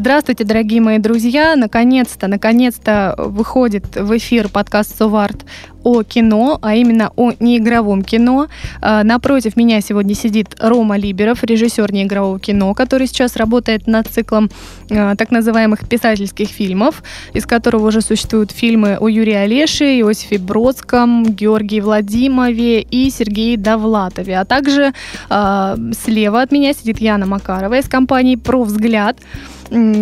Здравствуйте, 0.00 0.44
дорогие 0.44 0.80
мои 0.80 0.96
друзья! 0.96 1.54
Наконец-то, 1.56 2.26
наконец-то 2.26 3.14
выходит 3.18 3.96
в 3.96 4.16
эфир 4.16 4.48
подкаст 4.48 4.96
«Соварт» 4.96 5.44
о 5.84 6.02
кино, 6.02 6.58
а 6.62 6.74
именно 6.74 7.12
о 7.16 7.32
неигровом 7.38 8.02
кино. 8.02 8.48
А, 8.80 9.04
напротив 9.04 9.56
меня 9.56 9.82
сегодня 9.82 10.14
сидит 10.14 10.56
Рома 10.58 10.96
Либеров, 10.96 11.44
режиссер 11.44 11.92
неигрового 11.92 12.40
кино, 12.40 12.72
который 12.72 13.08
сейчас 13.08 13.36
работает 13.36 13.86
над 13.86 14.06
циклом 14.06 14.48
а, 14.90 15.16
так 15.16 15.30
называемых 15.30 15.86
писательских 15.86 16.48
фильмов, 16.48 17.02
из 17.34 17.44
которого 17.44 17.88
уже 17.88 18.00
существуют 18.00 18.52
фильмы 18.52 18.96
о 18.98 19.06
Юрии 19.06 19.34
Олеше, 19.34 19.84
Иосифе 20.00 20.38
Бродском, 20.38 21.24
Георгии 21.24 21.80
Владимове 21.80 22.80
и 22.80 23.10
Сергее 23.10 23.58
Довлатове. 23.58 24.38
А 24.38 24.46
также 24.46 24.94
э, 25.28 25.76
слева 25.92 26.40
от 26.40 26.52
меня 26.52 26.72
сидит 26.72 27.02
Яна 27.02 27.26
Макарова 27.26 27.78
из 27.78 27.86
компании 27.86 28.36
«Про 28.36 28.64
взгляд», 28.64 29.18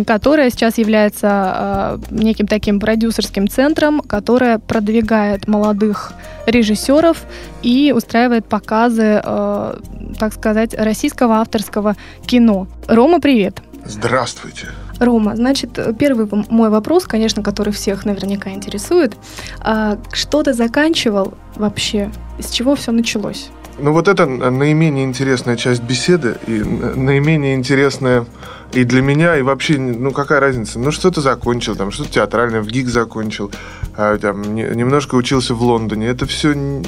которая 0.05 0.49
сейчас 0.49 0.77
является 0.77 1.99
э, 2.11 2.15
неким 2.15 2.47
таким 2.47 2.79
продюсерским 2.79 3.47
центром, 3.47 4.01
которая 4.01 4.57
продвигает 4.57 5.47
молодых 5.47 6.13
режиссеров 6.47 7.23
и 7.61 7.93
устраивает 7.95 8.45
показы, 8.45 9.21
э, 9.23 9.79
так 10.17 10.33
сказать, 10.33 10.73
российского 10.73 11.35
авторского 11.35 11.95
кино. 12.25 12.67
Рома, 12.87 13.19
привет! 13.19 13.61
Здравствуйте! 13.85 14.67
Рома, 14.99 15.35
значит, 15.35 15.79
первый 15.97 16.27
мой 16.49 16.69
вопрос, 16.69 17.05
конечно, 17.05 17.41
который 17.41 17.71
всех 17.71 18.05
наверняка 18.05 18.49
интересует. 18.49 19.15
А 19.61 19.97
что 20.11 20.43
ты 20.43 20.53
заканчивал 20.53 21.35
вообще? 21.55 22.11
С 22.39 22.51
чего 22.51 22.75
все 22.75 22.91
началось? 22.91 23.49
Ну 23.81 23.93
вот 23.93 24.09
это 24.09 24.25
наименее 24.25 25.05
интересная 25.05 25.55
часть 25.55 25.83
беседы 25.83 26.37
и 26.47 26.51
наименее 26.51 27.55
интересная 27.55 28.25
и 28.71 28.83
для 28.83 29.01
меня, 29.01 29.35
и 29.37 29.41
вообще, 29.41 29.79
ну 29.79 30.11
какая 30.11 30.39
разница? 30.39 30.77
Ну 30.79 30.91
что 30.91 31.09
ты 31.09 31.21
закончил, 31.21 31.75
там, 31.75 31.91
что-то 31.91 32.11
театральное, 32.11 32.61
в 32.61 32.67
ГИК 32.67 32.87
закончил, 32.87 33.51
а, 33.97 34.17
там, 34.17 34.53
не, 34.53 34.63
немножко 34.63 35.15
учился 35.15 35.55
в 35.55 35.61
Лондоне. 35.63 36.07
Это 36.07 36.27
все 36.27 36.53
не, 36.53 36.85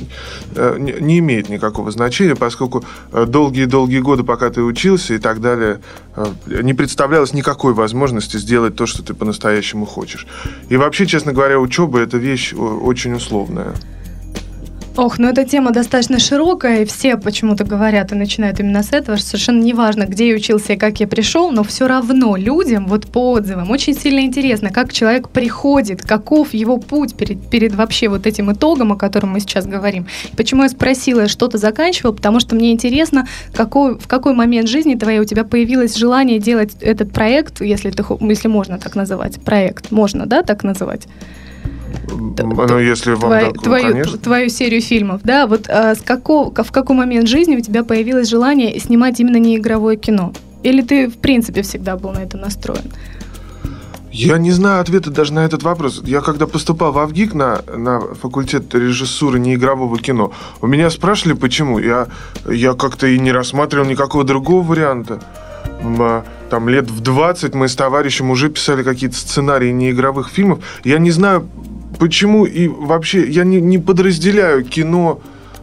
э, 0.55 0.77
не 0.77 1.19
имеет 1.19 1.49
никакого 1.49 1.89
значения, 1.89 2.35
поскольку 2.35 2.83
э, 3.11 3.25
долгие-долгие 3.25 3.99
годы, 3.99 4.23
пока 4.23 4.51
ты 4.51 4.61
учился 4.61 5.15
и 5.15 5.17
так 5.17 5.41
далее, 5.41 5.81
э, 6.15 6.25
не 6.61 6.75
представлялось 6.75 7.33
никакой 7.33 7.73
возможности 7.73 8.37
сделать 8.37 8.75
то, 8.75 8.85
что 8.85 9.01
ты 9.03 9.15
по-настоящему 9.15 9.85
хочешь. 9.85 10.27
И 10.69 10.77
вообще, 10.77 11.07
честно 11.07 11.33
говоря, 11.33 11.59
учеба– 11.59 11.99
это 12.01 12.17
вещь 12.17 12.53
очень 12.53 13.13
условная. 13.13 13.73
Ох, 14.97 15.19
ну 15.19 15.29
эта 15.29 15.45
тема 15.45 15.71
достаточно 15.71 16.19
широкая, 16.19 16.81
и 16.81 16.85
все 16.85 17.15
почему-то 17.15 17.63
говорят 17.63 18.11
и 18.11 18.15
начинают 18.15 18.59
именно 18.59 18.83
с 18.83 18.91
этого, 18.91 19.17
что 19.17 19.25
совершенно 19.25 19.63
неважно, 19.63 20.03
где 20.05 20.27
я 20.27 20.35
учился 20.35 20.73
и 20.73 20.77
как 20.77 20.99
я 20.99 21.07
пришел, 21.07 21.49
но 21.49 21.63
все 21.63 21.87
равно 21.87 22.35
людям, 22.35 22.87
вот 22.87 23.07
по 23.07 23.31
отзывам, 23.31 23.71
очень 23.71 23.93
сильно 23.93 24.19
интересно, 24.19 24.69
как 24.69 24.91
человек 24.91 25.29
приходит, 25.29 26.01
каков 26.01 26.53
его 26.53 26.75
путь 26.75 27.15
перед, 27.15 27.49
перед 27.49 27.73
вообще 27.73 28.09
вот 28.09 28.27
этим 28.27 28.51
итогом, 28.51 28.91
о 28.91 28.97
котором 28.97 29.29
мы 29.29 29.39
сейчас 29.39 29.65
говорим. 29.65 30.07
Почему 30.35 30.63
я 30.63 30.69
спросила, 30.69 31.29
что 31.29 31.47
ты 31.47 31.57
заканчивал, 31.57 32.13
потому 32.13 32.41
что 32.41 32.55
мне 32.55 32.73
интересно, 32.73 33.25
какой, 33.53 33.97
в 33.97 34.09
какой 34.09 34.33
момент 34.33 34.67
жизни 34.67 34.95
твоей 34.95 35.19
у 35.19 35.25
тебя 35.25 35.45
появилось 35.45 35.95
желание 35.95 36.37
делать 36.37 36.75
этот 36.81 37.13
проект, 37.13 37.61
если, 37.61 37.91
ты, 37.91 38.03
если 38.19 38.49
можно 38.49 38.77
так 38.77 38.95
называть, 38.95 39.39
проект, 39.39 39.89
можно, 39.89 40.25
да, 40.25 40.43
так 40.43 40.65
называть? 40.65 41.07
Ну, 42.09 42.79
если 42.79 43.11
вам 43.11 43.21
твою, 43.21 43.51
так, 43.51 43.63
твою, 43.63 43.91
конечно. 43.91 44.17
твою 44.17 44.49
серию 44.49 44.81
фильмов, 44.81 45.21
да, 45.23 45.47
вот 45.47 45.69
а, 45.69 45.95
с 45.95 46.01
какого, 46.01 46.51
в 46.51 46.71
какой 46.71 46.95
момент 46.95 47.27
жизни 47.27 47.55
у 47.57 47.61
тебя 47.61 47.83
появилось 47.83 48.29
желание 48.29 48.79
снимать 48.79 49.19
именно 49.19 49.37
неигровое 49.37 49.95
кино? 49.95 50.33
Или 50.63 50.81
ты, 50.81 51.07
в 51.07 51.17
принципе, 51.17 51.61
всегда 51.63 51.97
был 51.97 52.11
на 52.11 52.19
это 52.19 52.37
настроен? 52.37 52.91
Я 54.11 54.37
не 54.37 54.51
знаю 54.51 54.81
ответа 54.81 55.09
даже 55.09 55.33
на 55.33 55.45
этот 55.45 55.63
вопрос. 55.63 56.01
Я 56.03 56.19
когда 56.19 56.45
поступал 56.45 56.91
в 56.91 56.99
Авгик 56.99 57.33
на, 57.33 57.61
на 57.75 58.01
факультет 58.01 58.73
режиссуры 58.75 59.39
неигрового 59.39 59.97
кино, 59.97 60.33
у 60.59 60.67
меня 60.67 60.89
спрашивали, 60.89 61.33
почему. 61.33 61.79
Я, 61.79 62.07
я 62.45 62.73
как-то 62.73 63.07
и 63.07 63.17
не 63.17 63.31
рассматривал 63.31 63.85
никакого 63.85 64.25
другого 64.25 64.67
варианта. 64.67 65.21
А, 65.99 66.25
там 66.49 66.67
лет 66.67 66.91
в 66.91 66.99
20 66.99 67.55
мы 67.55 67.69
с 67.69 67.75
товарищем 67.75 68.29
уже 68.29 68.49
писали 68.49 68.83
какие-то 68.83 69.15
сценарии 69.15 69.71
неигровых 69.71 70.29
фильмов. 70.29 70.59
Я 70.83 70.99
не 70.99 71.11
знаю, 71.11 71.47
почему 72.01 72.45
и 72.45 72.67
вообще 72.67 73.29
я 73.29 73.43
не, 73.43 73.61
не 73.61 73.77
подразделяю 73.77 74.65
кино 74.65 75.21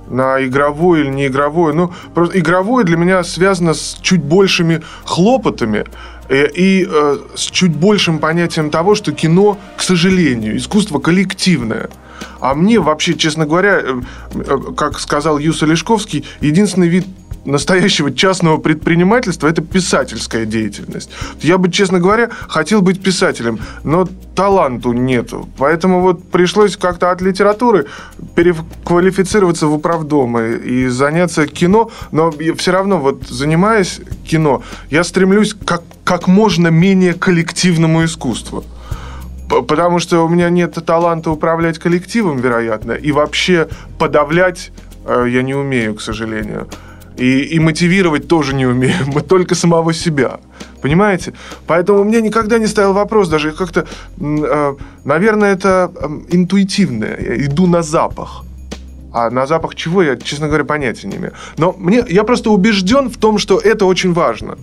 на 0.09 0.41
игровое 0.47 1.03
или 1.03 1.11
неигровое. 1.11 1.73
Ну, 1.73 1.93
просто 2.15 2.39
игровое 2.39 2.85
для 2.85 2.97
меня 2.97 3.25
связано 3.25 3.75
с 3.75 3.99
чуть 4.03 4.23
большими 4.23 4.81
хлопотами 5.05 5.85
и, 6.29 6.35
э, 6.35 6.49
и 6.55 6.89
э, 6.89 7.19
с 7.35 7.41
чуть 7.41 7.75
большим 7.75 8.21
понятием 8.21 8.71
того, 8.71 8.95
что 8.95 9.11
кино, 9.11 9.59
к 9.77 9.83
сожалению, 9.83 10.57
искусство 10.57 11.01
коллективное. 11.01 11.91
А 12.39 12.55
мне 12.55 12.79
вообще, 12.79 13.15
честно 13.15 13.45
говоря, 13.45 13.81
э, 13.83 14.01
э, 14.35 14.59
как 14.77 15.01
сказал 15.01 15.39
Юса 15.39 15.67
Лешковский, 15.67 16.25
единственный 16.41 16.89
вид 16.89 17.05
настоящего 17.49 18.13
частного 18.13 18.59
предпринимательства– 18.59 19.49
это 19.49 19.63
писательская 19.63 20.45
деятельность. 20.45 21.11
Я 21.41 21.59
бы, 21.59 21.71
честно 21.71 21.99
говоря, 21.99 22.31
хотел 22.49 22.83
быть 22.83 23.03
писателем, 23.03 23.59
но 23.85 24.07
таланту 24.35 24.93
нету. 24.93 25.49
Поэтому 25.59 26.01
вот 26.01 26.23
пришлось 26.31 26.77
как-то 26.77 27.11
от 27.11 27.21
литературы 27.23 27.87
переквалифицироваться 28.35 29.67
в 29.67 29.75
управдомы 29.75 30.61
и 30.65 30.89
заняться 30.89 31.47
кино. 31.47 31.91
Но 32.13 32.33
все 32.57 32.73
равно, 32.73 32.99
вот 32.99 33.27
занимаясь 33.29 34.01
кино, 34.25 34.63
я 34.91 35.03
стремлюсь 35.03 35.55
как, 35.65 35.83
как 36.05 36.29
можно 36.29 36.69
менее 36.69 37.15
коллективному 37.15 38.05
искусству. 38.05 38.65
Потому 39.49 39.99
что 39.99 40.25
у 40.25 40.29
меня 40.29 40.51
нет 40.51 40.75
таланта 40.85 41.31
управлять 41.31 41.79
коллективом, 41.79 42.37
вероятно, 42.39 42.93
и 42.93 43.13
вообще 43.13 43.69
подавлять 43.99 44.71
э, 45.07 45.27
я 45.31 45.43
не 45.43 45.55
умею, 45.55 45.95
к 45.95 46.03
сожалению. 46.03 46.69
И, 47.19 47.57
и 47.57 47.59
мотивировать 47.59 48.29
тоже 48.29 48.55
не 48.55 48.67
умеем. 48.67 49.07
Мы 49.15 49.21
только 49.23 49.55
самого 49.55 49.93
себя. 49.93 50.39
Понимаете? 50.83 51.33
Поэтому 51.67 52.05
мне 52.05 52.21
никогда 52.21 52.59
не 52.59 52.67
ставил 52.67 52.93
вопрос, 52.93 53.29
даже 53.29 53.53
как-то, 53.53 53.87
э, 54.21 54.75
наверное, 55.05 55.53
это 55.55 55.91
интуитивное. 56.31 57.19
Я 57.21 57.47
иду 57.47 57.67
на 57.67 57.83
запах. 57.83 58.45
А 59.13 59.31
на 59.31 59.47
запах 59.47 59.75
чего 59.75 60.03
я, 60.03 60.17
честно 60.17 60.47
говоря, 60.47 60.65
понятия 60.65 61.09
не 61.09 61.17
имею. 61.17 61.33
Но 61.57 61.75
мне, 61.79 62.05
я 62.09 62.25
просто 62.25 62.51
убежден 62.51 63.09
в 63.09 63.17
том, 63.17 63.39
что 63.39 63.59
это 63.59 63.87
очень 63.87 64.13
важно. 64.13 64.57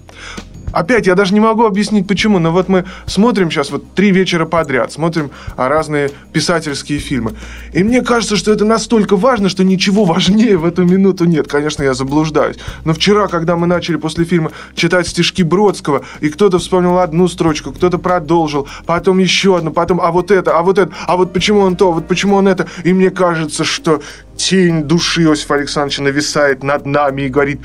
Опять, 0.76 1.08
я 1.08 1.16
даже 1.16 1.34
не 1.34 1.40
могу 1.40 1.64
объяснить, 1.64 2.06
почему, 2.06 2.38
но 2.38 2.52
вот 2.52 2.68
мы 2.68 2.84
смотрим 3.06 3.50
сейчас 3.50 3.72
вот 3.72 3.94
три 3.94 4.12
вечера 4.12 4.46
подряд, 4.46 4.92
смотрим 4.92 5.32
а, 5.56 5.70
разные 5.70 6.12
писательские 6.34 7.00
фильмы. 7.00 7.32
И 7.72 7.82
мне 7.82 8.02
кажется, 8.02 8.36
что 8.36 8.52
это 8.52 8.66
настолько 8.66 9.16
важно, 9.16 9.48
что 9.48 9.64
ничего 9.64 10.04
важнее 10.04 10.58
в 10.58 10.66
эту 10.66 10.84
минуту 10.84 11.24
нет. 11.24 11.48
Конечно, 11.48 11.82
я 11.82 11.94
заблуждаюсь. 11.94 12.58
Но 12.84 12.94
вчера, 12.94 13.30
когда 13.30 13.56
мы 13.56 13.68
начали 13.68 13.96
после 13.96 14.26
фильма 14.26 14.52
читать 14.76 15.08
стишки 15.08 15.44
Бродского, 15.44 16.04
и 16.20 16.28
кто-то 16.28 16.60
вспомнил 16.60 17.00
одну 17.00 17.30
строчку, 17.30 17.72
кто-то 17.72 17.98
продолжил, 17.98 18.68
потом 18.86 19.20
еще 19.20 19.56
одну, 19.56 19.72
потом, 19.72 20.02
а 20.02 20.12
вот 20.12 20.30
это, 20.30 20.58
а 20.58 20.62
вот 20.62 20.78
это, 20.78 20.92
а 21.08 21.16
вот 21.16 21.32
почему 21.32 21.62
он 21.62 21.78
то, 21.78 21.94
вот 21.94 22.06
почему 22.10 22.36
он 22.36 22.50
это. 22.50 22.68
И 22.84 22.92
мне 22.92 23.12
кажется, 23.12 23.64
что 23.64 24.02
тень 24.38 24.84
души 24.84 25.24
Иосифа 25.24 25.56
Александровича 25.56 26.04
нависает 26.04 26.64
над 26.64 26.86
нами 26.86 27.24
и 27.24 27.30
говорит, 27.30 27.62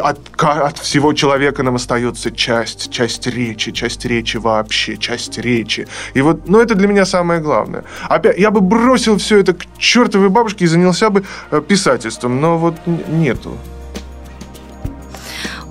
от, 0.00 0.18
от 0.38 0.78
всего 0.78 1.12
человека 1.12 1.62
нам 1.62 1.76
остается 1.76 2.30
часть, 2.30 2.90
часть 2.90 3.26
речи, 3.26 3.72
часть 3.72 4.04
речи 4.04 4.36
вообще, 4.36 4.96
часть 4.96 5.38
речи. 5.38 5.86
И 6.14 6.22
вот, 6.22 6.48
ну, 6.48 6.60
это 6.60 6.74
для 6.74 6.88
меня 6.88 7.04
самое 7.04 7.40
главное. 7.40 7.84
Опять, 8.08 8.38
я 8.38 8.50
бы 8.50 8.60
бросил 8.60 9.18
все 9.18 9.38
это 9.38 9.54
к 9.54 9.64
чертовой 9.78 10.28
бабушке 10.28 10.64
и 10.64 10.68
занялся 10.68 11.10
бы 11.10 11.24
э, 11.50 11.60
писательством, 11.66 12.40
но 12.40 12.58
вот 12.58 12.74
нету. 13.08 13.56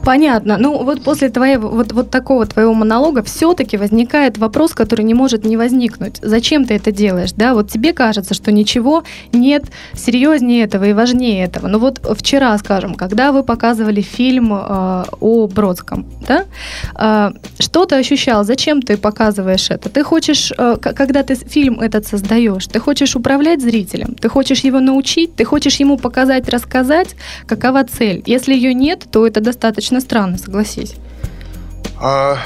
Понятно. 0.03 0.57
Ну, 0.57 0.83
вот 0.83 1.03
после 1.03 1.29
твоего, 1.29 1.69
вот, 1.69 1.91
вот 1.91 2.09
такого 2.09 2.45
твоего 2.45 2.73
монолога 2.73 3.21
все-таки 3.23 3.77
возникает 3.77 4.37
вопрос, 4.37 4.73
который 4.73 5.03
не 5.03 5.13
может 5.13 5.45
не 5.45 5.57
возникнуть. 5.57 6.17
Зачем 6.21 6.65
ты 6.65 6.73
это 6.73 6.91
делаешь, 6.91 7.33
да? 7.33 7.53
Вот 7.53 7.69
тебе 7.69 7.93
кажется, 7.93 8.33
что 8.33 8.51
ничего 8.51 9.03
нет 9.31 9.65
серьезнее 9.93 10.63
этого 10.63 10.85
и 10.85 10.93
важнее 10.93 11.45
этого. 11.45 11.67
Но 11.67 11.79
вот 11.79 11.99
вчера, 12.17 12.57
скажем, 12.57 12.95
когда 12.95 13.31
вы 13.31 13.43
показывали 13.43 14.01
фильм 14.01 14.53
э, 14.53 15.03
о 15.19 15.47
Бродском, 15.47 16.05
да, 16.27 16.45
э, 16.95 17.31
что 17.59 17.85
ты 17.85 17.95
ощущал? 17.95 18.43
Зачем 18.43 18.81
ты 18.81 18.97
показываешь 18.97 19.69
это? 19.69 19.89
Ты 19.89 20.03
хочешь, 20.03 20.51
э, 20.57 20.77
когда 20.81 21.21
ты 21.21 21.35
фильм 21.35 21.79
этот 21.79 22.07
создаешь, 22.07 22.65
ты 22.67 22.79
хочешь 22.79 23.15
управлять 23.15 23.61
зрителем, 23.61 24.15
ты 24.15 24.29
хочешь 24.29 24.61
его 24.61 24.79
научить, 24.79 25.35
ты 25.35 25.45
хочешь 25.45 25.79
ему 25.79 25.97
показать, 25.97 26.49
рассказать, 26.49 27.15
какова 27.45 27.83
цель. 27.83 28.23
Если 28.25 28.55
ее 28.55 28.73
нет, 28.73 29.05
то 29.11 29.27
это 29.27 29.41
достаточно 29.41 29.90
странно, 29.99 30.37
согласись. 30.37 30.95
А, 31.99 32.37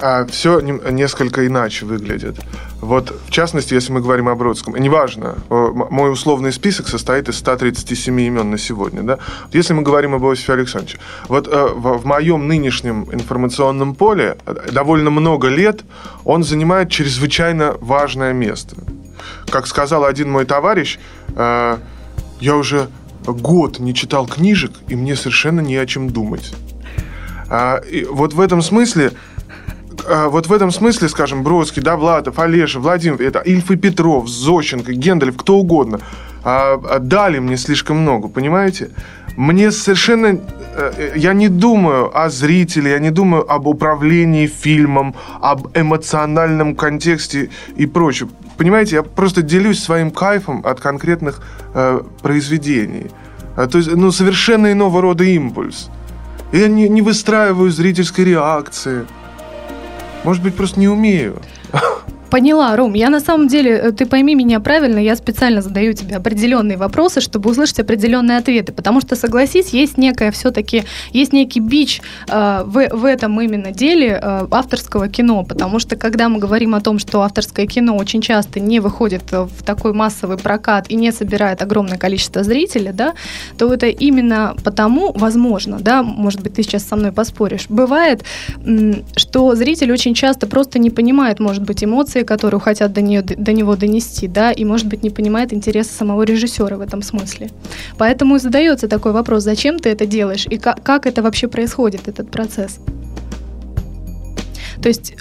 а 0.00 0.26
все 0.26 0.60
несколько 0.60 1.46
иначе 1.46 1.84
выглядит. 1.86 2.36
Вот, 2.80 3.14
в 3.26 3.30
частности, 3.30 3.74
если 3.74 3.92
мы 3.92 4.00
говорим 4.00 4.28
о 4.28 4.34
Бродском, 4.34 4.76
неважно, 4.76 5.36
мой 5.48 6.12
условный 6.12 6.52
список 6.52 6.88
состоит 6.88 7.28
из 7.28 7.36
137 7.38 8.20
имен 8.20 8.50
на 8.50 8.58
сегодня, 8.58 9.02
да? 9.02 9.18
Если 9.52 9.72
мы 9.72 9.82
говорим 9.82 10.14
об 10.14 10.24
Иосифе 10.24 10.52
Александровиче, 10.52 10.98
вот 11.28 11.48
э, 11.48 11.68
в, 11.74 11.98
в 11.98 12.06
моем 12.06 12.46
нынешнем 12.46 13.08
информационном 13.12 13.94
поле 13.94 14.36
э, 14.46 14.70
довольно 14.72 15.10
много 15.10 15.48
лет 15.48 15.82
он 16.24 16.44
занимает 16.44 16.90
чрезвычайно 16.90 17.76
важное 17.80 18.32
место. 18.34 18.76
Как 19.50 19.66
сказал 19.66 20.04
один 20.04 20.30
мой 20.30 20.44
товарищ, 20.44 20.98
э, 21.34 21.78
я 22.40 22.56
уже 22.56 22.88
год 23.24 23.78
не 23.78 23.94
читал 23.94 24.26
книжек, 24.26 24.72
и 24.88 24.96
мне 24.96 25.16
совершенно 25.16 25.60
не 25.60 25.76
о 25.76 25.86
чем 25.86 26.10
думать. 26.10 26.52
А, 27.48 27.76
и 27.78 28.04
вот 28.04 28.34
в 28.34 28.40
этом 28.40 28.62
смысле 28.62 29.12
а, 30.08 30.28
вот 30.28 30.46
в 30.46 30.52
этом 30.52 30.70
смысле, 30.70 31.08
скажем, 31.08 31.42
Бродский, 31.42 31.82
Довлатов, 31.82 32.38
Олеша, 32.38 32.80
Владимир, 32.80 33.20
это 33.20 33.40
Ильф 33.40 33.70
и 33.70 33.76
Петров, 33.76 34.28
Зощенко, 34.28 34.92
Гендалев, 34.92 35.36
кто 35.36 35.56
угодно, 35.58 36.00
а, 36.44 36.80
а, 36.88 36.98
дали 36.98 37.38
мне 37.38 37.56
слишком 37.56 37.98
много, 37.98 38.28
понимаете? 38.28 38.90
Мне 39.36 39.70
совершенно... 39.70 40.38
Э, 40.74 41.12
я 41.14 41.34
не 41.34 41.48
думаю 41.48 42.16
о 42.16 42.30
зрителе, 42.30 42.92
я 42.92 42.98
не 42.98 43.10
думаю 43.10 43.50
об 43.50 43.66
управлении 43.66 44.46
фильмом, 44.46 45.14
об 45.40 45.76
эмоциональном 45.76 46.74
контексте 46.74 47.50
и 47.76 47.86
прочем. 47.86 48.30
Понимаете, 48.56 48.96
я 48.96 49.02
просто 49.02 49.42
делюсь 49.42 49.82
своим 49.82 50.10
кайфом 50.10 50.62
от 50.64 50.80
конкретных 50.80 51.42
э, 51.74 52.00
произведений. 52.22 53.08
То 53.56 53.78
есть, 53.78 53.94
ну, 53.94 54.12
совершенно 54.12 54.72
иного 54.72 55.00
рода 55.00 55.24
импульс. 55.24 55.90
Я 56.52 56.68
не, 56.68 56.88
не 56.88 57.02
выстраиваю 57.02 57.70
зрительской 57.70 58.24
реакции. 58.24 59.06
Может 60.24 60.42
быть, 60.42 60.54
просто 60.54 60.80
не 60.80 60.88
умею. 60.88 61.40
Поняла, 62.30 62.76
Ром. 62.76 62.94
Я 62.94 63.10
на 63.10 63.20
самом 63.20 63.48
деле, 63.48 63.70
э, 63.70 63.92
ты 63.92 64.04
пойми 64.04 64.34
меня 64.34 64.60
правильно, 64.60 64.98
я 64.98 65.14
специально 65.16 65.62
задаю 65.62 65.92
тебе 65.92 66.16
определенные 66.16 66.76
вопросы, 66.76 67.20
чтобы 67.20 67.50
услышать 67.50 67.80
определенные 67.80 68.38
ответы. 68.38 68.72
Потому 68.72 69.00
что, 69.00 69.16
согласись, 69.16 69.68
есть 69.68 69.96
некая 69.96 70.30
все-таки, 70.32 70.84
есть 71.12 71.32
некий 71.32 71.60
бич 71.60 72.02
э, 72.28 72.62
в, 72.66 72.88
в 72.92 73.04
этом 73.04 73.40
именно 73.40 73.70
деле 73.70 74.18
э, 74.20 74.46
авторского 74.50 75.08
кино. 75.08 75.44
Потому 75.44 75.78
что, 75.78 75.96
когда 75.96 76.28
мы 76.28 76.38
говорим 76.38 76.74
о 76.74 76.80
том, 76.80 76.98
что 76.98 77.22
авторское 77.22 77.66
кино 77.66 77.96
очень 77.96 78.20
часто 78.20 78.58
не 78.60 78.80
выходит 78.80 79.22
в 79.30 79.62
такой 79.64 79.92
массовый 79.92 80.36
прокат 80.36 80.86
и 80.90 80.96
не 80.96 81.12
собирает 81.12 81.62
огромное 81.62 81.98
количество 81.98 82.42
зрителей, 82.42 82.92
да, 82.92 83.14
то 83.56 83.72
это 83.72 83.86
именно 83.86 84.54
потому, 84.64 85.12
возможно, 85.12 85.78
да, 85.80 86.02
может 86.02 86.42
быть, 86.42 86.54
ты 86.54 86.62
сейчас 86.62 86.82
со 86.84 86.96
мной 86.96 87.12
поспоришь, 87.12 87.66
бывает, 87.68 88.24
что 89.16 89.54
зритель 89.54 89.92
очень 89.92 90.14
часто 90.14 90.46
просто 90.46 90.78
не 90.78 90.90
понимает, 90.90 91.40
может 91.40 91.62
быть, 91.62 91.84
эмоций, 91.84 92.15
эмоции, 92.16 92.22
которые 92.22 92.60
хотят 92.60 92.92
до, 92.92 93.00
нее, 93.00 93.22
до 93.22 93.52
него 93.52 93.76
донести, 93.76 94.28
да, 94.28 94.52
и, 94.52 94.64
может 94.64 94.86
быть, 94.86 95.02
не 95.02 95.10
понимает 95.10 95.52
интереса 95.52 95.92
самого 95.92 96.24
режиссера 96.24 96.76
в 96.76 96.80
этом 96.80 97.02
смысле. 97.02 97.50
Поэтому 97.98 98.36
и 98.36 98.38
задается 98.38 98.88
такой 98.88 99.12
вопрос, 99.12 99.44
зачем 99.44 99.78
ты 99.78 99.90
это 99.90 100.06
делаешь, 100.06 100.46
и 100.50 100.58
как, 100.58 100.82
как 100.82 101.06
это 101.06 101.22
вообще 101.22 101.48
происходит, 101.48 102.08
этот 102.08 102.30
процесс. 102.30 102.78
То 104.82 104.88
есть 104.88 105.14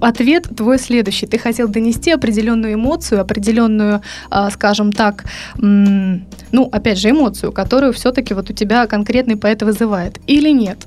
ответ 0.00 0.48
твой 0.56 0.78
следующий. 0.78 1.26
Ты 1.26 1.38
хотел 1.38 1.68
донести 1.68 2.14
определенную 2.14 2.74
эмоцию, 2.74 3.20
определенную, 3.20 4.00
а, 4.30 4.50
скажем 4.50 4.92
так, 4.92 5.24
ну, 5.58 6.68
опять 6.72 6.98
же, 6.98 7.10
эмоцию, 7.10 7.52
которую 7.52 7.92
все-таки 7.92 8.34
вот 8.34 8.50
у 8.50 8.52
тебя 8.52 8.86
конкретный 8.86 9.36
поэт 9.36 9.62
вызывает. 9.62 10.18
Или 10.26 10.52
нет? 10.52 10.78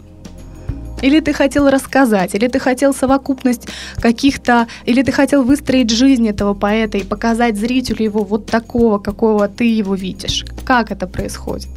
Или 1.02 1.20
ты 1.20 1.34
хотел 1.34 1.70
рассказать, 1.70 2.36
или 2.36 2.48
ты 2.48 2.60
хотел 2.60 2.94
совокупность 2.94 3.68
каких-то, 4.02 4.68
или 4.86 5.04
ты 5.04 5.12
хотел 5.12 5.44
выстроить 5.44 5.92
жизнь 5.92 6.28
этого 6.28 6.54
поэта 6.54 6.98
и 6.98 7.04
показать 7.04 7.58
зрителю 7.58 8.04
его 8.04 8.24
вот 8.24 8.46
такого, 8.48 8.98
какого 8.98 9.48
ты 9.48 9.66
его 9.66 9.96
видишь. 9.96 10.46
Как 10.66 10.92
это 10.92 11.08
происходит? 11.08 11.70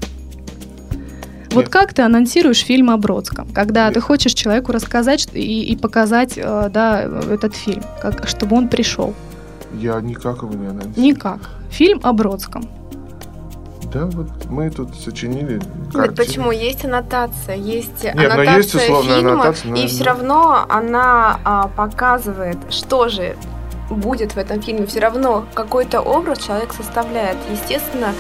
Вот 1.53 1.69
как 1.69 1.93
ты 1.95 2.03
анонсируешь 2.03 2.61
фильм 2.61 2.91
о 2.91 2.97
Бродском, 2.97 3.49
когда 3.53 3.91
ты 3.91 4.01
хочешь 4.01 4.35
человеку 4.35 4.73
рассказать 4.73 5.29
и, 5.33 5.65
и 5.65 5.77
показать 5.77 6.35
э, 6.37 6.71
да, 6.73 7.03
этот 7.03 7.57
фильм, 7.57 7.83
как, 8.01 8.29
чтобы 8.29 8.57
он 8.57 8.69
пришел? 8.69 9.15
Я 9.75 10.01
никак 10.01 10.43
его 10.43 10.55
не 10.55 10.69
анонсирую. 10.69 11.05
Никак. 11.05 11.51
Фильм 11.71 12.01
о 12.05 12.13
Бродском. 12.13 12.80
Да, 13.93 14.07
вот 14.07 14.29
мы 14.49 14.71
тут 14.71 14.95
сочинили 14.95 15.61
Нет, 15.95 16.15
почему? 16.15 16.53
Есть 16.53 16.85
аннотация, 16.85 17.57
есть 17.57 18.05
Нет, 18.05 18.15
аннотация 18.17 18.45
но 18.45 18.57
есть 18.57 18.71
фильма, 18.71 19.33
аннотация, 19.33 19.71
но... 19.71 19.77
и 19.77 19.87
все 19.89 20.05
равно 20.05 20.67
она 20.69 21.41
а, 21.45 21.69
показывает, 21.69 22.59
что 22.71 23.09
же 23.09 23.37
будет 23.91 24.33
в 24.33 24.39
этом 24.39 24.63
фильме. 24.63 24.87
Все 24.87 25.01
равно 25.01 25.45
какой-то 25.55 26.01
образ 26.01 26.39
человек 26.39 26.73
составляет. 26.73 27.37
Естественно, 27.51 28.15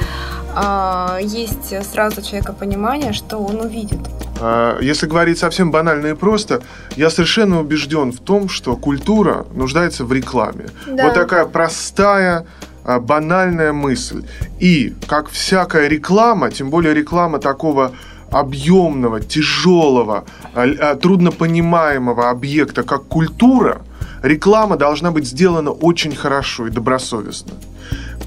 а, 0.55 1.19
есть 1.21 1.73
сразу 1.93 2.23
человека 2.23 2.53
понимание, 2.53 3.13
что 3.13 3.39
он 3.39 3.61
увидит. 3.61 4.01
А, 4.41 4.79
если 4.81 5.07
говорить 5.07 5.39
совсем 5.39 5.71
банально 5.71 6.09
и 6.09 6.15
просто, 6.15 6.63
я 6.97 7.11
совершенно 7.11 7.61
убежден 7.61 8.13
в 8.13 8.21
том, 8.21 8.49
что 8.49 8.77
культура 8.77 9.47
нуждается 9.55 10.05
в 10.05 10.13
рекламе. 10.13 10.67
Да. 10.87 11.07
Вот 11.07 11.15
такая 11.15 11.47
простая, 11.47 12.47
банальная 12.85 13.73
мысль. 13.73 14.25
И, 14.59 14.95
как 15.07 15.29
всякая 15.29 15.89
реклама, 15.89 16.51
тем 16.51 16.71
более 16.71 16.95
реклама 16.95 17.39
такого 17.39 17.93
объемного, 18.31 19.21
тяжелого, 19.21 20.25
а, 20.55 20.67
а, 20.81 20.95
труднопонимаемого 20.95 22.31
объекта, 22.31 22.83
как 22.83 23.05
культура, 23.05 23.83
реклама 24.23 24.77
должна 24.77 25.11
быть 25.11 25.27
сделана 25.27 25.71
очень 25.71 26.15
хорошо 26.15 26.67
и 26.67 26.71
добросовестно. 26.71 27.53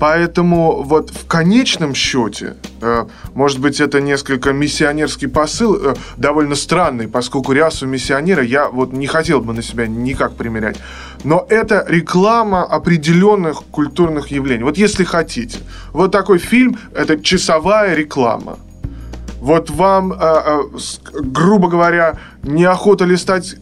Поэтому 0.03 0.83
вот 0.83 1.11
в 1.11 1.27
конечном 1.27 1.95
счете, 1.95 2.57
э, 2.81 3.05
может 3.33 3.59
быть, 3.59 3.79
это 3.79 4.01
несколько 4.01 4.51
миссионерский 4.51 5.29
посыл, 5.29 5.77
э, 5.77 5.95
довольно 6.17 6.55
странный, 6.55 7.07
поскольку 7.07 7.53
рясу 7.53 7.87
миссионера 7.87 8.43
я 8.43 8.67
вот 8.67 8.91
не 8.91 9.07
хотел 9.07 9.39
бы 9.39 9.53
на 9.53 9.61
себя 9.61 9.87
никак 9.87 10.35
примерять. 10.35 10.75
Но 11.23 11.47
это 11.49 11.85
реклама 11.87 12.65
определенных 12.65 13.63
культурных 13.71 14.27
явлений. 14.27 14.65
Вот 14.65 14.77
если 14.77 15.05
хотите, 15.05 15.59
вот 15.93 16.11
такой 16.11 16.37
фильм– 16.37 16.77
это 16.93 17.17
часовая 17.23 17.95
реклама. 17.95 18.57
Вот 19.39 19.69
вам, 19.69 20.11
э, 20.11 20.63
грубо 21.13 21.69
говоря, 21.69 22.17
неохота 22.43 23.05
листать 23.05 23.55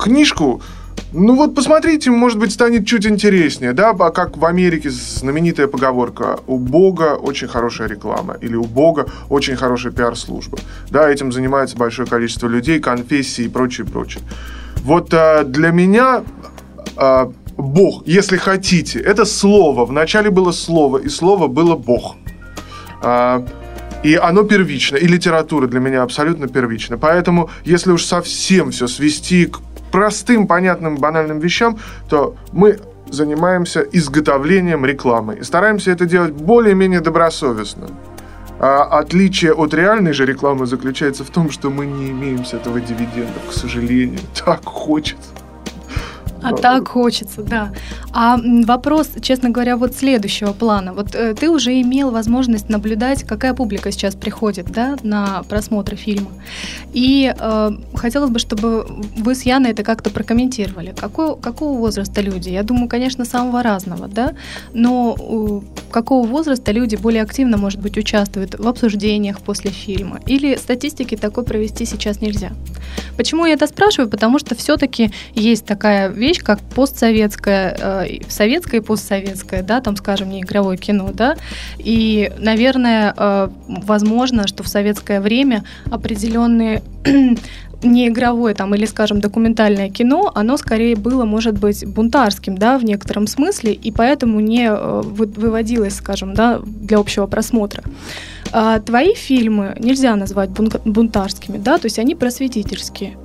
книжку– 0.00 0.60
ну 1.12 1.36
вот 1.36 1.54
посмотрите, 1.54 2.10
может 2.10 2.38
быть, 2.38 2.52
станет 2.52 2.86
чуть 2.86 3.06
интереснее, 3.06 3.72
да, 3.72 3.90
а 3.90 4.10
как 4.10 4.36
в 4.36 4.44
Америке 4.44 4.90
знаменитая 4.90 5.66
поговорка 5.66 6.38
«У 6.46 6.58
Бога 6.58 7.14
очень 7.14 7.48
хорошая 7.48 7.88
реклама» 7.88 8.36
или 8.40 8.56
«У 8.56 8.64
Бога 8.64 9.06
очень 9.28 9.56
хорошая 9.56 9.92
пиар-служба». 9.92 10.58
Да, 10.90 11.08
этим 11.08 11.32
занимается 11.32 11.76
большое 11.76 12.08
количество 12.08 12.48
людей, 12.48 12.80
конфессий 12.80 13.44
и 13.44 13.48
прочее, 13.48 13.86
прочее. 13.86 14.22
Вот 14.82 15.14
а, 15.14 15.44
для 15.44 15.70
меня 15.70 16.24
а, 16.96 17.32
Бог, 17.56 18.06
если 18.06 18.36
хотите, 18.36 19.00
это 19.00 19.24
слово. 19.24 19.86
Вначале 19.86 20.30
было 20.30 20.52
слово, 20.52 20.98
и 20.98 21.08
слово 21.08 21.46
было 21.46 21.76
Бог. 21.76 22.16
А, 23.02 23.46
и 24.02 24.14
оно 24.14 24.42
первично, 24.42 24.96
и 24.96 25.06
литература 25.06 25.66
для 25.66 25.80
меня 25.80 26.02
абсолютно 26.02 26.48
первична. 26.48 26.98
Поэтому, 26.98 27.50
если 27.64 27.92
уж 27.92 28.04
совсем 28.04 28.70
все 28.70 28.86
свести 28.86 29.46
к 29.46 29.60
простым, 29.90 30.46
понятным, 30.46 30.96
банальным 30.96 31.38
вещам, 31.38 31.78
то 32.08 32.36
мы 32.52 32.78
занимаемся 33.10 33.80
изготовлением 33.80 34.84
рекламы 34.84 35.36
и 35.36 35.42
стараемся 35.42 35.90
это 35.90 36.06
делать 36.06 36.32
более-менее 36.32 37.00
добросовестно. 37.00 37.88
А 38.58 38.84
отличие 38.98 39.52
от 39.52 39.74
реальной 39.74 40.12
же 40.12 40.24
рекламы 40.24 40.66
заключается 40.66 41.24
в 41.24 41.30
том, 41.30 41.50
что 41.50 41.70
мы 41.70 41.86
не 41.86 42.10
имеем 42.10 42.44
с 42.44 42.54
этого 42.54 42.80
дивидендов, 42.80 43.42
к 43.50 43.52
сожалению. 43.52 44.20
Так 44.44 44.64
хочется. 44.64 45.30
А 46.50 46.56
так 46.56 46.88
хочется. 46.88 47.42
да. 47.42 47.72
А 48.12 48.38
вопрос, 48.64 49.10
честно 49.20 49.50
говоря, 49.50 49.76
вот 49.76 49.94
следующего 49.94 50.52
плана. 50.52 50.92
Вот 50.92 51.14
э, 51.14 51.34
ты 51.34 51.50
уже 51.50 51.80
имел 51.80 52.10
возможность 52.10 52.68
наблюдать, 52.68 53.24
какая 53.24 53.54
публика 53.54 53.90
сейчас 53.90 54.14
приходит, 54.14 54.66
да, 54.66 54.96
на 55.02 55.42
просмотры 55.48 55.96
фильма. 55.96 56.30
И 56.92 57.34
э, 57.38 57.70
хотелось 57.94 58.30
бы, 58.30 58.38
чтобы 58.38 58.86
вы 59.16 59.34
с 59.34 59.42
Яной 59.42 59.72
это 59.72 59.82
как-то 59.82 60.10
прокомментировали. 60.10 60.94
Какой, 60.96 61.36
какого 61.36 61.78
возраста 61.78 62.20
люди? 62.20 62.50
Я 62.50 62.62
думаю, 62.62 62.88
конечно, 62.88 63.24
самого 63.24 63.62
разного, 63.62 64.08
да, 64.08 64.34
но 64.72 65.16
э, 65.18 65.60
какого 65.90 66.26
возраста 66.26 66.72
люди 66.72 66.96
более 66.96 67.22
активно, 67.22 67.56
может 67.56 67.80
быть, 67.80 67.98
участвуют 67.98 68.58
в 68.58 68.66
обсуждениях 68.68 69.40
после 69.40 69.70
фильма? 69.70 70.20
Или 70.26 70.56
статистики 70.56 71.16
такой 71.16 71.44
провести 71.44 71.84
сейчас 71.84 72.20
нельзя? 72.20 72.52
Почему 73.16 73.46
я 73.46 73.54
это 73.54 73.66
спрашиваю? 73.66 74.10
Потому 74.10 74.38
что 74.38 74.54
все-таки 74.54 75.10
есть 75.34 75.64
такая 75.66 76.08
вещь, 76.08 76.35
как 76.42 76.60
постсоветское, 76.60 77.76
э, 77.78 78.06
советское 78.28 78.78
и 78.78 78.80
постсоветское, 78.80 79.62
да, 79.62 79.80
там, 79.80 79.96
скажем, 79.96 80.30
не 80.30 80.40
игровое 80.40 80.78
кино, 80.78 81.10
да, 81.12 81.36
и, 81.78 82.32
наверное, 82.38 83.14
э, 83.16 83.48
возможно, 83.66 84.46
что 84.46 84.62
в 84.62 84.68
советское 84.68 85.20
время 85.20 85.64
определенные 85.90 86.82
не 87.82 88.08
игровое 88.08 88.54
там 88.54 88.74
или, 88.74 88.86
скажем, 88.86 89.20
документальное 89.20 89.90
кино, 89.90 90.32
оно 90.34 90.56
скорее 90.56 90.96
было, 90.96 91.24
может 91.24 91.58
быть, 91.58 91.86
бунтарским, 91.86 92.56
да, 92.56 92.78
в 92.78 92.84
некотором 92.84 93.26
смысле, 93.26 93.72
и 93.72 93.90
поэтому 93.90 94.40
не 94.40 94.68
э, 94.68 95.00
выводилось, 95.02 95.96
скажем, 95.96 96.34
да, 96.34 96.60
для 96.64 96.98
общего 96.98 97.26
просмотра. 97.26 97.82
А 98.52 98.78
твои 98.80 99.14
фильмы 99.14 99.76
нельзя 99.78 100.14
назвать 100.16 100.50
бунтарскими, 100.50 101.58
да, 101.58 101.78
то 101.78 101.86
есть 101.86 101.98
они 101.98 102.14
просветительские. 102.14 103.16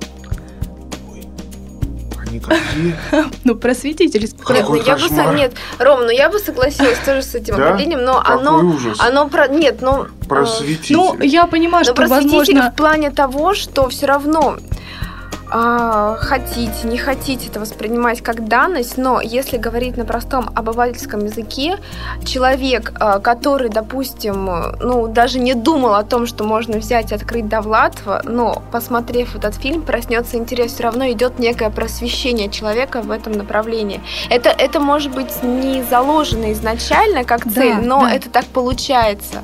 Они 2.32 2.40
какие? 2.40 2.96
Ну, 3.44 3.56
просветительские. 3.56 4.22
Нет, 4.54 4.66
ну, 4.68 4.74
я 4.74 4.96
бы, 4.96 5.36
нет, 5.36 5.54
Ром, 5.78 6.00
ну 6.02 6.10
я 6.10 6.30
бы 6.30 6.38
согласилась 6.38 6.98
тоже 7.04 7.22
с 7.22 7.34
этим 7.34 7.54
определением, 7.54 8.04
но 8.04 8.22
оно, 8.24 8.76
оно 8.98 9.28
про, 9.28 9.48
нет, 9.48 9.80
ну, 9.80 10.04
э, 10.04 10.08
просветитель. 10.28 10.96
Ну, 10.96 11.20
я 11.20 11.46
понимаю, 11.46 11.84
что, 11.84 11.94
возможно... 12.06 12.70
в 12.70 12.76
плане 12.76 13.10
того, 13.10 13.54
что 13.54 13.88
все 13.88 14.06
равно 14.06 14.56
а, 15.54 16.16
хотите, 16.16 16.86
не 16.86 16.96
хотите 16.96 17.48
это 17.48 17.60
воспринимать 17.60 18.22
как 18.22 18.48
данность, 18.48 18.96
но 18.96 19.20
если 19.20 19.58
говорить 19.58 19.98
на 19.98 20.06
простом 20.06 20.48
обывательском 20.54 21.26
языке, 21.26 21.76
человек, 22.24 22.94
а, 22.98 23.18
который, 23.18 23.68
допустим, 23.68 24.50
ну, 24.80 25.08
даже 25.08 25.38
не 25.38 25.52
думал 25.52 25.94
о 25.94 26.04
том, 26.04 26.26
что 26.26 26.44
можно 26.44 26.78
взять 26.78 27.12
и 27.12 27.14
открыть 27.14 27.48
Довлатова, 27.48 28.22
но, 28.24 28.62
посмотрев 28.72 29.36
этот 29.36 29.54
фильм, 29.54 29.82
проснется 29.82 30.38
интерес, 30.38 30.72
все 30.72 30.84
равно 30.84 31.10
идет 31.10 31.38
некое 31.38 31.68
просвещение 31.68 32.48
человека 32.48 33.02
в 33.02 33.10
этом 33.10 33.32
направлении. 33.34 34.00
Это, 34.30 34.48
это 34.48 34.80
может 34.80 35.12
быть 35.12 35.42
не 35.42 35.82
заложено 35.82 36.52
изначально 36.52 37.24
как 37.24 37.44
цель, 37.44 37.76
да, 37.76 37.80
но 37.82 38.00
да. 38.00 38.14
это 38.14 38.30
так 38.30 38.46
получается. 38.46 39.42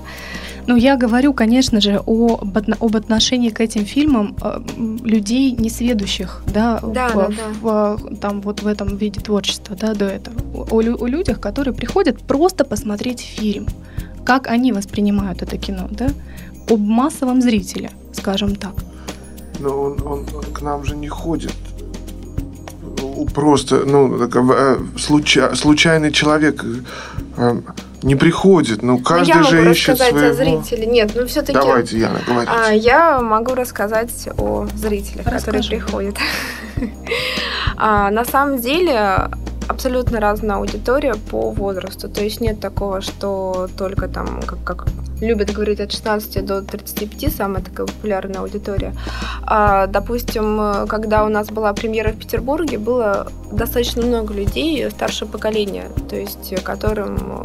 Ну, 0.68 0.76
я 0.76 0.96
говорю, 0.96 1.32
конечно 1.32 1.80
же, 1.80 2.02
о, 2.04 2.38
об 2.80 2.96
отношении 2.96 3.48
к 3.48 3.58
этим 3.58 3.86
фильмам 3.86 4.36
э, 4.42 4.60
людей 5.02 5.52
несведущих, 5.52 6.42
да, 6.46 6.78
да, 6.82 7.08
в, 7.08 7.14
да, 7.14 7.28
да. 7.28 7.34
В, 7.62 8.16
там 8.20 8.42
вот 8.42 8.60
в 8.62 8.66
этом 8.66 8.98
виде 8.98 9.18
творчества, 9.18 9.74
да, 9.80 9.94
до 9.94 10.04
этого. 10.04 10.36
О, 10.70 10.80
о 10.80 11.06
людях, 11.08 11.40
которые 11.40 11.72
приходят 11.72 12.20
просто 12.20 12.66
посмотреть 12.66 13.20
фильм, 13.20 13.66
как 14.26 14.46
они 14.46 14.72
воспринимают 14.72 15.40
это 15.40 15.56
кино, 15.56 15.88
да, 15.90 16.08
об 16.68 16.80
массовом 16.80 17.40
зрителе, 17.40 17.90
скажем 18.12 18.54
так. 18.54 18.74
Но 19.60 19.70
он, 19.70 20.02
он, 20.06 20.26
он 20.34 20.44
к 20.52 20.60
нам 20.60 20.84
же 20.84 20.96
не 20.96 21.08
ходит 21.08 21.56
просто, 23.34 23.84
ну, 23.86 24.22
э, 24.22 24.76
случай, 24.98 25.40
случайный 25.54 26.12
человек 26.12 26.62
э, 27.36 27.60
не 28.02 28.14
приходит. 28.14 28.82
Ну, 28.82 28.98
каждый 28.98 29.34
ну, 29.34 29.40
я 29.40 29.42
же 29.42 29.56
могу 29.56 29.70
ищет 29.70 30.00
рассказать 30.00 30.34
своего... 30.34 30.58
о 30.58 30.62
зрителе. 30.62 30.86
Нет, 30.86 31.12
ну 31.14 31.26
все-таки... 31.26 31.52
Давайте, 31.58 31.98
Яна, 31.98 32.20
говорите. 32.26 32.52
А, 32.54 32.70
я 32.72 33.20
могу 33.20 33.54
рассказать 33.54 34.28
о 34.36 34.66
зрителях, 34.74 35.26
Расскажи. 35.26 35.62
которые 35.62 35.80
приходят. 35.80 36.16
а, 37.76 38.10
на 38.10 38.24
самом 38.24 38.60
деле 38.60 39.28
абсолютно 39.68 40.20
разная 40.20 40.56
аудитория 40.56 41.14
по 41.30 41.50
возрасту. 41.50 42.08
То 42.08 42.22
есть 42.22 42.40
нет 42.40 42.60
такого, 42.60 43.00
что 43.00 43.68
только 43.76 44.08
там, 44.08 44.40
как, 44.46 44.62
как 44.64 44.86
любят 45.20 45.52
говорить, 45.52 45.80
от 45.80 45.92
16 45.92 46.44
до 46.44 46.62
35 46.62 47.34
самая 47.34 47.62
такая 47.62 47.86
популярная 47.86 48.40
аудитория. 48.40 48.94
А, 49.42 49.86
допустим, 49.88 50.86
когда 50.88 51.24
у 51.24 51.28
нас 51.28 51.48
была 51.48 51.72
премьера 51.72 52.12
в 52.12 52.18
Петербурге, 52.18 52.78
было 52.78 53.30
достаточно 53.50 54.02
много 54.02 54.32
людей 54.32 54.88
старшего 54.90 55.28
поколения, 55.28 55.90
то 56.08 56.16
есть 56.16 56.54
которым 56.62 57.44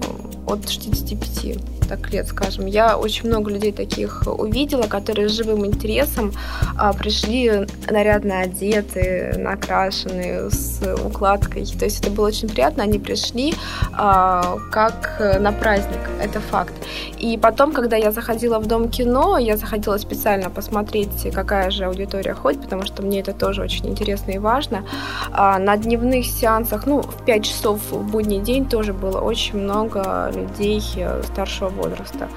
от 0.53 0.69
65 0.69 1.57
так 1.83 2.11
лет, 2.11 2.27
скажем. 2.27 2.65
Я 2.65 2.97
очень 2.97 3.27
много 3.27 3.51
людей 3.51 3.71
таких 3.71 4.23
увидела, 4.25 4.83
которые 4.83 5.29
с 5.29 5.31
живым 5.31 5.65
интересом 5.65 6.31
а, 6.77 6.93
пришли 6.93 7.67
нарядно 7.89 8.41
одеты, 8.41 9.35
накрашенные, 9.37 10.49
с 10.49 10.81
укладкой. 11.05 11.65
То 11.65 11.85
есть 11.85 12.01
это 12.01 12.11
было 12.11 12.27
очень 12.27 12.49
приятно. 12.49 12.83
Они 12.83 12.99
пришли 12.99 13.53
а, 13.93 14.57
как 14.71 15.21
на 15.39 15.51
праздник, 15.51 15.99
это 16.21 16.39
факт. 16.39 16.73
И 17.19 17.37
потом, 17.37 17.71
когда 17.71 17.97
я 17.97 18.11
заходила 18.11 18.59
в 18.59 18.67
Дом 18.67 18.89
кино, 18.89 19.37
я 19.37 19.57
заходила 19.57 19.97
специально 19.97 20.49
посмотреть, 20.49 21.31
какая 21.33 21.71
же 21.71 21.85
аудитория 21.85 22.33
ходит, 22.33 22.61
потому 22.61 22.85
что 22.85 23.01
мне 23.03 23.19
это 23.19 23.33
тоже 23.33 23.61
очень 23.61 23.87
интересно 23.87 24.31
и 24.31 24.37
важно. 24.37 24.85
А, 25.31 25.59
на 25.59 25.77
дневных 25.77 26.25
сеансах, 26.25 26.85
ну, 26.85 27.01
в 27.01 27.23
5 27.25 27.45
часов 27.45 27.79
в 27.91 28.11
будний 28.11 28.39
день 28.39 28.65
тоже 28.65 28.93
было 28.93 29.19
очень 29.19 29.59
много 29.59 30.31
людей 30.33 30.81
старшего 31.23 31.69
возраста. 31.73 32.29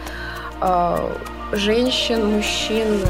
А, 0.60 1.12
женщин, 1.52 2.26
мужчин, 2.26 3.00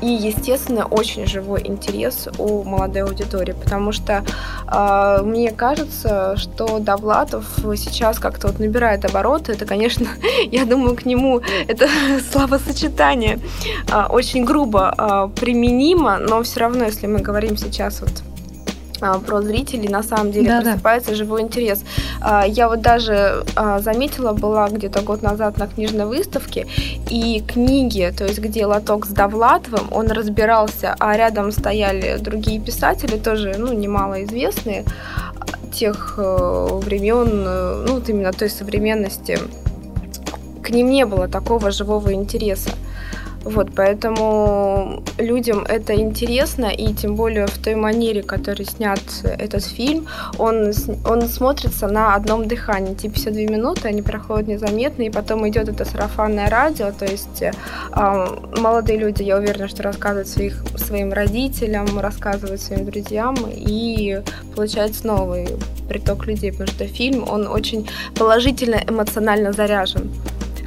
и, 0.00 0.06
естественно, 0.06 0.86
очень 0.86 1.26
живой 1.26 1.62
интерес 1.64 2.28
у 2.38 2.62
молодой 2.62 3.02
аудитории, 3.02 3.52
потому 3.52 3.90
что 3.90 4.24
э, 4.70 5.22
мне 5.24 5.50
кажется, 5.50 6.36
что 6.36 6.78
Довлатов 6.78 7.44
сейчас 7.76 8.18
как-то 8.20 8.48
вот 8.48 8.60
набирает 8.60 9.04
обороты. 9.04 9.52
Это, 9.52 9.66
конечно, 9.66 10.06
я 10.52 10.64
думаю, 10.64 10.94
к 10.94 11.04
нему 11.04 11.40
это 11.66 11.88
словосочетание 12.32 13.40
э, 13.90 14.04
очень 14.08 14.44
грубо 14.44 14.94
э, 14.96 15.40
применимо, 15.40 16.18
но 16.18 16.42
все 16.44 16.60
равно, 16.60 16.84
если 16.84 17.08
мы 17.08 17.18
говорим 17.18 17.56
сейчас 17.56 18.00
вот 18.00 18.22
про 19.26 19.42
зрителей 19.42 19.88
на 19.88 20.02
самом 20.02 20.32
деле 20.32 20.48
да, 20.48 20.60
просыпается 20.60 21.10
да. 21.10 21.16
живой 21.16 21.42
интерес. 21.42 21.84
А, 22.20 22.44
я 22.46 22.68
вот 22.68 22.80
даже 22.80 23.44
а, 23.56 23.80
заметила, 23.80 24.32
была 24.32 24.68
где-то 24.68 25.02
год 25.02 25.22
назад 25.22 25.58
на 25.58 25.66
книжной 25.66 26.06
выставке, 26.06 26.66
и 27.10 27.42
книги, 27.46 28.12
то 28.16 28.24
есть 28.24 28.38
где 28.38 28.66
лоток 28.66 29.06
с 29.06 29.08
Довлатовым, 29.08 29.88
он 29.90 30.10
разбирался, 30.10 30.94
а 30.98 31.16
рядом 31.16 31.52
стояли 31.52 32.18
другие 32.18 32.60
писатели, 32.60 33.16
тоже 33.16 33.54
ну, 33.58 33.72
немало 33.72 34.24
известные, 34.24 34.84
тех 35.72 36.14
э, 36.18 36.68
времен, 36.82 37.44
э, 37.46 37.84
ну 37.86 37.94
вот 37.94 38.08
именно 38.08 38.32
той 38.32 38.50
современности. 38.50 39.38
К 40.62 40.70
ним 40.70 40.90
не 40.90 41.06
было 41.06 41.28
такого 41.28 41.70
живого 41.70 42.12
интереса. 42.12 42.70
Вот, 43.44 43.70
поэтому 43.74 45.02
людям 45.18 45.64
это 45.68 45.94
интересно, 45.94 46.66
и 46.66 46.92
тем 46.92 47.14
более 47.14 47.46
в 47.46 47.58
той 47.58 47.76
манере, 47.76 48.22
которой 48.22 48.64
снят 48.64 49.00
этот 49.22 49.64
фильм, 49.64 50.06
он, 50.38 50.72
он 51.04 51.22
смотрится 51.22 51.88
на 51.88 52.14
одном 52.14 52.48
дыхании. 52.48 52.94
Типа 52.94 53.14
52 53.14 53.42
минуты, 53.42 53.88
они 53.88 54.02
проходят 54.02 54.48
незаметно, 54.48 55.02
и 55.02 55.10
потом 55.10 55.48
идет 55.48 55.68
это 55.68 55.84
сарафанное 55.84 56.50
радио, 56.50 56.92
то 56.92 57.04
есть 57.04 57.42
э, 57.42 57.52
молодые 58.58 58.98
люди, 58.98 59.22
я 59.22 59.36
уверена, 59.38 59.68
что 59.68 59.82
рассказывают 59.82 60.28
своих, 60.28 60.62
своим 60.76 61.12
родителям, 61.12 61.98
рассказывают 61.98 62.60
своим 62.60 62.84
друзьям, 62.84 63.36
и 63.50 64.20
получается 64.54 65.06
новый 65.06 65.48
приток 65.88 66.26
людей, 66.26 66.52
потому 66.52 66.68
что 66.68 66.86
фильм, 66.86 67.24
он 67.28 67.46
очень 67.46 67.88
положительно, 68.14 68.80
эмоционально 68.86 69.52
заряжен. 69.52 70.10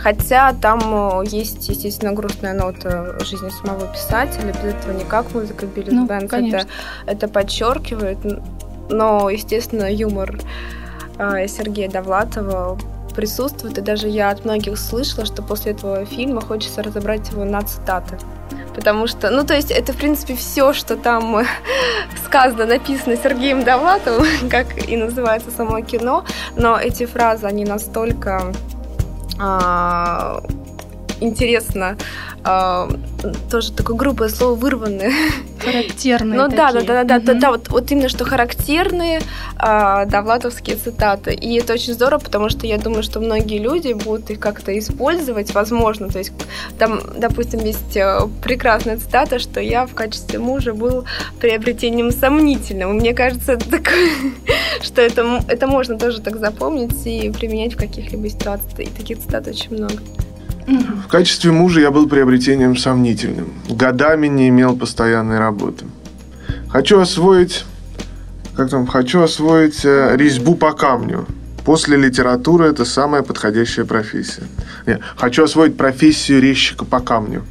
Хотя 0.01 0.53
там 0.53 0.79
э, 1.21 1.23
есть, 1.27 1.69
естественно, 1.69 2.13
грустная 2.13 2.53
нота 2.53 3.17
жизни 3.23 3.49
самого 3.49 3.87
писателя. 3.87 4.51
Без 4.51 4.73
этого 4.73 4.93
никак 4.93 5.31
музыка 5.33 5.67
Билли 5.67 5.91
ну, 5.91 6.07
Бенц 6.07 6.33
это, 6.33 6.67
это 7.05 7.27
подчеркивает. 7.27 8.17
Но, 8.89 9.29
естественно, 9.29 9.91
юмор 9.91 10.39
э, 11.19 11.47
Сергея 11.47 11.89
Довлатова 11.89 12.79
присутствует. 13.15 13.77
И 13.77 13.81
даже 13.81 14.07
я 14.07 14.31
от 14.31 14.43
многих 14.43 14.77
слышала, 14.79 15.25
что 15.25 15.43
после 15.43 15.73
этого 15.73 16.05
фильма 16.05 16.41
хочется 16.41 16.81
разобрать 16.81 17.29
его 17.29 17.45
на 17.45 17.61
цитаты. 17.61 18.17
Потому 18.73 19.05
что, 19.05 19.29
ну, 19.29 19.43
то 19.45 19.53
есть 19.53 19.69
это, 19.69 19.93
в 19.93 19.97
принципе, 19.97 20.35
все, 20.35 20.73
что 20.73 20.95
там 20.95 21.45
сказано, 22.25 22.65
написано 22.65 23.17
Сергеем 23.17 23.63
Довлатовым, 23.63 24.25
как 24.49 24.89
и 24.89 24.97
называется 24.97 25.51
само 25.51 25.81
кино, 25.81 26.25
но 26.55 26.79
эти 26.79 27.05
фразы, 27.05 27.45
они 27.45 27.65
настолько 27.65 28.51
интересно, 31.19 31.97
а, 32.43 32.89
тоже 33.49 33.71
такое 33.71 33.95
грубое 33.95 34.29
слово 34.29 34.55
вырванное 34.55 35.11
Характерные 35.63 36.39
Ну 36.39 36.47
да, 36.47 36.71
да, 36.71 36.81
да, 36.81 37.03
да, 37.03 37.19
да, 37.19 37.33
да, 37.33 37.51
вот, 37.51 37.69
вот 37.69 37.91
именно 37.91 38.09
что 38.09 38.25
характерные 38.25 39.21
а, 39.57 40.05
довлатовские 40.05 40.75
цитаты. 40.75 41.33
И 41.33 41.53
это 41.59 41.73
очень 41.73 41.93
здорово, 41.93 42.19
потому 42.19 42.49
что 42.49 42.65
я 42.65 42.77
думаю, 42.77 43.03
что 43.03 43.19
многие 43.19 43.59
люди 43.59 43.93
будут 43.93 44.31
их 44.31 44.39
как-то 44.39 44.77
использовать, 44.77 45.53
возможно. 45.53 46.09
То 46.09 46.19
есть 46.19 46.33
там, 46.79 47.01
допустим, 47.15 47.59
есть 47.63 47.95
э, 47.95 48.21
прекрасная 48.43 48.97
цитата, 48.97 49.37
что 49.37 49.59
я 49.59 49.85
в 49.85 49.93
качестве 49.93 50.39
мужа 50.39 50.73
был 50.73 51.05
приобретением 51.39 52.11
сомнительным. 52.11 52.91
И 52.91 52.99
мне 52.99 53.13
кажется, 53.13 53.57
так, 53.57 53.91
что 54.81 55.01
это, 55.01 55.43
это 55.47 55.67
можно 55.67 55.97
тоже 55.97 56.21
так 56.21 56.37
запомнить 56.37 57.05
и 57.05 57.29
применять 57.31 57.73
в 57.75 57.77
каких-либо 57.77 58.29
ситуациях. 58.29 58.79
И 58.79 58.85
таких 58.87 59.19
цитат 59.19 59.47
очень 59.47 59.75
много. 59.75 60.01
В 60.67 61.07
качестве 61.07 61.51
мужа 61.51 61.81
я 61.81 61.91
был 61.91 62.07
приобретением 62.07 62.77
сомнительным. 62.77 63.53
Годами 63.69 64.27
не 64.27 64.49
имел 64.49 64.75
постоянной 64.77 65.39
работы. 65.39 65.85
Хочу 66.69 66.99
освоить, 66.99 67.65
как 68.55 68.69
там, 68.69 68.87
хочу 68.87 69.21
освоить 69.21 69.83
э, 69.83 70.15
резьбу 70.15 70.55
по 70.55 70.71
камню. 70.71 71.25
После 71.65 71.97
литературы 71.97 72.67
это 72.67 72.85
самая 72.85 73.21
подходящая 73.21 73.85
профессия. 73.85 74.43
Нет, 74.87 75.01
хочу 75.15 75.43
освоить 75.43 75.77
профессию 75.77 76.41
резчика 76.41 76.85
по 76.85 76.99
камню. 76.99 77.43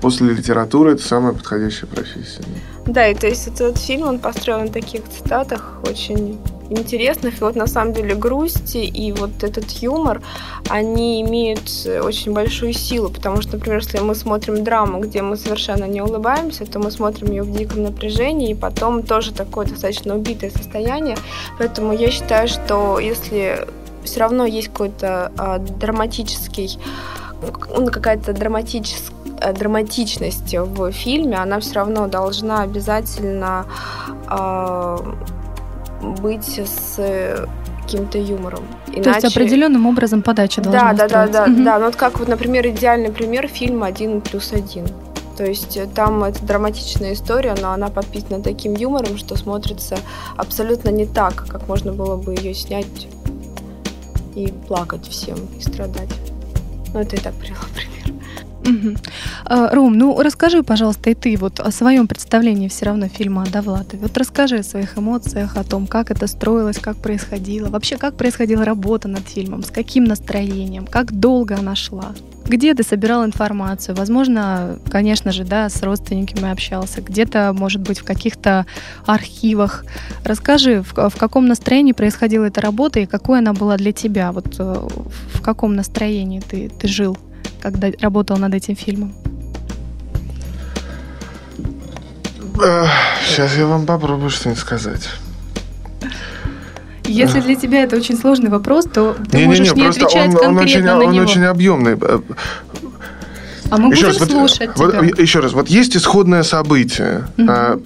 После 0.00 0.28
литературы 0.28 0.92
это 0.92 1.02
самая 1.02 1.32
подходящая 1.32 1.90
профессия. 1.90 2.44
Да, 2.86 3.08
и 3.08 3.14
то 3.14 3.26
есть 3.26 3.48
этот 3.48 3.78
фильм, 3.78 4.06
он 4.06 4.18
построен 4.18 4.66
на 4.66 4.72
таких 4.72 5.02
цитатах 5.08 5.80
очень 5.82 6.38
интересных. 6.70 7.40
И 7.40 7.44
вот 7.44 7.56
на 7.56 7.66
самом 7.66 7.92
деле 7.92 8.14
грусти 8.14 8.78
и 8.78 9.12
вот 9.12 9.42
этот 9.42 9.70
юмор, 9.70 10.20
они 10.68 11.22
имеют 11.22 11.70
очень 12.02 12.32
большую 12.32 12.72
силу, 12.72 13.08
потому 13.10 13.42
что, 13.42 13.56
например, 13.56 13.80
если 13.80 13.98
мы 13.98 14.14
смотрим 14.14 14.64
драму, 14.64 15.00
где 15.00 15.22
мы 15.22 15.36
совершенно 15.36 15.84
не 15.84 16.02
улыбаемся, 16.02 16.66
то 16.66 16.78
мы 16.78 16.90
смотрим 16.90 17.30
ее 17.30 17.42
в 17.42 17.52
диком 17.52 17.82
напряжении, 17.82 18.50
и 18.50 18.54
потом 18.54 19.02
тоже 19.02 19.32
такое 19.32 19.66
достаточно 19.66 20.16
убитое 20.16 20.50
состояние. 20.50 21.16
Поэтому 21.58 21.92
я 21.92 22.10
считаю, 22.10 22.48
что 22.48 22.98
если 22.98 23.66
все 24.04 24.20
равно 24.20 24.46
есть 24.46 24.68
какой-то 24.68 25.32
а, 25.36 25.58
драматический 25.58 26.78
ну, 27.76 27.86
какая-то 27.86 28.32
драматическая 28.32 29.18
драматичность 29.56 30.54
в 30.54 30.90
фильме, 30.90 31.36
она 31.36 31.60
все 31.60 31.74
равно 31.74 32.08
должна 32.08 32.62
обязательно 32.62 33.66
э, 34.28 34.96
быть 36.02 36.60
с 36.64 37.48
каким-то 37.82 38.18
юмором. 38.18 38.64
Иначе... 38.88 39.02
То 39.02 39.10
есть 39.10 39.36
определенным 39.36 39.86
образом 39.86 40.22
подача 40.22 40.60
должна 40.60 40.92
Да, 40.92 41.08
да, 41.08 41.26
да, 41.26 41.32
да, 41.46 41.52
угу. 41.52 41.64
да. 41.64 41.78
Ну 41.78 41.86
вот 41.86 41.96
как 41.96 42.18
вот, 42.18 42.28
например, 42.28 42.66
идеальный 42.68 43.10
пример 43.10 43.48
фильма 43.48 43.86
«Один 43.86 44.20
плюс 44.20 44.52
один». 44.52 44.86
То 45.38 45.44
есть 45.44 45.76
э, 45.76 45.86
там 45.86 46.24
это 46.24 46.44
драматичная 46.44 47.12
история, 47.12 47.54
но 47.60 47.70
она 47.70 47.88
подписана 47.88 48.42
таким 48.42 48.74
юмором, 48.74 49.16
что 49.16 49.36
смотрится 49.36 49.96
абсолютно 50.36 50.90
не 50.90 51.06
так, 51.06 51.46
как 51.48 51.68
можно 51.68 51.92
было 51.92 52.16
бы 52.16 52.34
ее 52.34 52.54
снять 52.54 53.08
и 54.34 54.52
плакать 54.66 55.06
всем, 55.08 55.38
и 55.56 55.60
страдать. 55.60 56.10
Ну, 56.92 57.00
это 57.00 57.16
и 57.16 57.20
так 57.20 57.34
привела 57.34 57.60
пример. 57.74 57.97
Угу. 58.64 58.96
Ром, 59.48 59.96
ну 59.96 60.20
расскажи, 60.20 60.62
пожалуйста, 60.62 61.10
и 61.10 61.14
ты 61.14 61.36
вот 61.36 61.60
о 61.60 61.70
своем 61.70 62.06
представлении 62.06 62.68
все 62.68 62.86
равно 62.86 63.08
фильма 63.08 63.42
о 63.42 63.46
Довлатове. 63.46 64.02
Вот 64.02 64.16
расскажи 64.18 64.58
о 64.58 64.62
своих 64.62 64.98
эмоциях, 64.98 65.56
о 65.56 65.64
том, 65.64 65.86
как 65.86 66.10
это 66.10 66.26
строилось, 66.26 66.78
как 66.78 66.96
происходило. 66.96 67.68
Вообще, 67.68 67.96
как 67.96 68.16
происходила 68.16 68.64
работа 68.64 69.08
над 69.08 69.26
фильмом, 69.28 69.62
с 69.62 69.70
каким 69.70 70.04
настроением, 70.04 70.86
как 70.86 71.12
долго 71.12 71.56
она 71.56 71.74
шла. 71.74 72.14
Где 72.46 72.74
ты 72.74 72.82
собирал 72.82 73.26
информацию? 73.26 73.94
Возможно, 73.94 74.78
конечно 74.90 75.32
же, 75.32 75.44
да, 75.44 75.68
с 75.68 75.82
родственниками 75.82 76.50
общался. 76.50 77.02
Где-то, 77.02 77.52
может 77.54 77.82
быть, 77.82 77.98
в 77.98 78.04
каких-то 78.04 78.64
архивах. 79.04 79.84
Расскажи, 80.24 80.82
в, 80.82 81.10
в 81.10 81.16
каком 81.18 81.46
настроении 81.46 81.92
происходила 81.92 82.46
эта 82.46 82.62
работа 82.62 83.00
и 83.00 83.06
какой 83.06 83.40
она 83.40 83.52
была 83.52 83.76
для 83.76 83.92
тебя? 83.92 84.32
Вот 84.32 84.56
э, 84.58 84.88
в 85.34 85.42
каком 85.42 85.76
настроении 85.76 86.40
ты, 86.40 86.70
ты 86.70 86.88
жил? 86.88 87.18
Когда 87.60 87.88
работал 88.00 88.36
над 88.36 88.54
этим 88.54 88.76
фильмом? 88.76 89.14
Сейчас 93.24 93.56
я 93.56 93.66
вам 93.66 93.86
попробую 93.86 94.30
что-нибудь 94.30 94.60
сказать. 94.60 95.08
Если 97.04 97.40
для 97.40 97.54
тебя 97.54 97.84
это 97.84 97.96
очень 97.96 98.18
сложный 98.18 98.50
вопрос, 98.50 98.84
то 98.84 99.16
ты 99.30 99.38
не, 99.38 99.44
можешь 99.46 99.68
не, 99.68 99.74
не, 99.74 99.80
не 99.82 99.88
отвечать 99.88 100.34
он, 100.34 100.40
конкретно 100.40 100.48
он 100.48 100.58
очень, 100.58 100.82
на 100.84 100.98
он 100.98 101.12
него. 101.12 101.24
очень 101.24 101.44
объемный. 101.44 101.96
А 103.70 103.76
мы 103.76 103.92
еще 103.92 104.06
будем 104.06 104.20
раз, 104.20 104.28
слушать 104.28 104.70
вот, 104.76 104.90
тебя. 104.90 105.02
Вот, 105.02 105.18
еще 105.18 105.40
раз, 105.40 105.52
вот 105.52 105.68
есть 105.68 105.96
исходное 105.96 106.42
событие. 106.42 107.24
Угу 107.38 107.82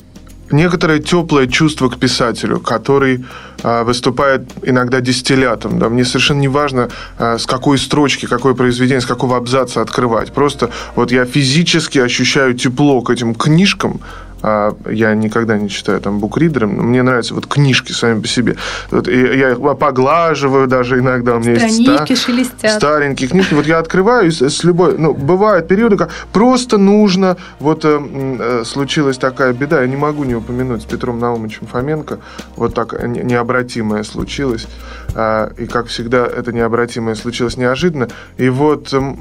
некоторое 0.52 0.98
теплое 0.98 1.46
чувство 1.46 1.88
к 1.88 1.98
писателю, 1.98 2.60
который 2.60 3.24
а, 3.62 3.84
выступает 3.84 4.42
иногда 4.62 5.00
дистиллятом. 5.00 5.78
Да? 5.78 5.88
Мне 5.88 6.04
совершенно 6.04 6.40
не 6.40 6.48
важно, 6.48 6.88
а, 7.18 7.38
с 7.38 7.46
какой 7.46 7.78
строчки, 7.78 8.26
какое 8.26 8.54
произведение, 8.54 9.00
с 9.00 9.06
какого 9.06 9.36
абзаца 9.36 9.80
открывать. 9.80 10.32
Просто 10.32 10.70
вот 10.96 11.12
я 11.12 11.24
физически 11.24 11.98
ощущаю 11.98 12.54
тепло 12.54 13.00
к 13.02 13.10
этим 13.10 13.34
книжкам, 13.34 14.00
а 14.42 14.74
я 14.90 15.14
никогда 15.14 15.56
не 15.56 15.68
читаю 15.68 16.00
там 16.00 16.18
букридером, 16.18 16.70
мне 16.70 17.02
нравятся 17.02 17.34
вот 17.34 17.46
книжки 17.46 17.92
сами 17.92 18.20
по 18.20 18.28
себе. 18.28 18.56
Вот, 18.90 19.08
и 19.08 19.16
я 19.38 19.52
их 19.52 19.58
поглаживаю 19.78 20.66
даже 20.66 20.98
иногда. 20.98 21.36
У 21.36 21.40
меня 21.40 21.56
Странички 21.56 22.10
есть 22.10 22.22
ста- 22.22 22.32
шелестят. 22.32 22.72
старенькие 22.74 23.28
книжки. 23.28 23.54
Вот 23.54 23.66
я 23.66 23.78
открываю 23.78 24.30
с, 24.30 24.42
с 24.42 24.64
любой... 24.64 24.98
Ну, 24.98 25.14
бывают 25.14 25.68
периоды, 25.68 25.96
как 25.96 26.10
просто 26.32 26.78
нужно... 26.78 27.36
Вот 27.60 27.84
э, 27.84 28.00
э, 28.00 28.62
случилась 28.64 29.18
такая 29.18 29.52
беда, 29.52 29.80
я 29.80 29.86
не 29.86 29.96
могу 29.96 30.24
не 30.24 30.34
упомянуть 30.34 30.82
с 30.82 30.84
Петром 30.84 31.18
Наумовичем 31.18 31.66
Фоменко. 31.66 32.18
Вот 32.56 32.74
так 32.74 33.06
необратимое 33.06 34.02
случилось. 34.02 34.66
Э, 35.14 35.50
и, 35.56 35.66
как 35.66 35.86
всегда, 35.86 36.26
это 36.26 36.52
необратимое 36.52 37.14
случилось 37.14 37.56
неожиданно. 37.56 38.08
И 38.38 38.48
вот... 38.48 38.92
Э, 38.92 39.14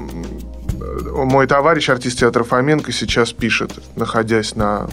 мой 1.12 1.46
товарищ, 1.46 1.88
артист 1.90 2.20
театра 2.20 2.42
Фоменко, 2.44 2.92
сейчас 2.92 3.32
пишет, 3.32 3.72
находясь 3.96 4.56
на 4.56 4.88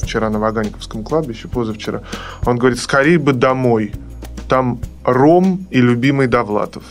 вчера 0.00 0.30
на 0.30 0.38
Ваганьковском 0.38 1.04
кладбище, 1.04 1.48
позавчера. 1.48 2.02
Он 2.44 2.58
говорит, 2.58 2.78
скорее 2.78 3.18
бы 3.18 3.32
домой. 3.32 3.92
Там 4.48 4.78
Ром 5.04 5.66
и 5.70 5.80
любимый 5.80 6.26
Довлатов. 6.26 6.84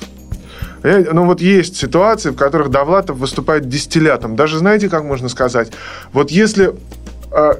Ну 0.84 1.26
вот 1.26 1.41
есть 1.41 1.76
ситуации, 1.78 2.30
в 2.30 2.36
которых 2.36 2.70
Довлатов 2.70 3.18
выступает 3.18 3.68
дистиллятом. 3.68 4.36
Даже 4.36 4.60
знаете, 4.60 4.88
как 4.88 5.04
можно 5.04 5.30
сказать? 5.30 5.72
Вот 6.13 6.30
если 6.30 6.76
э, 7.32 7.54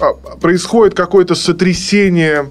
э, 0.00 0.04
происходит 0.40 0.94
какое-то 0.94 1.34
сотрясение 1.34 2.50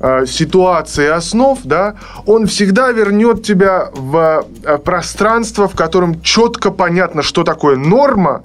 э, 0.00 0.26
ситуации 0.26 1.06
основ, 1.06 1.58
да, 1.64 1.94
он 2.26 2.46
всегда 2.46 2.92
вернет 2.92 3.42
тебя 3.42 3.88
в 3.94 4.44
э, 4.64 4.78
пространство, 4.78 5.66
в 5.66 5.74
котором 5.74 6.20
четко 6.20 6.70
понятно, 6.70 7.22
что 7.22 7.42
такое 7.42 7.76
норма, 7.76 8.42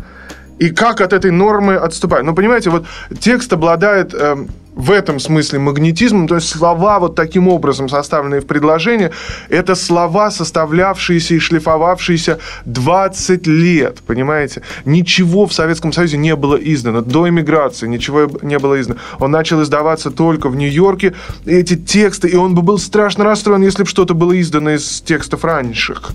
и 0.59 0.69
как 0.69 1.01
от 1.01 1.13
этой 1.13 1.31
нормы 1.31 1.75
отступать. 1.75 2.23
Ну, 2.23 2.33
понимаете, 2.33 2.69
вот 2.69 2.85
текст 3.19 3.51
обладает 3.53 4.13
э, 4.13 4.35
в 4.75 4.91
этом 4.91 5.19
смысле 5.19 5.59
магнетизмом, 5.59 6.27
то 6.27 6.35
есть 6.35 6.49
слова 6.49 6.99
вот 6.99 7.15
таким 7.15 7.47
образом 7.47 7.89
составленные 7.89 8.41
в 8.41 8.47
предложение, 8.47 9.11
это 9.49 9.75
слова, 9.75 10.31
составлявшиеся 10.31 11.35
и 11.35 11.39
шлифовавшиеся 11.39 12.39
20 12.65 13.47
лет, 13.47 13.99
понимаете? 14.05 14.63
Ничего 14.85 15.45
в 15.45 15.53
Советском 15.53 15.93
Союзе 15.93 16.17
не 16.17 16.35
было 16.35 16.55
издано, 16.55 17.01
до 17.01 17.29
эмиграции 17.29 17.87
ничего 17.87 18.29
не 18.41 18.57
было 18.57 18.79
издано. 18.79 18.99
Он 19.19 19.31
начал 19.31 19.61
издаваться 19.61 20.11
только 20.11 20.49
в 20.49 20.55
Нью-Йорке, 20.55 21.13
эти 21.45 21.75
тексты, 21.75 22.29
и 22.29 22.35
он 22.35 22.55
бы 22.55 22.61
был 22.61 22.79
страшно 22.79 23.23
расстроен, 23.23 23.61
если 23.61 23.83
бы 23.83 23.89
что-то 23.89 24.13
было 24.13 24.39
издано 24.39 24.71
из 24.71 25.01
текстов 25.01 25.43
раньших. 25.43 26.11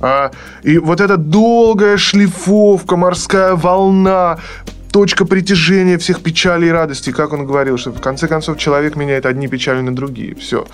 А, 0.00 0.30
и 0.62 0.78
вот 0.78 1.00
эта 1.00 1.16
долгая 1.16 1.96
шлифовка, 1.96 2.96
морская 2.96 3.54
волна, 3.54 4.38
точка 4.92 5.24
притяжения 5.24 5.98
всех 5.98 6.22
печалей 6.22 6.68
и 6.68 6.72
радостей, 6.72 7.12
как 7.12 7.32
он 7.32 7.46
говорил, 7.46 7.78
что 7.78 7.92
в 7.92 8.00
конце 8.00 8.28
концов 8.28 8.58
человек 8.58 8.96
меняет 8.96 9.26
одни 9.26 9.48
печали 9.48 9.80
на 9.80 9.94
другие. 9.94 10.34
Все. 10.34 10.66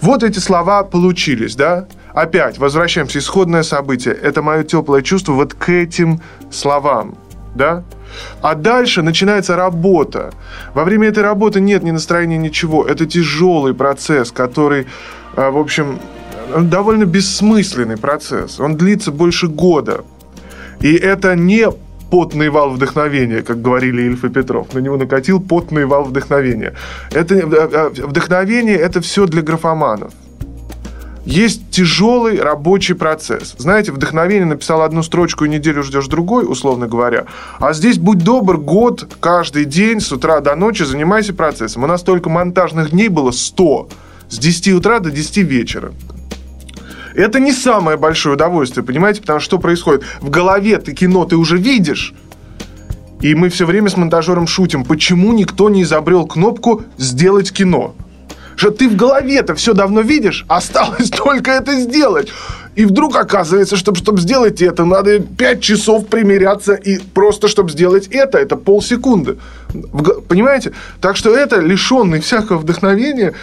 Вот 0.00 0.22
эти 0.22 0.38
слова 0.38 0.84
получились, 0.84 1.56
да? 1.56 1.86
Опять, 2.12 2.58
возвращаемся, 2.58 3.18
исходное 3.18 3.62
событие. 3.62 4.14
Это 4.14 4.42
мое 4.42 4.62
теплое 4.62 5.02
чувство 5.02 5.32
вот 5.32 5.54
к 5.54 5.68
этим 5.68 6.20
словам, 6.50 7.16
да? 7.54 7.82
А 8.42 8.54
дальше 8.54 9.02
начинается 9.02 9.56
работа. 9.56 10.32
Во 10.74 10.84
время 10.84 11.08
этой 11.08 11.24
работы 11.24 11.60
нет 11.60 11.82
ни 11.82 11.90
настроения, 11.90 12.38
ничего. 12.38 12.84
Это 12.86 13.06
тяжелый 13.06 13.74
процесс, 13.74 14.30
который, 14.30 14.86
а, 15.34 15.50
в 15.50 15.58
общем, 15.58 15.98
довольно 16.62 17.04
бессмысленный 17.04 17.96
процесс. 17.96 18.60
Он 18.60 18.76
длится 18.76 19.10
больше 19.10 19.48
года. 19.48 20.04
И 20.80 20.94
это 20.94 21.34
не 21.34 21.68
потный 22.10 22.48
вал 22.48 22.70
вдохновения, 22.70 23.42
как 23.42 23.60
говорили 23.60 24.02
Ильф 24.02 24.24
и 24.24 24.28
Петров. 24.28 24.72
На 24.74 24.78
него 24.78 24.96
накатил 24.96 25.40
потный 25.40 25.84
вал 25.84 26.04
вдохновения. 26.04 26.74
Это, 27.10 27.34
э, 27.34 27.40
э, 27.42 27.88
вдохновение– 28.06 28.76
это 28.78 29.00
все 29.00 29.26
для 29.26 29.42
графоманов. 29.42 30.12
есть 31.26 31.70
тяжелый 31.70 32.38
рабочий 32.38 32.94
процесс. 32.94 33.54
Знаете, 33.56 33.92
вдохновение 33.92 34.44
написал 34.44 34.82
одну 34.82 35.02
строчку 35.02 35.46
и 35.46 35.48
неделю 35.48 35.82
ждешь 35.82 36.06
другой, 36.06 36.44
условно 36.46 36.86
говоря. 36.86 37.24
А 37.58 37.72
здесь, 37.72 37.96
будь 37.96 38.18
добр, 38.18 38.58
год, 38.58 39.08
каждый 39.20 39.64
день, 39.64 40.00
с 40.00 40.12
утра 40.12 40.40
до 40.40 40.54
ночи 40.54 40.82
занимайся 40.84 41.32
процессом. 41.32 41.82
У 41.82 41.86
нас 41.86 42.02
только 42.02 42.28
монтажных 42.28 42.90
дней 42.90 43.08
было 43.08 43.30
100. 43.30 43.88
С 44.28 44.38
10 44.38 44.74
утра 44.74 45.00
до 45.00 45.10
10 45.10 45.38
вечера. 45.38 45.92
Это 47.14 47.40
не 47.40 47.52
самое 47.52 47.96
большое 47.96 48.34
удовольствие, 48.34 48.84
понимаете? 48.84 49.20
Потому 49.20 49.40
что 49.40 49.44
что 49.44 49.58
происходит? 49.58 50.02
В 50.20 50.30
голове 50.30 50.78
ты 50.78 50.92
кино 50.92 51.24
ты 51.24 51.36
уже 51.36 51.56
видишь. 51.58 52.12
И 53.20 53.34
мы 53.34 53.48
все 53.48 53.64
время 53.64 53.88
с 53.88 53.96
монтажером 53.96 54.46
шутим, 54.46 54.84
почему 54.84 55.32
никто 55.32 55.70
не 55.70 55.82
изобрел 55.82 56.26
кнопку 56.26 56.82
«Сделать 56.98 57.52
кино» 57.52 57.94
что 58.56 58.70
ты 58.70 58.88
в 58.88 58.96
голове-то 58.96 59.54
все 59.54 59.74
давно 59.74 60.00
видишь, 60.00 60.44
осталось 60.48 61.10
только 61.10 61.50
это 61.50 61.78
сделать. 61.80 62.28
И 62.76 62.84
вдруг 62.86 63.16
оказывается, 63.16 63.76
что 63.76 63.94
чтобы 63.94 64.20
сделать 64.20 64.60
это, 64.60 64.84
надо 64.84 65.20
5 65.20 65.60
часов 65.60 66.06
примеряться, 66.08 66.74
и 66.74 66.98
просто 66.98 67.46
чтобы 67.48 67.70
сделать 67.70 68.08
это, 68.10 68.38
это 68.38 68.56
полсекунды. 68.56 69.38
Понимаете? 70.28 70.72
Так 71.00 71.16
что 71.16 71.34
это 71.36 71.60
лишенный 71.60 72.20
всякого 72.20 72.58
вдохновения, 72.58 73.34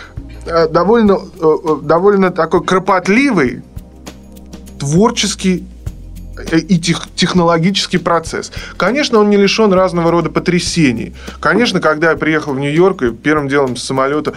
довольно, 0.46 1.14
э, 1.14 1.18
э, 1.42 1.76
довольно 1.84 2.32
такой 2.32 2.64
кропотливый, 2.64 3.62
творческий 4.80 5.66
и 6.52 6.80
тех, 6.80 7.08
технологический 7.16 7.98
процесс. 7.98 8.52
Конечно, 8.78 9.20
он 9.20 9.30
не 9.30 9.38
лишен 9.38 9.72
разного 9.74 10.12
рода 10.12 10.30
потрясений. 10.30 11.14
Конечно, 11.40 11.80
когда 11.80 12.12
я 12.12 12.18
приехал 12.18 12.54
в 12.54 12.60
Нью-Йорк 12.60 13.04
и 13.04 13.12
первым 13.12 13.48
делом 13.48 13.76
с 13.76 13.84
самолета 13.84 14.34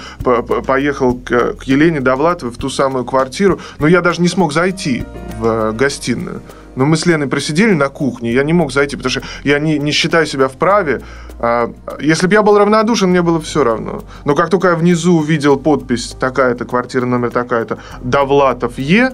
поехал 0.67 1.15
к, 1.15 1.55
к 1.55 1.65
Елене 1.65 2.01
Довлатовой 2.01 2.53
в 2.53 2.59
ту 2.59 2.69
самую 2.69 3.05
квартиру, 3.05 3.61
но 3.79 3.87
я 3.87 4.01
даже 4.01 4.21
не 4.21 4.29
смог 4.29 4.53
зайти 4.53 5.05
в 5.39 5.73
гостиную. 5.73 6.43
Но 6.77 6.87
мы 6.87 6.97
с 6.97 7.07
Леной 7.07 7.29
просидели 7.29 7.73
на 7.73 7.89
кухне, 7.89 8.33
я 8.33 8.43
не 8.45 8.53
мог 8.53 8.73
зайти, 8.73 8.97
потому 8.97 9.11
что 9.11 9.23
я 9.45 9.59
не, 9.59 9.79
не 9.79 9.93
считаю 9.93 10.27
себя 10.27 10.49
вправе. 10.49 11.03
А, 11.39 11.73
если 12.01 12.27
бы 12.27 12.35
я 12.35 12.43
был 12.43 12.59
равнодушен, 12.59 13.11
мне 13.11 13.23
было 13.23 13.41
все 13.41 13.65
равно. 13.65 14.05
Но 14.25 14.35
как 14.35 14.51
только 14.51 14.69
я 14.69 14.75
внизу 14.75 15.19
увидел 15.19 15.57
подпись 15.57 16.17
такая-то, 16.19 16.65
квартира 16.65 17.07
номер 17.07 17.31
такая-то, 17.31 17.79
Довлатов 18.03 18.79
Е, 18.79 19.13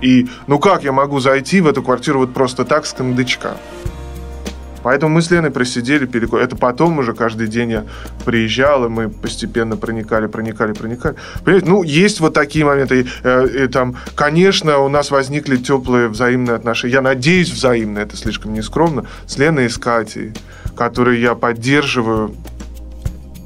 и 0.00 0.28
ну 0.46 0.58
как 0.58 0.84
я 0.84 0.92
могу 0.92 1.20
зайти 1.20 1.60
в 1.60 1.66
эту 1.66 1.82
квартиру 1.82 2.20
вот 2.20 2.32
просто 2.32 2.64
так 2.64 2.86
с 2.86 2.92
кондычка? 2.92 3.56
Поэтому 4.82 5.14
мы 5.14 5.22
с 5.22 5.30
Леной 5.30 5.50
просидели, 5.50 6.06
переко... 6.06 6.38
это 6.38 6.56
потом 6.56 6.98
уже 6.98 7.12
каждый 7.12 7.48
день 7.48 7.70
я 7.70 7.84
приезжал, 8.24 8.86
и 8.86 8.88
мы 8.88 9.08
постепенно 9.08 9.76
проникали, 9.76 10.26
проникали, 10.26 10.72
проникали. 10.72 11.16
Понимаете, 11.44 11.68
ну, 11.68 11.82
есть 11.82 12.20
вот 12.20 12.34
такие 12.34 12.64
моменты. 12.64 13.00
И, 13.00 13.06
э, 13.22 13.64
и, 13.64 13.66
там, 13.68 13.96
конечно, 14.14 14.78
у 14.78 14.88
нас 14.88 15.10
возникли 15.10 15.56
теплые 15.56 16.08
взаимные 16.08 16.56
отношения. 16.56 16.94
Я 16.94 17.02
надеюсь, 17.02 17.50
взаимные, 17.50 18.04
это 18.04 18.16
слишком 18.16 18.54
нескромно, 18.54 19.06
с 19.26 19.38
Леной 19.38 19.66
и 19.66 19.68
с 19.68 19.78
Катей, 19.78 20.32
которые 20.76 21.20
я 21.20 21.34
поддерживаю 21.34 22.34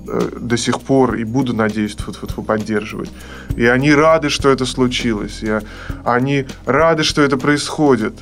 Э, 0.07 0.29
до 0.38 0.57
сих 0.57 0.81
пор 0.81 1.14
и 1.14 1.25
буду, 1.25 1.55
надеюсь, 1.55 1.97
фу 1.97 2.11
-фу 2.11 2.27
-фу, 2.27 2.44
поддерживать. 2.44 3.11
И 3.57 3.66
они 3.66 3.94
рады, 3.94 4.29
что 4.29 4.51
это 4.51 4.66
случилось. 4.66 5.42
И 5.42 5.61
они 6.05 6.47
рады, 6.66 7.03
что 7.03 7.23
это 7.23 7.37
происходит. 7.37 8.12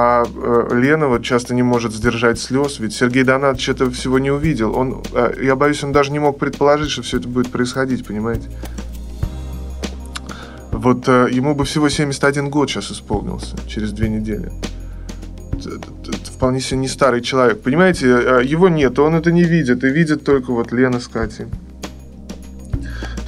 А 0.00 0.22
э, 0.22 0.68
Лена 0.74 1.08
вот 1.08 1.24
часто 1.24 1.56
не 1.56 1.64
может 1.64 1.92
сдержать 1.92 2.38
слез, 2.38 2.78
ведь 2.78 2.92
Сергей 2.92 3.24
Донатович 3.24 3.70
этого 3.70 3.90
всего 3.90 4.20
не 4.20 4.30
увидел. 4.30 4.76
Он, 4.76 5.02
э, 5.12 5.34
я 5.42 5.56
боюсь, 5.56 5.82
он 5.82 5.90
даже 5.90 6.12
не 6.12 6.20
мог 6.20 6.38
предположить, 6.38 6.92
что 6.92 7.02
все 7.02 7.18
это 7.18 7.26
будет 7.26 7.50
происходить, 7.50 8.06
понимаете? 8.06 8.48
Вот 10.70 11.08
э, 11.08 11.26
ему 11.32 11.56
бы 11.56 11.64
всего 11.64 11.88
71 11.88 12.48
год 12.48 12.70
сейчас 12.70 12.92
исполнился, 12.92 13.56
через 13.66 13.90
две 13.90 14.08
недели 14.08 14.52
вполне 16.32 16.60
себе 16.60 16.78
не 16.78 16.86
старый 16.86 17.20
человек. 17.20 17.60
Понимаете, 17.62 18.06
его 18.44 18.68
нет, 18.68 18.96
он 19.00 19.16
это 19.16 19.32
не 19.32 19.42
видит, 19.42 19.82
и 19.82 19.88
видит 19.88 20.22
только 20.22 20.52
вот 20.52 20.70
Лена 20.70 21.00
с 21.00 21.08
Катей. 21.08 21.46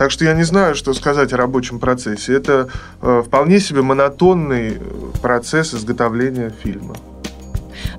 Так 0.00 0.10
что 0.10 0.24
я 0.24 0.32
не 0.32 0.44
знаю, 0.44 0.76
что 0.76 0.94
сказать 0.94 1.34
о 1.34 1.36
рабочем 1.36 1.78
процессе. 1.78 2.34
Это 2.34 2.70
э, 3.02 3.22
вполне 3.22 3.60
себе 3.60 3.82
монотонный 3.82 4.78
э, 4.78 4.78
процесс 5.20 5.74
изготовления 5.74 6.48
фильма. 6.48 6.96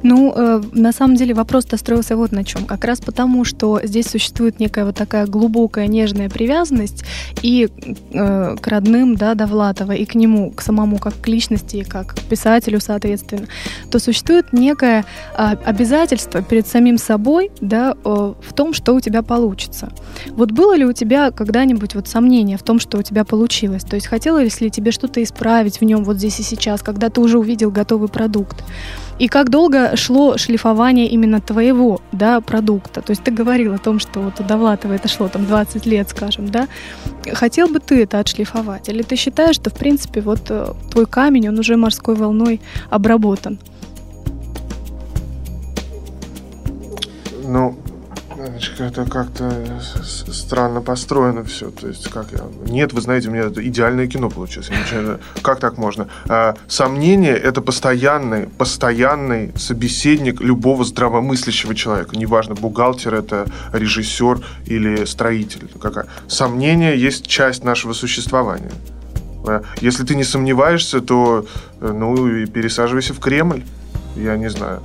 Ну, 0.03 0.33
э, 0.35 0.61
на 0.71 0.91
самом 0.91 1.15
деле 1.15 1.33
вопрос-то 1.33 1.77
строился 1.77 2.15
вот 2.15 2.31
на 2.31 2.43
чем. 2.43 2.65
Как 2.65 2.85
раз 2.85 2.99
потому, 2.99 3.45
что 3.45 3.79
здесь 3.83 4.07
существует 4.07 4.59
некая 4.59 4.85
вот 4.85 4.95
такая 4.95 5.27
глубокая 5.27 5.87
нежная 5.87 6.29
привязанность 6.29 7.03
и 7.41 7.69
э, 8.13 8.55
к 8.59 8.67
родным, 8.67 9.15
да, 9.15 9.35
Довлатова, 9.35 9.91
и 9.91 10.05
к 10.05 10.15
нему, 10.15 10.51
к 10.51 10.61
самому 10.61 10.97
как 10.97 11.13
к 11.21 11.27
личности, 11.27 11.85
как 11.87 12.15
к 12.15 12.19
писателю, 12.21 12.79
соответственно, 12.79 13.47
то 13.91 13.99
существует 13.99 14.53
некое 14.53 15.05
э, 15.37 15.55
обязательство 15.65 16.41
перед 16.41 16.67
самим 16.67 16.97
собой, 16.97 17.51
да, 17.61 17.95
э, 18.03 18.33
в 18.41 18.53
том, 18.53 18.73
что 18.73 18.95
у 18.95 18.99
тебя 18.99 19.21
получится. 19.21 19.91
Вот 20.29 20.51
было 20.51 20.75
ли 20.75 20.85
у 20.85 20.93
тебя 20.93 21.31
когда-нибудь 21.31 21.95
вот 21.95 22.07
сомнение 22.07 22.57
в 22.57 22.63
том, 22.63 22.79
что 22.79 22.97
у 22.97 23.01
тебя 23.01 23.23
получилось? 23.23 23.83
То 23.83 23.95
есть 23.95 24.07
хотелось 24.07 24.61
ли 24.61 24.71
тебе 24.71 24.91
что-то 24.91 25.21
исправить 25.21 25.79
в 25.79 25.83
нем 25.83 26.03
вот 26.03 26.17
здесь 26.17 26.39
и 26.39 26.43
сейчас, 26.43 26.81
когда 26.81 27.09
ты 27.09 27.21
уже 27.21 27.37
увидел 27.37 27.71
готовый 27.71 28.09
продукт? 28.09 28.63
И 29.21 29.27
как 29.27 29.49
долго 29.49 29.95
шло 29.97 30.35
шлифование 30.37 31.07
именно 31.07 31.39
твоего 31.39 32.01
да, 32.11 32.41
продукта? 32.41 33.01
То 33.01 33.11
есть 33.11 33.23
ты 33.23 33.29
говорил 33.29 33.75
о 33.75 33.77
том, 33.77 33.99
что 33.99 34.19
вот 34.19 34.39
у 34.39 34.43
Довлатова 34.43 34.93
это 34.93 35.07
шло 35.07 35.27
там 35.27 35.45
20 35.45 35.85
лет, 35.85 36.09
скажем, 36.09 36.49
да? 36.49 36.67
Хотел 37.31 37.67
бы 37.67 37.79
ты 37.79 38.01
это 38.01 38.17
отшлифовать? 38.17 38.89
Или 38.89 39.03
ты 39.03 39.15
считаешь, 39.15 39.57
что, 39.57 39.69
в 39.69 39.75
принципе, 39.75 40.21
вот 40.21 40.39
э, 40.49 40.73
твой 40.89 41.05
камень, 41.05 41.49
он 41.49 41.59
уже 41.59 41.77
морской 41.77 42.15
волной 42.15 42.61
обработан? 42.89 43.59
Это 48.79 49.05
как-то 49.05 49.81
странно 50.03 50.81
построено 50.81 51.43
все. 51.43 51.71
То 51.71 51.87
есть, 51.87 52.09
как 52.09 52.27
я... 52.31 52.41
Нет, 52.65 52.93
вы 52.93 53.01
знаете, 53.01 53.29
у 53.29 53.31
меня 53.31 53.43
это 53.43 53.65
идеальное 53.65 54.07
кино 54.07 54.29
получилось. 54.29 54.69
Ничего... 54.69 55.17
Как 55.41 55.59
так 55.59 55.77
можно? 55.77 56.07
А, 56.27 56.55
сомнение– 56.67 57.35
это 57.37 57.61
постоянный, 57.61 58.47
постоянный 58.47 59.51
собеседник 59.55 60.41
любого 60.41 60.83
здравомыслящего 60.83 61.75
человека. 61.75 62.15
Неважно, 62.15 62.55
бухгалтер 62.55 63.15
это, 63.15 63.47
режиссер 63.73 64.41
или 64.65 65.05
строитель. 65.05 65.69
Какая. 65.81 66.07
Сомнение 66.27 66.99
есть 66.99 67.27
часть 67.27 67.63
нашего 67.63 67.93
существования. 67.93 68.71
А, 69.47 69.63
если 69.81 70.03
ты 70.03 70.15
не 70.15 70.23
сомневаешься, 70.23 71.01
то 71.01 71.45
э, 71.79 71.91
ну 71.91 72.27
и 72.27 72.45
пересаживайся 72.45 73.13
в 73.13 73.19
Кремль. 73.19 73.63
Я 74.15 74.35
не 74.37 74.49
знаю 74.49 74.81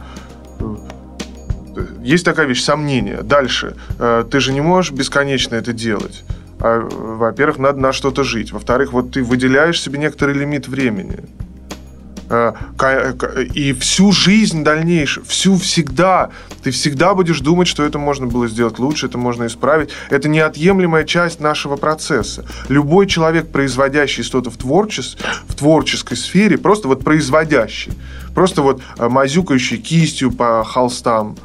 есть 2.02 2.24
такая 2.24 2.46
вещь, 2.46 2.62
сомнение. 2.62 3.22
Дальше. 3.22 3.76
Э, 3.98 4.24
ты 4.30 4.40
же 4.40 4.52
не 4.52 4.60
можешь 4.60 4.92
бесконечно 4.92 5.54
это 5.54 5.72
делать. 5.72 6.24
А, 6.58 6.80
во-первых, 6.80 7.58
надо 7.58 7.80
на 7.80 7.92
что-то 7.92 8.24
жить. 8.24 8.52
Во-вторых, 8.52 8.92
вот 8.92 9.12
ты 9.12 9.22
выделяешь 9.22 9.80
себе 9.80 9.98
некоторый 9.98 10.34
лимит 10.34 10.68
времени. 10.68 11.24
Э, 12.28 12.52
и 13.54 13.72
всю 13.72 14.10
жизнь 14.12 14.64
дальнейшую, 14.64 15.24
всю 15.26 15.56
всегда, 15.56 16.30
ты 16.62 16.70
всегда 16.70 17.14
будешь 17.14 17.40
думать, 17.40 17.68
что 17.68 17.84
это 17.84 17.98
можно 17.98 18.26
было 18.26 18.48
сделать 18.48 18.78
лучше, 18.78 19.06
это 19.06 19.18
можно 19.18 19.46
исправить. 19.46 19.90
Это 20.10 20.28
неотъемлемая 20.28 21.04
часть 21.04 21.40
нашего 21.40 21.76
процесса. 21.76 22.44
Любой 22.68 23.06
человек, 23.06 23.48
производящий 23.48 24.24
что-то 24.24 24.50
в, 24.50 24.56
творчес... 24.56 25.16
в 25.46 25.54
творческой 25.54 26.16
сфере, 26.16 26.58
просто 26.58 26.88
вот 26.88 27.04
производящий, 27.04 27.92
просто 28.34 28.62
вот 28.62 28.82
э, 28.98 29.08
мазюкающий 29.08 29.78
кистью 29.78 30.32
по 30.32 30.64
холстам, 30.64 31.36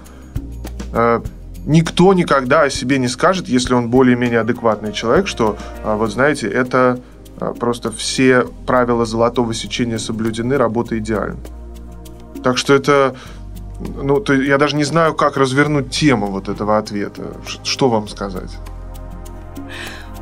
никто 1.66 2.14
никогда 2.14 2.64
о 2.64 2.70
себе 2.70 2.98
не 2.98 3.08
скажет, 3.08 3.48
если 3.48 3.74
он 3.74 3.90
более-менее 3.90 4.40
адекватный 4.40 4.94
человек, 4.94 5.28
что, 5.28 5.58
э, 5.84 5.96
вот 5.96 6.12
знаете, 6.12 6.48
это 6.48 7.00
э, 7.40 7.54
просто 7.60 7.92
все 7.92 8.48
правила 8.66 9.06
золотого 9.06 9.54
сечения 9.54 10.00
соблюдены, 10.00 10.58
работа 10.58 10.98
идеальна. 10.98 11.40
Так 12.44 12.58
что 12.58 12.74
это, 12.74 13.16
ну, 13.80 14.20
то 14.20 14.34
я 14.34 14.58
даже 14.58 14.76
не 14.76 14.84
знаю, 14.84 15.14
как 15.14 15.38
развернуть 15.38 15.92
тему 15.92 16.28
вот 16.28 16.50
этого 16.50 16.78
ответа. 16.78 17.38
Что 17.64 17.90
вам 17.90 18.08
сказать? 18.08 18.52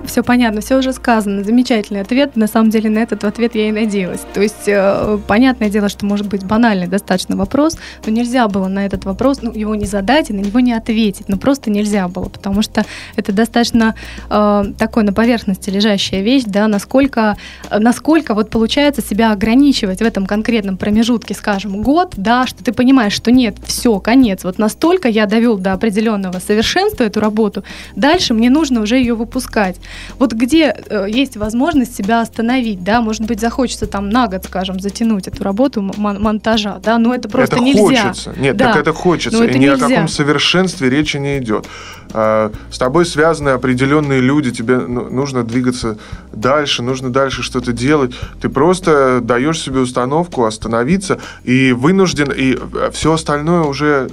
Все 0.05 0.23
понятно, 0.23 0.61
все 0.61 0.77
уже 0.77 0.93
сказано. 0.93 1.43
Замечательный 1.43 2.01
ответ. 2.01 2.35
На 2.35 2.47
самом 2.47 2.69
деле 2.69 2.89
на 2.89 2.99
этот 2.99 3.23
ответ 3.23 3.55
я 3.55 3.69
и 3.69 3.71
надеялась. 3.71 4.21
То 4.33 4.41
есть, 4.41 4.67
э, 4.67 5.19
понятное 5.27 5.69
дело, 5.69 5.89
что 5.89 6.05
может 6.05 6.27
быть 6.27 6.43
банальный 6.43 6.87
достаточно 6.87 7.35
вопрос, 7.35 7.77
но 8.05 8.11
нельзя 8.11 8.47
было 8.47 8.67
на 8.67 8.85
этот 8.85 9.05
вопрос, 9.05 9.41
ну, 9.41 9.51
его 9.53 9.75
не 9.75 9.85
задать 9.85 10.29
и 10.29 10.33
на 10.33 10.39
него 10.39 10.59
не 10.59 10.73
ответить. 10.73 11.29
Ну, 11.29 11.37
просто 11.37 11.69
нельзя 11.69 12.07
было, 12.07 12.29
потому 12.29 12.61
что 12.61 12.85
это 13.15 13.31
достаточно 13.31 13.95
э, 14.29 14.63
такой 14.77 15.03
на 15.03 15.13
поверхности 15.13 15.69
лежащая 15.69 16.21
вещь, 16.21 16.43
да, 16.45 16.67
насколько, 16.67 17.37
насколько 17.71 18.33
вот 18.33 18.49
получается 18.49 19.01
себя 19.01 19.31
ограничивать 19.31 19.99
в 19.99 20.03
этом 20.03 20.25
конкретном 20.25 20.77
промежутке, 20.77 21.33
скажем, 21.33 21.81
год, 21.81 22.13
да, 22.17 22.47
что 22.47 22.63
ты 22.63 22.73
понимаешь, 22.73 23.13
что 23.13 23.31
нет, 23.31 23.57
все, 23.65 23.99
конец. 23.99 24.43
Вот 24.43 24.57
настолько 24.57 25.07
я 25.07 25.25
довел 25.25 25.57
до 25.57 25.73
определенного 25.73 26.39
совершенства 26.39 27.03
эту 27.03 27.19
работу, 27.19 27.63
дальше 27.95 28.33
мне 28.33 28.49
нужно 28.49 28.81
уже 28.81 28.97
ее 28.97 29.13
выпускать. 29.13 29.77
Вот 30.17 30.33
где 30.33 30.75
э, 30.89 31.07
есть 31.09 31.37
возможность 31.37 31.95
себя 31.95 32.21
остановить, 32.21 32.83
да, 32.83 33.01
может 33.01 33.25
быть, 33.25 33.39
захочется 33.39 33.87
там 33.87 34.09
на 34.09 34.27
год, 34.27 34.45
скажем, 34.45 34.79
затянуть 34.79 35.27
эту 35.27 35.43
работу 35.43 35.81
мон- 35.81 36.21
монтажа, 36.21 36.79
да, 36.83 36.97
но 36.97 37.13
это 37.13 37.29
просто 37.29 37.55
это 37.55 37.63
нельзя. 37.63 38.09
Хочется. 38.09 38.33
Нет, 38.37 38.57
да. 38.57 38.73
так 38.73 38.81
это 38.81 38.93
хочется, 38.93 39.43
это 39.43 39.53
и 39.53 39.59
ни 39.59 39.65
нельзя. 39.65 39.85
о 39.85 39.89
каком 39.89 40.07
совершенстве 40.07 40.89
речи 40.89 41.17
не 41.17 41.37
идет. 41.39 41.67
А, 42.11 42.51
с 42.71 42.77
тобой 42.77 43.05
связаны 43.05 43.49
определенные 43.49 44.19
люди, 44.19 44.51
тебе 44.51 44.77
ну, 44.77 45.09
нужно 45.09 45.43
двигаться 45.43 45.97
дальше, 46.33 46.81
нужно 46.81 47.11
дальше 47.11 47.43
что-то 47.43 47.71
делать. 47.71 48.13
Ты 48.41 48.49
просто 48.49 49.19
даешь 49.21 49.59
себе 49.59 49.79
установку 49.79 50.45
остановиться 50.45 51.19
и 51.43 51.71
вынужден, 51.71 52.31
и 52.31 52.57
все 52.91 53.13
остальное 53.13 53.61
уже 53.61 54.09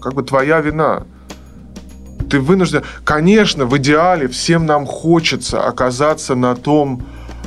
как 0.00 0.14
бы 0.14 0.22
твоя 0.22 0.60
вина. 0.60 1.04
Ты 2.30 2.40
вынужден... 2.40 2.82
Конечно, 3.04 3.66
в 3.66 3.76
идеале 3.78 4.28
всем 4.28 4.66
нам 4.66 4.86
хочется 4.86 5.62
оказаться 5.62 6.34
на 6.34 6.54
том 6.54 7.02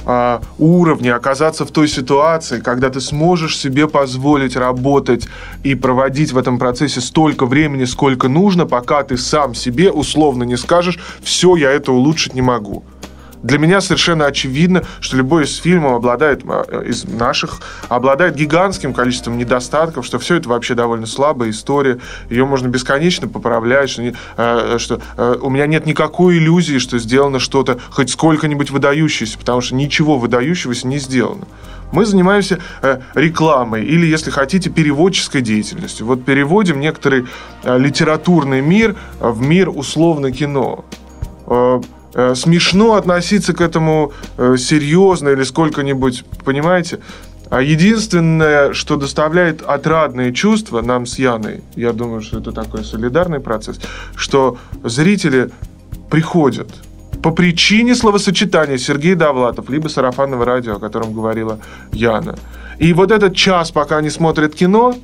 э, 0.05 0.39
уровне, 0.57 1.13
оказаться 1.13 1.65
в 1.65 1.71
той 1.71 1.87
ситуации, 1.87 2.59
когда 2.59 2.89
ты 2.89 3.01
сможешь 3.01 3.57
себе 3.57 3.87
позволить 3.87 4.55
работать 4.55 5.27
и 5.63 5.75
проводить 5.75 6.31
в 6.31 6.37
этом 6.37 6.59
процессе 6.59 7.01
столько 7.01 7.45
времени, 7.45 7.85
сколько 7.85 8.27
нужно, 8.27 8.65
пока 8.65 9.03
ты 9.03 9.17
сам 9.17 9.53
себе 9.55 9.91
условно 9.91 10.43
не 10.43 10.57
скажешь, 10.57 10.99
все, 11.21 11.55
я 11.55 11.71
это 11.71 11.91
улучшить 11.91 12.33
не 12.33 12.41
могу. 12.41 12.83
Для 13.41 13.57
меня 13.57 13.79
совершенно 13.79 14.25
очевидно, 14.25 14.83
что 14.99 15.15
любой 15.15 15.45
из 15.45 15.55
фильмов 15.57 15.93
обладает, 15.93 16.43
э, 16.43 16.83
из 16.87 17.05
наших, 17.05 17.61
обладает 17.87 18.35
гигантским 18.35 18.93
количеством 18.93 19.37
недостатков, 19.37 20.05
что 20.05 20.19
все 20.19 20.35
это 20.35 20.49
вообще 20.49 20.75
довольно 20.75 21.05
слабая 21.05 21.51
история, 21.51 21.99
ее 22.29 22.45
можно 22.45 22.67
бесконечно 22.67 23.29
поправлять, 23.29 23.89
что, 23.89 24.13
э, 24.37 24.75
что 24.77 25.01
э, 25.17 25.37
у 25.41 25.49
меня 25.49 25.67
нет 25.67 25.85
никакой 25.85 26.37
иллюзии, 26.37 26.79
что 26.79 26.99
сделано 26.99 27.39
что-то 27.39 27.79
хоть 27.91 28.09
сколько-нибудь 28.09 28.71
выдающееся, 28.71 29.37
потому 29.37 29.61
что 29.61 29.75
ничего 29.75 30.17
выдающегося 30.17 30.87
не 30.87 30.99
сделано. 30.99 31.47
Мы 31.91 32.05
занимаемся 32.05 32.59
рекламой 33.15 33.83
или, 33.83 34.05
если 34.05 34.29
хотите, 34.29 34.69
переводческой 34.69 35.41
деятельностью. 35.41 36.05
Вот 36.05 36.23
переводим 36.23 36.79
некоторый 36.79 37.25
литературный 37.63 38.61
мир 38.61 38.95
в 39.19 39.41
мир 39.41 39.69
условно 39.69 40.31
кино. 40.31 40.85
Э, 42.13 42.33
смешно 42.35 42.95
относиться 42.95 43.53
к 43.53 43.61
этому 43.61 44.13
э, 44.37 44.57
серьезно 44.57 45.29
или 45.29 45.43
сколько-нибудь, 45.43 46.25
понимаете? 46.43 46.99
А 47.51 47.61
единственное, 47.61 48.73
что 48.73 48.95
доставляет 48.95 49.61
отрадные 49.61 50.33
чувства 50.33 50.81
нам 50.81 51.05
с 51.05 51.19
Яной, 51.19 51.61
я 51.75 51.93
думаю, 51.93 52.21
что 52.21 52.39
это 52.39 52.51
такой 52.51 52.83
солидарный 52.83 53.39
процесс, 53.39 53.79
что 54.15 54.57
зрители 54.83 55.51
приходят 56.09 56.69
по 57.21 57.31
причине 57.31 57.95
словосочетания 57.95 58.77
Сергей 58.77 59.15
Довлатов, 59.15 59.69
либо 59.69 59.87
сарафанного 59.87 60.45
радио, 60.45 60.77
о 60.77 60.79
котором 60.79 61.13
говорила 61.13 61.59
Яна. 61.91 62.37
И 62.79 62.93
вот 62.93 63.11
этот 63.11 63.35
час, 63.35 63.71
пока 63.71 63.97
они 63.97 64.09
смотрят 64.09 64.55
кино, 64.55 64.95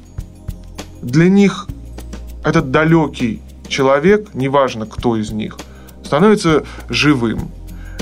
для 1.01 1.29
них 1.29 1.67
этот 2.43 2.71
далекий 2.71 3.41
человек, 3.67 4.33
неважно 4.33 4.87
кто 4.87 5.17
из 5.17 5.29
них– 5.29 5.57
становится 6.05 6.63
живым. 6.89 7.51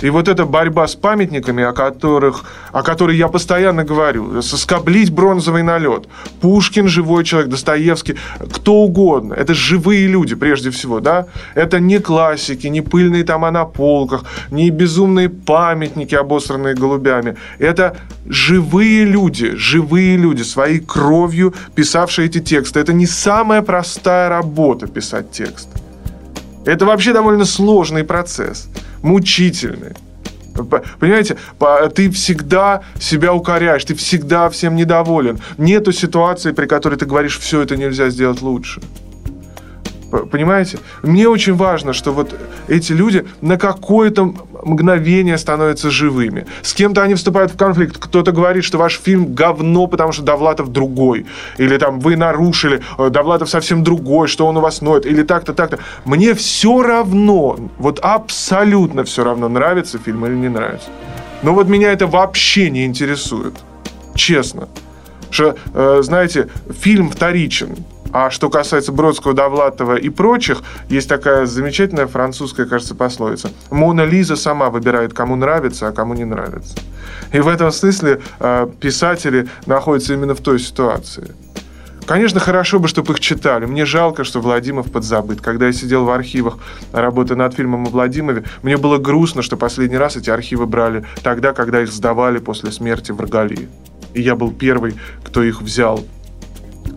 И 0.03 0.09
вот 0.09 0.27
эта 0.27 0.45
борьба 0.45 0.85
с 0.85 0.95
памятниками, 0.95 1.63
о, 1.63 1.71
которых, 1.71 2.43
о 2.73 2.83
которой 2.83 3.15
я 3.15 3.29
постоянно 3.29 3.85
говорю, 3.85 4.41
соскоблить 4.41 5.11
бронзовый 5.11 5.63
налет, 5.63 6.09
Пушкин 6.41 6.89
живой 6.89 7.23
человек, 7.23 7.49
Достоевский, 7.49 8.17
кто 8.51 8.73
угодно, 8.73 9.33
это 9.33 9.53
живые 9.53 10.07
люди 10.07 10.35
прежде 10.35 10.71
всего, 10.71 10.99
да? 10.99 11.27
Это 11.55 11.79
не 11.79 11.99
классики, 11.99 12.67
не 12.67 12.81
пыльные 12.81 13.23
тома 13.23 13.51
на 13.51 13.63
полках, 13.63 14.25
не 14.51 14.69
безумные 14.71 15.29
памятники, 15.29 16.15
обосранные 16.15 16.75
голубями. 16.75 17.37
Это 17.57 17.95
живые 18.25 19.05
люди, 19.05 19.55
живые 19.55 20.17
люди, 20.17 20.43
своей 20.43 20.79
кровью 20.79 21.53
писавшие 21.75 22.25
эти 22.25 22.41
тексты. 22.41 22.81
Это 22.81 22.91
не 22.91 23.05
самая 23.05 23.61
простая 23.61 24.27
работа 24.27 24.87
писать 24.87 25.31
текст. 25.31 25.69
Это 26.65 26.85
вообще 26.85 27.13
довольно 27.13 27.45
сложный 27.45 28.03
процесс, 28.03 28.67
мучительный. 29.01 29.93
Понимаете, 30.99 31.37
ты 31.95 32.11
всегда 32.11 32.83
себя 32.99 33.33
укоряешь, 33.33 33.83
ты 33.85 33.95
всегда 33.95 34.49
всем 34.49 34.75
недоволен. 34.75 35.39
Нету 35.57 35.91
ситуации, 35.91 36.51
при 36.51 36.67
которой 36.67 36.95
ты 36.95 37.05
говоришь, 37.05 37.39
все 37.39 37.61
это 37.61 37.75
нельзя 37.75 38.09
сделать 38.09 38.41
лучше. 38.41 38.81
Понимаете? 40.31 40.77
Мне 41.01 41.27
очень 41.27 41.55
важно, 41.55 41.93
что 41.93 42.11
вот 42.11 42.39
эти 42.67 42.93
люди 42.93 43.25
на 43.41 43.57
какое-то 43.57 44.33
мгновение 44.63 45.37
становятся 45.37 45.89
живыми. 45.89 46.45
С 46.61 46.73
кем-то 46.73 47.01
они 47.01 47.15
вступают 47.15 47.51
в 47.51 47.57
конфликт. 47.57 47.97
Кто-то 47.97 48.31
говорит, 48.31 48.63
что 48.63 48.77
ваш 48.77 48.99
фильм 48.99 49.33
говно, 49.33 49.87
потому 49.87 50.11
что 50.11 50.21
Довлатов 50.21 50.71
другой. 50.71 51.25
Или 51.57 51.77
там 51.77 51.99
вы 51.99 52.15
нарушили, 52.15 52.81
э, 52.97 53.09
Довлатов 53.09 53.49
совсем 53.49 53.83
другой, 53.83 54.27
что 54.27 54.45
он 54.45 54.57
у 54.57 54.61
вас 54.61 54.81
ноет. 54.81 55.05
Или 55.05 55.23
так-то, 55.23 55.53
так-то. 55.53 55.79
Мне 56.05 56.35
все 56.35 56.83
равно, 56.83 57.57
вот 57.79 57.99
абсолютно 57.99 59.03
все 59.03 59.23
равно, 59.23 59.49
нравится 59.49 59.97
фильм 59.97 60.25
или 60.25 60.35
не 60.35 60.49
нравится. 60.49 60.89
Но 61.41 61.53
вот 61.53 61.67
меня 61.67 61.91
это 61.91 62.05
вообще 62.05 62.69
не 62.69 62.85
интересует. 62.85 63.53
Честно. 64.15 64.69
Что, 65.31 65.55
э, 65.73 65.99
знаете, 66.03 66.49
фильм 66.79 67.09
вторичен. 67.09 67.75
А 68.13 68.29
что 68.29 68.51
касается 68.51 68.91
Бродского, 68.91 69.33
Довлатова 69.33 69.95
и 69.95 70.09
прочих, 70.09 70.61
есть 70.87 71.09
такая 71.09 71.47
замечательная 71.47 72.05
французская, 72.05 72.67
кажется, 72.67 72.93
пословица. 72.93 73.49
Мона 73.71 74.05
Лиза 74.05 74.35
сама 74.35 74.69
выбирает, 74.69 75.15
кому 75.15 75.35
нравится, 75.35 75.87
а 75.87 75.91
кому 75.91 76.13
не 76.13 76.23
нравится. 76.23 76.75
И 77.31 77.39
в 77.39 77.47
этом 77.47 77.71
смысле 77.71 78.21
э, 78.39 78.67
писатели 78.79 79.47
находятся 79.65 80.13
именно 80.13 80.35
в 80.35 80.41
той 80.41 80.59
ситуации. 80.59 81.33
Конечно, 82.05 82.39
хорошо 82.39 82.77
бы, 82.77 82.87
чтобы 82.87 83.13
их 83.13 83.19
читали. 83.19 83.65
Мне 83.65 83.83
жалко, 83.85 84.23
что 84.23 84.41
Владимир 84.41 84.83
подзабыт. 84.83 85.41
Когда 85.41 85.65
я 85.65 85.73
сидел 85.73 86.05
в 86.05 86.11
архивах, 86.11 86.59
работая 86.91 87.35
над 87.35 87.55
фильмом 87.55 87.87
о 87.87 87.89
Владимире, 87.89 88.43
мне 88.61 88.77
было 88.77 88.99
грустно, 88.99 89.41
что 89.41 89.57
последний 89.57 89.97
раз 89.97 90.17
эти 90.17 90.29
архивы 90.29 90.67
брали 90.67 91.03
тогда, 91.23 91.53
когда 91.53 91.81
их 91.81 91.91
сдавали 91.91 92.37
после 92.37 92.71
смерти 92.71 93.11
в 93.11 93.19
Рогалии. 93.19 93.69
И 94.13 94.21
я 94.21 94.35
был 94.35 94.51
первый, 94.51 94.93
кто 95.23 95.41
их 95.41 95.63
взял 95.63 96.03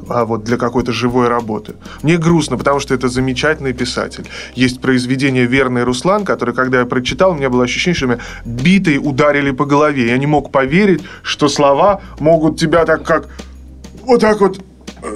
а 0.09 0.25
вот 0.25 0.45
для 0.45 0.57
какой-то 0.57 0.93
живой 0.93 1.29
работы. 1.29 1.75
Мне 2.03 2.17
грустно, 2.17 2.57
потому 2.57 2.81
что 2.81 2.95
это 2.95 3.09
замечательный 3.09 3.73
писатель. 3.73 4.27
Есть 4.55 4.81
произведение 4.81 5.47
«Верный 5.47 5.85
Руслан», 5.85 6.25
которое, 6.25 6.53
когда 6.53 6.81
я 6.81 6.87
прочитал, 6.87 7.33
у 7.33 7.35
меня 7.35 7.51
было 7.51 7.65
ощущение, 7.65 7.97
что 7.97 8.07
меня 8.07 8.19
битой 8.45 8.99
ударили 8.99 9.51
по 9.51 9.65
голове. 9.65 10.09
Я 10.09 10.19
не 10.19 10.27
мог 10.27 10.51
поверить, 10.51 11.03
что 11.23 11.49
слова 11.49 12.01
могут 12.21 12.59
тебя 12.59 12.85
так 12.85 13.05
как... 13.05 13.29
Вот 14.03 14.21
так 14.21 14.41
вот 14.41 14.61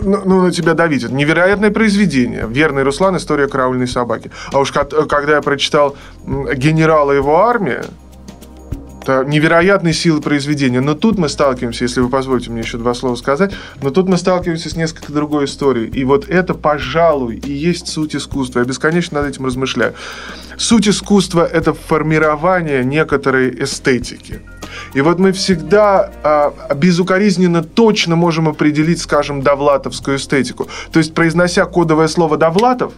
ну, 0.02 0.22
ну, 0.24 0.42
на 0.42 0.50
тебя 0.50 0.74
давить. 0.74 1.04
Это 1.04 1.14
невероятное 1.14 1.70
произведение. 1.70 2.46
«Верный 2.48 2.82
Руслан. 2.82 3.16
История 3.16 3.48
караульной 3.48 3.88
собаки». 3.88 4.30
А 4.52 4.58
уж 4.58 4.72
когда 4.72 5.36
я 5.36 5.42
прочитал 5.42 5.96
«Генерала 6.26 7.12
его 7.12 7.42
армия», 7.42 7.84
это 9.10 9.28
невероятной 9.28 9.92
силы 9.92 10.20
произведения. 10.20 10.80
Но 10.80 10.94
тут 10.94 11.18
мы 11.18 11.28
сталкиваемся, 11.28 11.84
если 11.84 12.00
вы 12.00 12.08
позволите 12.08 12.50
мне 12.50 12.60
еще 12.60 12.78
два 12.78 12.94
слова 12.94 13.16
сказать, 13.16 13.52
но 13.82 13.90
тут 13.90 14.08
мы 14.08 14.16
сталкиваемся 14.16 14.70
с 14.70 14.76
несколько 14.76 15.12
другой 15.12 15.44
историей. 15.44 15.88
И 15.88 16.04
вот 16.04 16.28
это, 16.28 16.54
пожалуй, 16.54 17.36
и 17.36 17.52
есть 17.52 17.88
суть 17.88 18.14
искусства. 18.16 18.60
Я 18.60 18.64
бесконечно 18.64 19.20
над 19.20 19.30
этим 19.30 19.46
размышляю. 19.46 19.94
Суть 20.56 20.88
искусства– 20.88 21.46
это 21.52 21.72
формирование 21.72 22.84
некоторой 22.84 23.64
эстетики. 23.64 24.40
И 24.94 25.00
вот 25.00 25.18
мы 25.18 25.32
всегда 25.32 26.12
а, 26.22 26.74
безукоризненно 26.74 27.62
точно 27.62 28.14
можем 28.14 28.48
определить, 28.48 29.00
скажем, 29.00 29.42
довлатовскую 29.42 30.18
эстетику. 30.18 30.68
То 30.92 30.98
есть, 30.98 31.14
произнося 31.14 31.64
кодовое 31.64 32.08
слово 32.08 32.36
«довлатов», 32.36 32.92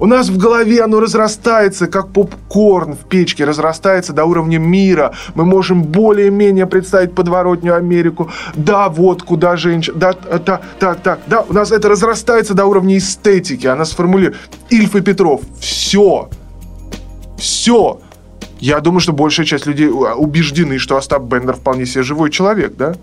у 0.00 0.06
нас 0.06 0.28
в 0.30 0.38
голове 0.38 0.82
оно 0.82 0.98
разрастается, 0.98 1.86
как 1.86 2.08
попкорн 2.08 2.94
в 2.94 3.06
печке, 3.08 3.44
разрастается 3.44 4.12
до 4.12 4.24
уровня 4.24 4.58
мира. 4.58 5.14
Мы 5.34 5.44
можем 5.44 5.82
более-менее 5.82 6.66
представить 6.66 7.14
подворотню 7.14 7.76
Америку. 7.76 8.30
Да, 8.54 8.88
вот 8.88 9.22
куда 9.22 9.56
женщина. 9.56 9.96
Да, 9.96 10.12
так, 10.14 10.62
так, 10.78 11.02
так. 11.02 11.20
Да, 11.26 11.42
у 11.42 11.52
нас 11.52 11.70
это 11.70 11.88
разрастается 11.88 12.54
до 12.54 12.64
уровня 12.64 12.96
эстетики. 12.96 13.66
Она 13.66 13.84
сформулирует. 13.84 14.38
Ильф 14.70 14.96
и 14.96 15.02
Петров. 15.02 15.42
Все. 15.60 16.30
Все. 17.38 18.00
Я 18.58 18.80
думаю, 18.80 19.00
что 19.00 19.12
большая 19.12 19.46
часть 19.46 19.66
людей 19.66 19.88
убеждены, 19.88 20.78
что 20.78 20.96
Остап 20.96 21.22
Бендер 21.22 21.56
вполне 21.56 21.86
себе 21.86 22.02
живой 22.02 22.30
человек, 22.30 22.74
да? 22.76 22.94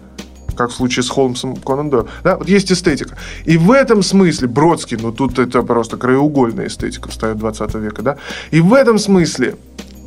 Как 0.57 0.71
в 0.71 0.73
случае 0.73 1.03
с 1.03 1.09
Холмсом 1.09 1.55
Конан 1.55 1.89
Дойл. 1.89 2.07
Да, 2.23 2.37
вот 2.37 2.49
есть 2.49 2.71
эстетика. 2.71 3.17
И 3.45 3.57
в 3.57 3.71
этом 3.71 4.03
смысле 4.03 4.47
Бродский, 4.47 4.97
ну 5.01 5.11
тут 5.11 5.39
это 5.39 5.61
просто 5.61 5.97
краеугольная 5.97 6.67
эстетика 6.67 7.09
встает 7.09 7.37
20 7.37 7.75
века, 7.75 8.01
да, 8.01 8.17
и 8.51 8.59
в 8.59 8.73
этом 8.73 8.97
смысле 8.97 9.55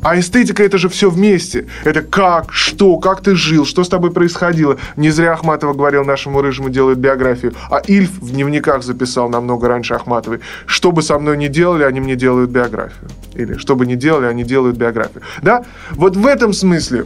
А 0.03 0.19
эстетика 0.19 0.63
это 0.63 0.79
же 0.79 0.89
все 0.89 1.11
вместе. 1.11 1.67
Это 1.83 2.01
как, 2.01 2.51
что, 2.51 2.97
как 2.97 3.21
ты 3.21 3.35
жил, 3.35 3.65
что 3.65 3.83
с 3.83 3.89
тобой 3.89 4.11
происходило. 4.11 4.77
Не 4.95 5.11
зря 5.11 5.33
Ахматова 5.33 5.73
говорил, 5.73 6.03
нашему 6.03 6.41
рыжему 6.41 6.69
делают 6.69 6.97
биографию. 6.97 7.53
А 7.69 7.81
Ильф 7.85 8.09
в 8.19 8.31
дневниках 8.31 8.83
записал 8.83 9.29
намного 9.29 9.67
раньше 9.67 9.93
Ахматовой. 9.93 10.39
Что 10.65 10.91
бы 10.91 11.03
со 11.03 11.19
мной 11.19 11.37
ни 11.37 11.47
делали, 11.47 11.83
они 11.83 11.99
мне 11.99 12.15
делают 12.15 12.49
биографию. 12.49 13.09
Или 13.35 13.57
что 13.57 13.75
бы 13.75 13.85
ни 13.85 13.95
делали, 13.95 14.25
они 14.25 14.43
делают 14.43 14.75
биографию. 14.75 15.21
Да? 15.43 15.63
Вот 15.91 16.17
в 16.17 16.25
этом 16.25 16.53
смысле 16.53 17.05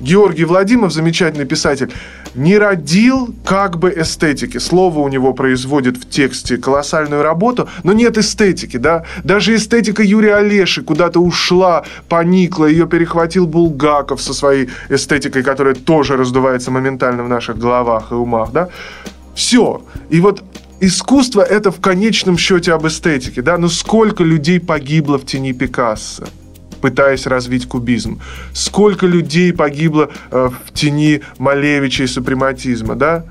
Георгий 0.00 0.44
Владимиров, 0.44 0.92
замечательный 0.92 1.44
писатель, 1.44 1.92
не 2.34 2.58
родил 2.58 3.34
как 3.44 3.78
бы 3.78 3.92
эстетики. 3.96 4.58
Слово 4.58 4.98
у 5.00 5.08
него 5.08 5.32
производит 5.32 5.96
в 5.96 6.08
тексте 6.08 6.56
колоссальную 6.56 7.22
работу, 7.22 7.68
но 7.84 7.92
нет 7.92 8.18
эстетики, 8.18 8.76
да. 8.76 9.04
Даже 9.22 9.54
эстетика 9.54 10.02
Юрия 10.02 10.36
Олеши 10.36 10.82
куда-то 10.82 11.20
ушла, 11.20 11.84
поникла, 12.08 12.66
ее 12.66 12.86
перехватил 12.86 13.46
Булгаков 13.46 14.20
со 14.20 14.34
своей 14.34 14.68
эстетикой, 14.88 15.42
которая 15.42 15.74
тоже 15.74 16.16
раздувается 16.16 16.70
моментально 16.70 17.22
в 17.22 17.28
наших 17.28 17.58
головах 17.58 18.10
и 18.10 18.14
умах, 18.14 18.50
да. 18.52 18.68
Все. 19.34 19.82
И 20.10 20.20
вот 20.20 20.42
искусство 20.80 21.40
это 21.42 21.70
в 21.70 21.80
конечном 21.80 22.36
счете 22.36 22.72
об 22.72 22.86
эстетике, 22.86 23.42
да. 23.42 23.58
Но 23.58 23.68
сколько 23.68 24.24
людей 24.24 24.60
погибло 24.60 25.18
в 25.18 25.24
тени 25.24 25.52
Пикассо? 25.52 26.24
Пытаясь 26.84 27.26
развить 27.26 27.66
кубизм. 27.66 28.20
Сколько 28.52 29.06
людей 29.06 29.54
погибло 29.54 30.10
э, 30.30 30.50
в 30.66 30.72
тени 30.74 31.22
Малевича 31.38 32.02
и 32.02 32.06
супрематизма, 32.06 32.94
да? 32.94 33.24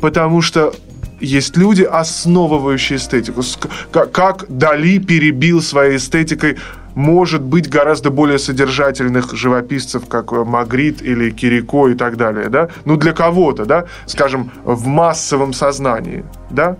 Потому 0.00 0.42
что 0.42 0.72
есть 1.20 1.56
люди, 1.56 1.82
основывающие 1.82 2.98
эстетику. 2.98 3.42
Как 3.90 4.44
Дали 4.48 4.98
перебил 4.98 5.60
своей 5.60 5.96
эстетикой 5.96 6.56
может 6.94 7.42
быть 7.42 7.68
гораздо 7.68 8.10
более 8.10 8.38
содержательных 8.38 9.34
живописцев, 9.34 10.06
как 10.06 10.30
Магрит 10.30 11.02
или 11.02 11.30
Кирико 11.30 11.88
и 11.88 11.94
так 11.94 12.16
далее, 12.16 12.48
да? 12.48 12.68
Ну, 12.84 12.96
для 12.96 13.12
кого-то, 13.12 13.64
да? 13.64 13.86
Скажем, 14.06 14.52
в 14.62 14.86
массовом 14.86 15.52
сознании, 15.52 16.24
да? 16.50 16.76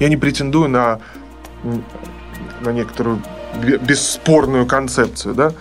Я 0.00 0.08
не 0.08 0.16
претендую 0.16 0.68
на, 0.68 0.98
на 2.60 2.72
некоторую 2.72 3.22
бесспорную 3.54 4.66
концепцию, 4.66 5.34
да. 5.34 5.52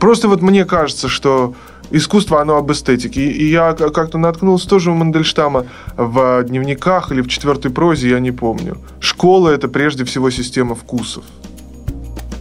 Просто 0.00 0.28
вот 0.28 0.42
мне 0.42 0.64
кажется, 0.64 1.08
что 1.08 1.54
искусство, 1.90 2.40
оно 2.40 2.56
об 2.56 2.70
эстетике. 2.70 3.22
И 3.22 3.48
я 3.48 3.72
как-то 3.72 4.18
наткнулся 4.18 4.68
тоже 4.68 4.90
у 4.90 4.94
Мандельштама 4.94 5.66
в 5.96 6.42
дневниках 6.44 7.12
или 7.12 7.22
в 7.22 7.28
четвертой 7.28 7.70
прозе, 7.70 8.10
я 8.10 8.20
не 8.20 8.32
помню. 8.32 8.78
Школа– 9.00 9.48
это 9.50 9.68
прежде 9.68 10.04
всего 10.04 10.30
система 10.30 10.74
вкусов. 10.74 11.24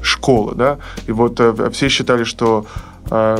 Школа, 0.01 0.55
да. 0.55 0.77
И 1.07 1.11
вот 1.11 1.39
э, 1.39 1.69
все 1.71 1.89
считали, 1.89 2.23
что 2.23 2.65
э, 3.09 3.37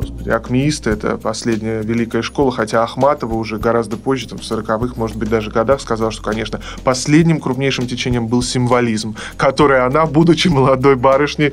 господи, 0.00 0.30
акмеисты– 0.30 0.90
это 0.90 1.16
последняя 1.16 1.82
великая 1.82 2.22
школа, 2.22 2.50
хотя 2.50 2.82
Ахматова 2.82 3.34
уже 3.34 3.58
гораздо 3.58 3.96
позже, 3.96 4.28
там, 4.28 4.38
в 4.38 4.42
40-х, 4.42 4.94
может 4.96 5.16
быть, 5.16 5.28
даже 5.28 5.50
годах 5.50 5.80
сказала, 5.80 6.10
что, 6.10 6.22
конечно, 6.22 6.60
последним 6.84 7.40
крупнейшим 7.40 7.86
течением 7.86 8.26
был 8.26 8.42
символизм, 8.42 9.16
который 9.36 9.84
она, 9.84 10.06
будучи 10.06 10.48
молодой 10.48 10.96
барышней, 10.96 11.52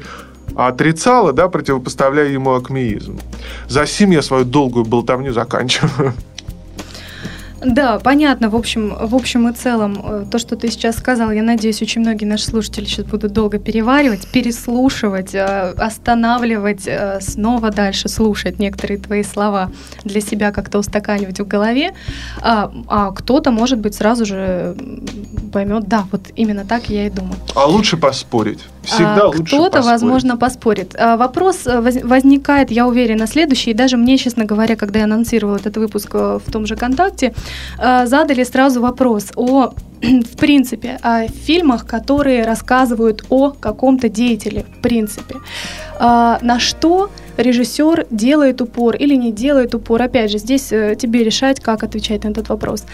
отрицала, 0.55 1.33
да, 1.33 1.49
противопоставляя 1.49 2.29
ему 2.29 2.53
акмеизм. 2.53 3.19
За 3.67 3.85
сим 3.85 4.11
я 4.11 4.21
свою 4.21 4.45
долгую 4.45 4.85
болтовню 4.85 5.33
заканчиваю. 5.33 6.13
Да, 7.61 7.99
понятно. 7.99 8.49
В 8.49 8.55
общем, 8.55 8.93
в 8.99 9.15
общем 9.15 9.49
и 9.49 9.53
целом, 9.53 9.99
э, 10.03 10.25
то, 10.31 10.37
что 10.37 10.55
ты 10.55 10.69
сейчас 10.69 10.97
сказал, 10.97 11.31
я 11.31 11.41
надеюсь, 11.41 11.81
очень 11.81 12.01
многие 12.01 12.25
наши 12.25 12.45
слушатели 12.45 12.85
сейчас 12.85 13.05
будут 13.05 13.33
долго 13.33 13.57
переваривать, 13.57 14.27
переслушивать, 14.27 15.33
э, 15.33 15.73
останавливать, 15.77 16.87
э, 16.87 17.19
снова 17.21 17.71
дальше 17.71 18.09
слушать 18.09 18.59
некоторые 18.59 18.99
твои 18.99 19.23
слова 19.23 19.71
для 20.03 20.21
себя 20.21 20.51
как-то 20.51 20.77
устаканивать 20.79 21.39
в 21.39 21.47
голове. 21.47 21.93
А, 22.41 22.71
а 22.87 23.11
кто-то, 23.11 23.51
может 23.51 23.79
быть, 23.79 23.95
сразу 23.95 24.25
же 24.25 24.75
поймет, 25.51 25.87
да, 25.87 26.05
вот 26.11 26.21
именно 26.35 26.65
так 26.65 26.89
я 26.89 27.07
и 27.07 27.09
думаю. 27.09 27.35
А 27.55 27.65
лучше 27.65 27.97
поспорить. 27.97 28.59
Всегда 28.83 29.23
а, 29.23 29.27
лучше 29.27 29.43
Кто-то, 29.43 29.81
возможно, 29.81 30.37
поспорит. 30.37 30.95
А, 30.97 31.17
вопрос 31.17 31.65
возникает, 31.65 32.71
я 32.71 32.87
уверена, 32.87 33.27
следующий. 33.27 33.71
И 33.71 33.73
даже 33.73 33.97
мне, 33.97 34.17
честно 34.17 34.45
говоря, 34.45 34.75
когда 34.75 34.99
я 34.99 35.05
анонсировала 35.05 35.57
этот 35.57 35.77
выпуск 35.77 36.13
в 36.13 36.51
том 36.51 36.65
же 36.65 36.75
ВКонтакте, 36.75 37.27
Э, 37.27 37.33
задали 37.77 38.43
сразу 38.43 38.81
вопрос 38.81 39.31
о, 39.35 39.73
в 40.01 40.37
принципе, 40.37 40.99
о 41.01 41.27
фильмах, 41.27 41.85
которые 41.85 42.43
рассказывают 42.43 43.23
о 43.29 43.51
каком-то 43.51 44.09
деятеле, 44.09 44.65
в 44.77 44.81
принципе. 44.81 45.35
Э, 45.99 46.37
на 46.41 46.59
что 46.59 47.09
режиссер 47.37 48.07
делает 48.11 48.61
упор 48.61 48.95
или 48.95 49.15
не 49.15 49.31
делает 49.31 49.75
упор. 49.75 50.01
Опять 50.01 50.31
же, 50.31 50.37
здесь 50.37 50.71
э, 50.71 50.95
тебе 50.95 51.23
решать, 51.23 51.59
как 51.59 51.83
отвечать 51.83 52.23
на 52.23 52.29
этот 52.29 52.49
вопрос. 52.49 52.85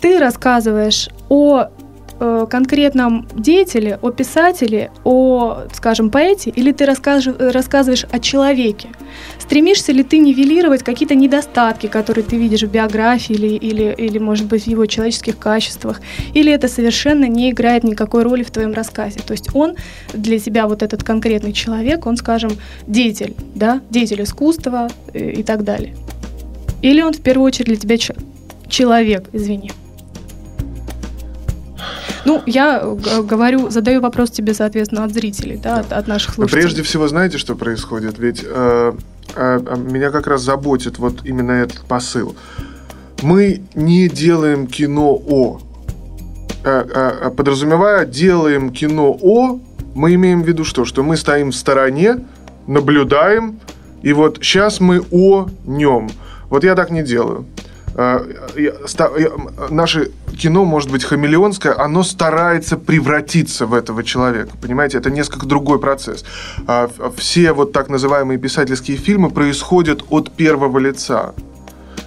Ты 0.00 0.18
рассказываешь 0.20 1.08
о 1.28 1.68
конкретном 2.50 3.26
деятеле, 3.34 3.98
о 4.02 4.10
писателе, 4.10 4.90
о, 5.04 5.64
скажем, 5.72 6.10
поэте, 6.10 6.50
или 6.50 6.72
ты 6.72 6.84
рассказываешь 6.84 8.06
о 8.10 8.18
человеке? 8.18 8.88
Стремишься 9.38 9.92
ли 9.92 10.02
ты 10.02 10.18
нивелировать 10.18 10.82
какие-то 10.82 11.14
недостатки, 11.14 11.86
которые 11.86 12.24
ты 12.24 12.36
видишь 12.36 12.62
в 12.62 12.70
биографии 12.70 13.34
или, 13.34 13.46
или, 13.48 13.94
или, 13.96 14.18
может 14.18 14.46
быть, 14.46 14.64
в 14.64 14.66
его 14.66 14.86
человеческих 14.86 15.38
качествах? 15.38 16.00
Или 16.34 16.52
это 16.52 16.68
совершенно 16.68 17.26
не 17.26 17.50
играет 17.50 17.84
никакой 17.84 18.24
роли 18.24 18.42
в 18.42 18.50
твоем 18.50 18.74
рассказе? 18.74 19.20
То 19.26 19.32
есть 19.32 19.54
он 19.54 19.76
для 20.12 20.38
тебя, 20.38 20.66
вот 20.66 20.82
этот 20.82 21.04
конкретный 21.04 21.52
человек, 21.52 22.06
он, 22.06 22.16
скажем, 22.16 22.50
деятель, 22.86 23.34
да, 23.54 23.80
деятель 23.90 24.22
искусства 24.22 24.88
и, 25.14 25.18
э, 25.18 25.30
и 25.32 25.42
так 25.42 25.64
далее. 25.64 25.94
Или 26.82 27.02
он 27.02 27.12
в 27.12 27.20
первую 27.20 27.46
очередь 27.46 27.68
для 27.68 27.76
тебя 27.76 27.96
человек, 28.68 29.28
извини. 29.32 29.72
Ну, 32.24 32.42
я 32.46 32.80
э, 32.82 33.22
говорю, 33.22 33.70
задаю 33.70 34.00
вопрос 34.00 34.30
тебе, 34.30 34.54
соответственно, 34.54 35.04
от 35.04 35.12
зрителей, 35.12 35.56
да. 35.56 35.80
От, 35.80 35.92
от 35.92 36.08
наших 36.08 36.34
слушателей. 36.34 36.62
Прежде 36.62 36.82
всего, 36.82 37.08
знаете, 37.08 37.38
что 37.38 37.54
происходит? 37.54 38.18
Ведь 38.18 38.44
э, 38.44 38.92
э, 39.34 39.76
меня 39.76 40.10
как 40.10 40.26
раз 40.26 40.42
заботит 40.42 40.98
вот 40.98 41.24
именно 41.24 41.52
этот 41.52 41.80
посыл. 41.80 42.36
Мы 43.22 43.62
не 43.74 44.08
делаем 44.08 44.66
кино 44.66 45.12
о. 45.12 45.60
Э, 46.64 46.84
э, 47.24 47.30
подразумевая, 47.30 48.04
делаем 48.04 48.70
кино 48.70 49.16
о, 49.20 49.60
мы 49.94 50.14
имеем 50.14 50.42
в 50.42 50.46
виду 50.46 50.64
что? 50.64 50.84
Что 50.84 51.02
мы 51.02 51.16
стоим 51.16 51.50
в 51.50 51.54
стороне, 51.56 52.24
наблюдаем, 52.66 53.60
и 54.02 54.12
вот 54.12 54.38
сейчас 54.42 54.80
мы 54.80 55.02
о 55.10 55.48
нем. 55.64 56.08
Вот 56.50 56.64
я 56.64 56.74
так 56.74 56.90
не 56.90 57.02
делаю. 57.02 57.46
Э, 58.00 58.24
наше 59.70 60.12
кино, 60.36 60.64
может 60.64 60.88
быть, 60.88 61.02
хамелеонское, 61.02 61.76
оно 61.76 62.04
старается 62.04 62.76
превратиться 62.76 63.66
в 63.66 63.74
этого 63.74 64.04
человека. 64.04 64.56
Понимаете, 64.62 64.98
это 64.98 65.10
несколько 65.10 65.46
другой 65.46 65.80
процесс. 65.80 66.24
А, 66.68 66.88
все 67.16 67.52
вот 67.52 67.72
так 67.72 67.88
называемые 67.88 68.38
писательские 68.38 68.96
фильмы 68.98 69.30
происходят 69.30 70.04
от 70.10 70.30
первого 70.30 70.78
лица. 70.78 71.34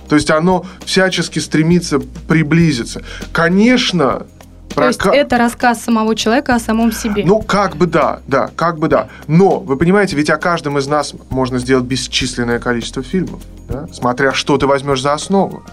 То 0.08 0.16
есть 0.16 0.32
оно 0.32 0.66
всячески 0.86 1.40
стремится 1.40 2.00
приблизиться. 2.00 3.04
Конечно, 3.34 4.28
то 4.76 4.88
есть 4.88 5.02
это 5.06 5.38
рассказ 5.38 5.82
самого 5.82 6.16
человека 6.16 6.56
о 6.56 6.60
самом 6.60 6.92
себе. 6.92 7.24
Ну, 7.26 7.42
как 7.42 7.76
бы 7.76 7.88
да, 7.88 8.22
да, 8.28 8.50
как 8.56 8.80
бы 8.80 8.88
да. 8.88 9.08
Но, 9.28 9.60
вы 9.60 9.78
понимаете, 9.78 10.16
ведь 10.16 10.30
о 10.30 10.38
каждом 10.38 10.78
из 10.78 10.88
нас 10.88 11.14
можно 11.30 11.60
сделать 11.60 11.86
бесчисленное 11.86 12.60
количество 12.60 13.04
фильмов, 13.04 13.42
да? 13.68 13.88
смотря 13.92 14.34
что 14.34 14.58
ты 14.58 14.68
возьмешь 14.68 15.02
за 15.02 15.14
основу 15.14 15.64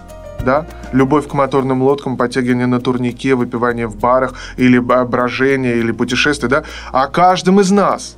да? 0.43 0.65
Любовь 0.93 1.27
к 1.27 1.33
моторным 1.33 1.81
лодкам, 1.81 2.17
подтягивание 2.17 2.65
на 2.65 2.79
турнике, 2.79 3.35
выпивание 3.35 3.87
в 3.87 3.97
барах, 3.97 4.33
или 4.57 4.79
брожение, 4.79 5.77
или 5.77 5.91
путешествие, 5.91 6.49
да? 6.49 6.63
О 6.91 7.07
каждом 7.07 7.59
из 7.59 7.71
нас. 7.71 8.15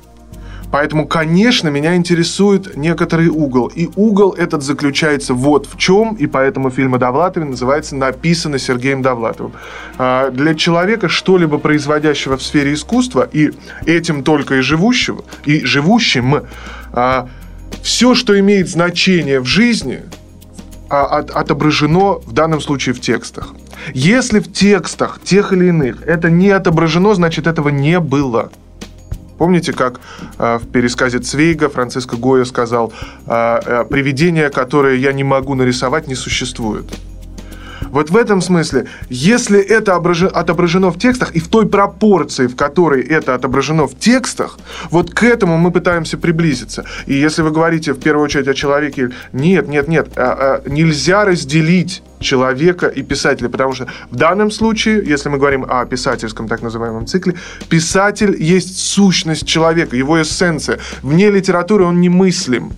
Поэтому, 0.72 1.06
конечно, 1.06 1.68
меня 1.68 1.94
интересует 1.94 2.76
некоторый 2.76 3.28
угол. 3.28 3.68
И 3.68 3.90
угол 3.94 4.32
этот 4.32 4.62
заключается 4.62 5.34
вот 5.34 5.66
в 5.66 5.78
чем, 5.78 6.14
и 6.14 6.26
поэтому 6.26 6.70
фильм 6.70 6.94
о 6.94 6.98
Довлатове 6.98 7.46
называется 7.46 7.94
«Написано 7.94 8.58
Сергеем 8.58 9.02
Довлатовым». 9.02 9.52
А, 9.98 10.30
для 10.30 10.54
человека, 10.54 11.08
что-либо 11.08 11.58
производящего 11.58 12.36
в 12.36 12.42
сфере 12.42 12.72
искусства, 12.72 13.28
и 13.30 13.52
этим 13.86 14.24
только 14.24 14.56
и 14.56 14.60
живущего, 14.62 15.24
и 15.44 15.64
живущим, 15.64 16.46
а, 16.92 17.28
все, 17.82 18.14
что 18.14 18.38
имеет 18.40 18.68
значение 18.68 19.38
в 19.40 19.46
жизни– 19.46 20.00
а, 20.92 21.20
от, 21.20 21.30
отображено 21.30 22.18
в 22.18 22.32
данном 22.32 22.60
случае 22.60 22.94
в 22.94 23.00
текстах. 23.00 23.54
Если 23.94 24.40
в 24.40 24.52
текстах 24.52 25.20
тех 25.24 25.54
или 25.54 25.68
иных 25.68 26.02
это 26.02 26.28
не 26.28 26.50
отображено, 26.50 27.14
значит 27.14 27.46
этого 27.46 27.70
не 27.70 27.98
было. 27.98 28.50
Помните, 29.42 29.72
как 29.72 30.00
э, 30.38 30.58
в 30.62 30.68
пересказе 30.68 31.18
Цвейга 31.18 31.68
Франциско 31.68 32.14
Гойо 32.16 32.44
сказал, 32.44 32.92
э, 33.26 33.60
э, 33.66 33.84
привидение, 33.90 34.50
которое 34.50 34.94
я 34.94 35.12
не 35.12 35.24
могу 35.24 35.56
нарисовать, 35.56 36.06
не 36.06 36.14
существует. 36.14 36.84
Вот 37.90 38.10
в 38.10 38.16
этом 38.16 38.40
смысле, 38.40 38.86
если 39.10 39.60
это 39.60 39.96
отображено 39.96 40.92
в 40.92 40.98
текстах 40.98 41.34
и 41.34 41.40
в 41.40 41.48
той 41.48 41.66
пропорции, 41.66 42.46
в 42.46 42.54
которой 42.54 43.02
это 43.02 43.34
отображено 43.34 43.88
в 43.88 43.98
текстах, 43.98 44.60
вот 44.90 45.10
к 45.10 45.24
этому 45.24 45.58
мы 45.58 45.72
пытаемся 45.72 46.18
приблизиться. 46.18 46.84
И 47.06 47.14
если 47.14 47.42
вы 47.42 47.50
говорите 47.50 47.94
в 47.94 47.98
первую 47.98 48.24
очередь 48.24 48.46
о 48.46 48.54
человеке, 48.54 49.10
нет, 49.32 49.66
нет, 49.66 49.88
нет, 49.88 50.08
а, 50.14 50.62
нельзя 50.66 51.24
разделить 51.24 52.02
человека 52.22 52.86
и 52.86 53.02
писателя, 53.02 53.48
потому 53.48 53.72
что 53.72 53.86
в 54.10 54.16
данном 54.16 54.50
случае, 54.50 55.04
если 55.04 55.28
мы 55.28 55.38
говорим 55.38 55.66
о 55.68 55.84
писательском 55.84 56.48
так 56.48 56.62
называемом 56.62 57.06
цикле, 57.06 57.34
писатель 57.68 58.36
есть 58.42 58.78
сущность 58.78 59.46
человека, 59.46 59.96
его 59.96 60.20
эссенция. 60.20 60.78
Вне 61.02 61.30
литературы 61.30 61.84
он 61.84 62.00
немыслим 62.00 62.72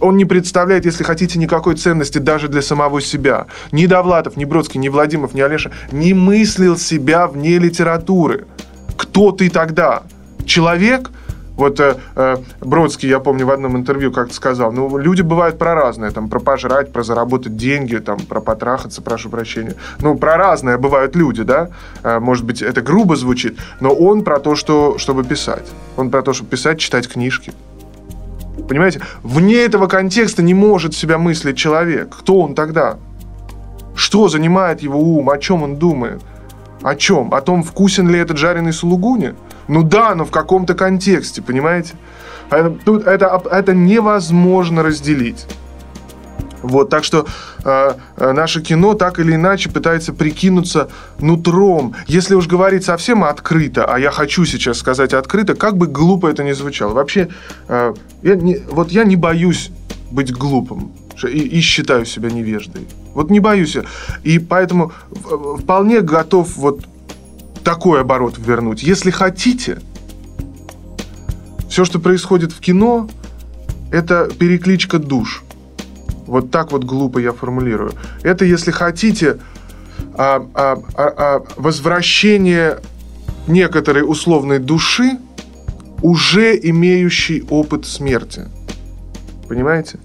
он 0.00 0.16
не 0.16 0.24
представляет, 0.24 0.86
если 0.86 1.04
хотите, 1.04 1.38
никакой 1.38 1.76
ценности 1.76 2.18
даже 2.18 2.48
для 2.48 2.62
самого 2.62 3.00
себя. 3.00 3.46
Ни 3.70 3.86
Довлатов, 3.86 4.36
ни 4.36 4.44
Бродский, 4.44 4.80
ни 4.80 4.88
Владимиров, 4.88 5.34
ни 5.34 5.40
Олеша 5.40 5.70
не 5.92 6.14
мыслил 6.14 6.78
себя 6.78 7.26
вне 7.26 7.58
литературы. 7.58 8.46
Кто 8.96 9.30
ты 9.32 9.50
тогда? 9.50 10.02
Человек? 10.44 11.10
Вот 11.60 11.78
э, 11.78 11.94
э, 12.16 12.36
Бродский, 12.62 13.06
я 13.06 13.20
помню, 13.20 13.44
в 13.44 13.50
одном 13.50 13.76
интервью 13.76 14.10
как-то 14.12 14.32
сказал, 14.32 14.72
ну, 14.72 14.96
люди 14.96 15.20
бывают 15.20 15.58
про 15.58 15.74
разное, 15.74 16.10
там, 16.10 16.30
про 16.30 16.40
пожрать, 16.40 16.90
про 16.90 17.02
заработать 17.02 17.54
деньги, 17.54 17.96
там, 17.96 18.18
про 18.20 18.40
потрахаться, 18.40 19.02
прошу 19.02 19.28
прощения. 19.28 19.74
Ну, 19.98 20.16
про 20.16 20.38
разное 20.38 20.78
бывают 20.78 21.14
люди, 21.14 21.42
да? 21.42 21.68
Э, 22.02 22.18
может 22.18 22.46
быть, 22.46 22.62
это 22.62 22.80
грубо 22.80 23.14
звучит, 23.14 23.58
но 23.78 23.90
он 23.90 24.24
про 24.24 24.40
то, 24.40 24.56
что, 24.56 24.96
чтобы 24.96 25.22
писать. 25.22 25.70
Он 25.98 26.08
про 26.08 26.22
то, 26.22 26.32
чтобы 26.32 26.48
писать, 26.48 26.78
читать 26.78 27.06
книжки. 27.06 27.52
Понимаете? 28.66 29.02
Вне 29.22 29.56
этого 29.56 29.86
контекста 29.86 30.42
не 30.42 30.54
может 30.54 30.94
себя 30.94 31.18
мыслить 31.18 31.58
человек. 31.58 32.16
Кто 32.20 32.40
он 32.40 32.54
тогда? 32.54 32.96
Что 33.94 34.30
занимает 34.30 34.80
его 34.80 34.98
ум? 34.98 35.28
О 35.28 35.36
чем 35.36 35.62
он 35.62 35.76
думает? 35.76 36.22
О 36.82 36.94
чем? 36.94 37.34
О 37.34 37.40
том, 37.40 37.62
вкусен 37.62 38.08
ли 38.08 38.18
этот 38.18 38.38
жареный 38.38 38.72
сулугуни? 38.72 39.34
Ну 39.68 39.82
да, 39.82 40.14
но 40.14 40.24
в 40.24 40.30
каком-то 40.30 40.74
контексте, 40.74 41.42
понимаете? 41.42 41.94
Это, 42.50 42.70
тут 42.70 43.06
это, 43.06 43.42
это 43.50 43.74
невозможно 43.74 44.82
разделить. 44.82 45.46
Вот, 46.62 46.90
так 46.90 47.04
что 47.04 47.26
э, 47.64 47.94
наше 48.18 48.60
кино 48.60 48.94
так 48.94 49.18
или 49.18 49.34
иначе 49.34 49.70
пытается 49.70 50.12
прикинуться 50.12 50.90
нутром. 51.18 51.94
Если 52.06 52.34
уж 52.34 52.46
говорить 52.46 52.84
совсем 52.84 53.24
открыто, 53.24 53.86
а 53.86 53.98
я 53.98 54.10
хочу 54.10 54.44
сейчас 54.44 54.78
сказать 54.78 55.14
открыто, 55.14 55.54
как 55.54 55.78
бы 55.78 55.86
глупо 55.86 56.26
это 56.26 56.44
ни 56.44 56.52
звучало. 56.52 56.92
Вообще, 56.92 57.28
э, 57.68 57.94
я 58.22 58.34
не, 58.34 58.58
вот 58.70 58.90
я 58.90 59.04
не 59.04 59.16
боюсь 59.16 59.70
быть 60.10 60.32
глупым 60.32 60.92
и, 61.28 61.38
и 61.38 61.60
считаю 61.60 62.06
себя 62.06 62.30
невеждой. 62.30 62.86
Вот 63.14 63.30
не 63.30 63.40
боюсь. 63.40 63.76
И 64.22 64.38
поэтому 64.38 64.92
вполне 65.58 66.00
готов 66.00 66.56
вот 66.56 66.84
такой 67.64 68.00
оборот 68.00 68.38
вернуть. 68.38 68.82
Если 68.82 69.10
хотите, 69.10 69.80
все, 71.68 71.84
что 71.84 71.98
происходит 71.98 72.52
в 72.52 72.60
кино, 72.60 73.08
это 73.90 74.30
перекличка 74.38 74.98
душ– 74.98 75.42
вот 76.30 76.52
так 76.52 76.70
вот 76.70 76.84
глупо 76.84 77.18
я 77.18 77.32
формулирую. 77.32 77.92
Это, 78.22 78.44
если 78.44 78.70
хотите, 78.70 79.38
а, 80.14 80.46
а, 80.54 80.78
а, 80.94 81.14
а, 81.16 81.44
возвращение 81.56 82.78
некоторой 83.48 84.08
условной 84.08 84.60
души, 84.60 85.18
уже 86.02 86.56
имеющей 86.56 87.42
опыт 87.50 87.84
смерти. 87.84 88.46
Понимаете? 89.48 89.98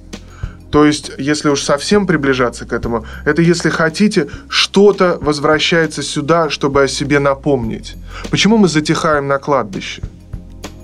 То 0.76 0.84
есть, 0.84 1.10
если 1.18 1.48
уж 1.48 1.62
совсем 1.62 2.06
приближаться 2.06 2.66
к 2.66 2.74
этому, 2.74 3.06
это, 3.24 3.42
если 3.42 3.70
хотите, 3.70 4.28
что-то 4.50 5.18
возвращается 5.22 6.04
сюда, 6.04 6.50
чтобы 6.50 6.84
о 6.84 6.88
себе 6.90 7.20
напомнить. 7.20 7.96
Почему 8.30 8.58
мы 8.58 8.68
затихаем 8.68 9.26
на 9.26 9.38
кладбище? 9.38 10.02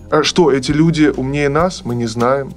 А 0.10 0.24
что, 0.24 0.50
эти 0.50 0.72
люди 0.72 1.12
умнее 1.14 1.50
нас? 1.50 1.82
Мы 1.84 1.96
не 1.96 2.08
знаем. 2.08 2.54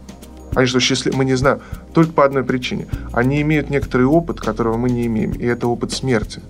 Они 0.55 0.69
что, 0.69 0.79
счастливы? 0.79 1.17
Мы 1.17 1.25
не 1.25 1.35
знаем. 1.35 1.59
Только 1.93 2.13
по 2.13 2.25
одной 2.25 2.45
причине. 2.45 2.87
Они 3.13 3.43
имеют 3.43 3.69
некоторый 3.69 4.05
опыт, 4.07 4.41
которого 4.41 4.77
мы 4.77 4.89
не 4.89 5.05
имеем. 5.07 5.33
И 5.33 5.45
это 5.45 5.67
опыт 5.67 5.91
смерти. 5.91 6.41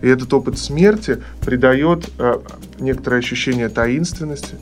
И 0.00 0.06
этот 0.06 0.32
опыт 0.32 0.60
смерти 0.60 1.24
придает 1.44 2.08
э, 2.20 2.38
некоторое 2.78 3.18
ощущение 3.18 3.68
таинственности, 3.68 4.54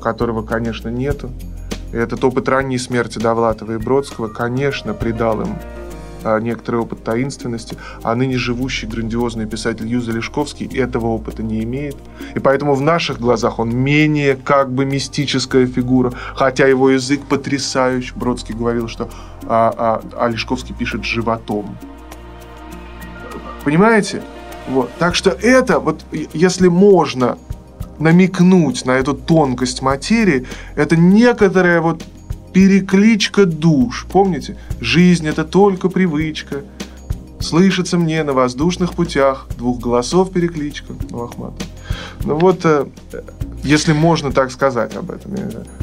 которого, 0.00 0.42
конечно, 0.42 0.90
нету. 0.90 1.32
Этот 1.92 2.24
опыт 2.24 2.48
ранней 2.48 2.78
смерти 2.78 3.18
Довлатова 3.18 3.72
и 3.72 3.76
Бродского, 3.76 4.28
конечно, 4.28 4.94
придал 4.94 5.42
им 5.42 5.58
а, 6.24 6.38
некоторый 6.38 6.76
опыт 6.76 7.04
таинственности, 7.04 7.76
а 8.02 8.14
ныне 8.14 8.38
живущий 8.38 8.86
грандиозный 8.86 9.46
писатель 9.46 9.86
Юза 9.86 10.12
Лешковский 10.12 10.66
этого 10.78 11.08
опыта 11.08 11.42
не 11.42 11.62
имеет. 11.64 11.96
И 12.34 12.38
поэтому 12.38 12.74
в 12.74 12.80
наших 12.80 13.20
глазах 13.20 13.58
он 13.58 13.74
менее 13.76 14.36
как 14.36 14.72
бы 14.72 14.84
мистическая 14.84 15.66
фигура, 15.66 16.12
хотя 16.34 16.66
его 16.66 16.90
язык 16.90 17.20
потрясающий. 17.28 18.14
Бродский 18.14 18.54
говорил, 18.54 18.88
что 18.88 19.10
а, 19.44 19.74
а, 19.76 20.02
а 20.16 20.28
Лешковский 20.28 20.74
пишет 20.74 21.04
животом. 21.04 21.76
Понимаете? 23.64 24.22
Вот. 24.68 24.90
Так 24.98 25.14
что 25.14 25.30
это, 25.30 25.78
вот 25.80 26.04
если 26.32 26.68
можно 26.68 27.36
намекнуть 28.02 28.84
на 28.84 28.92
эту 28.92 29.14
тонкость 29.14 29.82
материи, 29.82 30.46
это 30.76 30.96
некоторая 30.96 31.80
вот 31.80 32.04
перекличка 32.52 33.46
душ. 33.46 34.06
Помните? 34.12 34.56
Жизнь— 34.80 35.26
это 35.28 35.44
только 35.44 35.88
привычка. 35.88 36.62
Слышится 37.40 37.98
мне 37.98 38.22
на 38.22 38.32
воздушных 38.32 38.92
путях 38.94 39.48
двух 39.56 39.80
голосов 39.80 40.30
перекличка. 40.32 40.92
Ну, 41.10 41.24
Ахматов. 41.24 41.66
Ну 42.24 42.36
вот, 42.36 42.64
э, 42.64 42.86
если 43.62 43.92
можно 43.92 44.32
так 44.32 44.50
сказать 44.50 44.96
об 44.96 45.10
этом. 45.10 45.32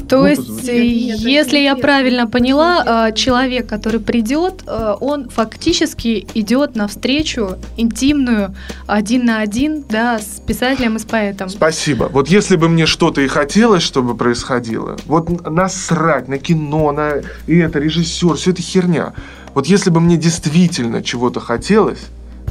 То 0.08 0.18
ну, 0.18 0.26
есть, 0.26 0.68
э, 0.68 0.84
если 0.84 1.58
я 1.58 1.76
правильно 1.76 2.26
поняла, 2.26 3.08
э, 3.08 3.14
человек, 3.14 3.66
который 3.68 4.00
придет, 4.00 4.64
он 5.00 5.28
фактически 5.28 6.26
идет 6.34 6.76
навстречу 6.76 7.56
интимную 7.76 8.54
один 8.86 9.24
на 9.24 9.40
один, 9.40 9.84
да, 9.88 10.18
с 10.18 10.40
писателем 10.46 10.96
и 10.96 10.98
с 10.98 11.04
поэтом. 11.04 11.48
Спасибо. 11.48 12.08
Вот 12.12 12.28
если 12.28 12.56
бы 12.56 12.68
мне 12.68 12.86
что-то 12.86 13.20
и 13.20 13.28
хотелось, 13.28 13.82
чтобы 13.82 14.16
происходило, 14.16 14.96
вот 15.06 15.46
насрать 15.48 16.28
на 16.28 16.38
кино, 16.38 16.92
на 16.92 17.22
и 17.46 17.58
это 17.58 17.78
режиссер, 17.78 18.34
все 18.34 18.50
это 18.50 18.62
херня. 18.62 19.14
Вот 19.54 19.66
если 19.66 19.90
бы 19.90 20.00
мне 20.00 20.16
действительно 20.16 21.02
чего-то 21.02 21.40
хотелось, 21.40 22.06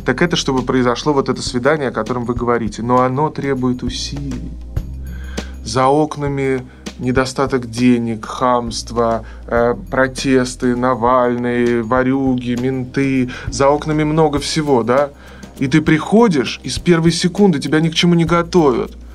так 0.05 0.21
это 0.21 0.35
чтобы 0.35 0.63
произошло 0.63 1.13
вот 1.13 1.29
это 1.29 1.41
свидание, 1.41 1.89
о 1.89 1.91
котором 1.91 2.25
вы 2.25 2.33
говорите. 2.33 2.81
Но 2.81 3.01
оно 3.01 3.29
требует 3.29 3.83
усилий. 3.83 4.51
За 5.69 5.85
окнами 5.85 6.65
недостаток 6.97 7.69
денег, 7.69 8.25
хамство, 8.25 9.23
э, 9.45 9.75
протесты, 9.91 10.75
Навальные, 10.75 11.83
варюги, 11.83 12.57
менты. 12.59 13.29
За 13.51 13.69
окнами 13.69 14.03
много 14.03 14.39
всего, 14.39 14.81
да? 14.81 15.09
И 15.59 15.67
ты 15.67 15.81
приходишь, 15.81 16.59
и 16.63 16.69
с 16.69 16.79
первой 16.79 17.11
секунды 17.11 17.59
тебя 17.59 17.81
ни 17.81 17.89
к 17.89 17.93
чему 17.93 18.15
не 18.15 18.25
готовят– 18.25 18.91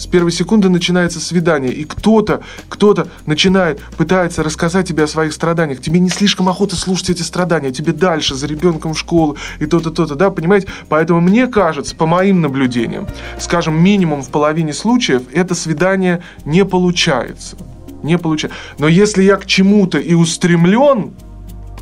с 0.00 0.06
первой 0.06 0.32
секунды 0.32 0.70
начинается 0.70 1.20
свидание, 1.20 1.74
и 1.74 1.84
кто-то, 1.84 2.40
кто-то 2.70 3.08
начинает, 3.26 3.80
пытается 3.98 4.42
рассказать 4.42 4.88
тебе 4.88 5.04
о 5.04 5.06
своих 5.06 5.34
страданиях. 5.34 5.82
Тебе 5.82 6.00
не 6.00 6.08
слишком 6.08 6.48
охота 6.48 6.74
слушать 6.74 7.10
эти 7.10 7.22
страдания, 7.22 7.70
тебе 7.70 7.92
дальше, 7.92 8.34
за 8.34 8.46
ребенком 8.46 8.94
в 8.94 8.98
школу 8.98 9.36
и 9.58 9.66
то-то, 9.66 9.90
то-то, 9.90 10.14
да, 10.14 10.30
понимаете? 10.30 10.68
Поэтому 10.88 11.20
мне 11.20 11.48
кажется, 11.48 11.94
по 11.94 12.06
моим 12.06 12.40
наблюдениям, 12.40 13.08
скажем, 13.38 13.74
минимум 13.74 14.22
в 14.22 14.30
половине 14.30 14.72
случаев 14.72 15.22
это 15.34 15.54
свидание 15.54 16.22
не 16.46 16.64
получается. 16.64 17.58
Не 18.02 18.16
получается. 18.16 18.58
Но 18.78 18.88
если 18.88 19.22
я 19.22 19.36
к 19.36 19.44
чему-то 19.44 19.98
и 19.98 20.14
устремлен, 20.14 21.12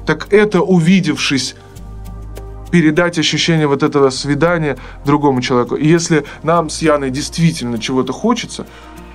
так 0.04 0.32
это 0.32 0.60
увидевшись 0.60 1.54
передать 2.70 3.18
ощущение 3.18 3.66
вот 3.66 3.82
этого 3.82 4.10
свидания 4.10 4.76
другому 5.04 5.40
человеку. 5.40 5.76
И 5.76 5.86
если 5.86 6.24
нам 6.42 6.70
с 6.70 6.82
Яной 6.82 7.10
действительно 7.10 7.78
чего-то 7.78 8.12
хочется, 8.12 8.66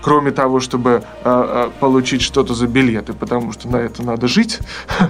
кроме 0.02 0.32
того, 0.32 0.60
чтобы 0.60 0.90
э, 0.90 1.00
э, 1.24 1.70
получить 1.80 2.22
что-то 2.22 2.54
за 2.54 2.68
билеты, 2.68 3.14
потому 3.14 3.52
что 3.54 3.70
на 3.70 3.78
это 3.78 4.04
надо 4.04 4.28
жить, 4.28 4.60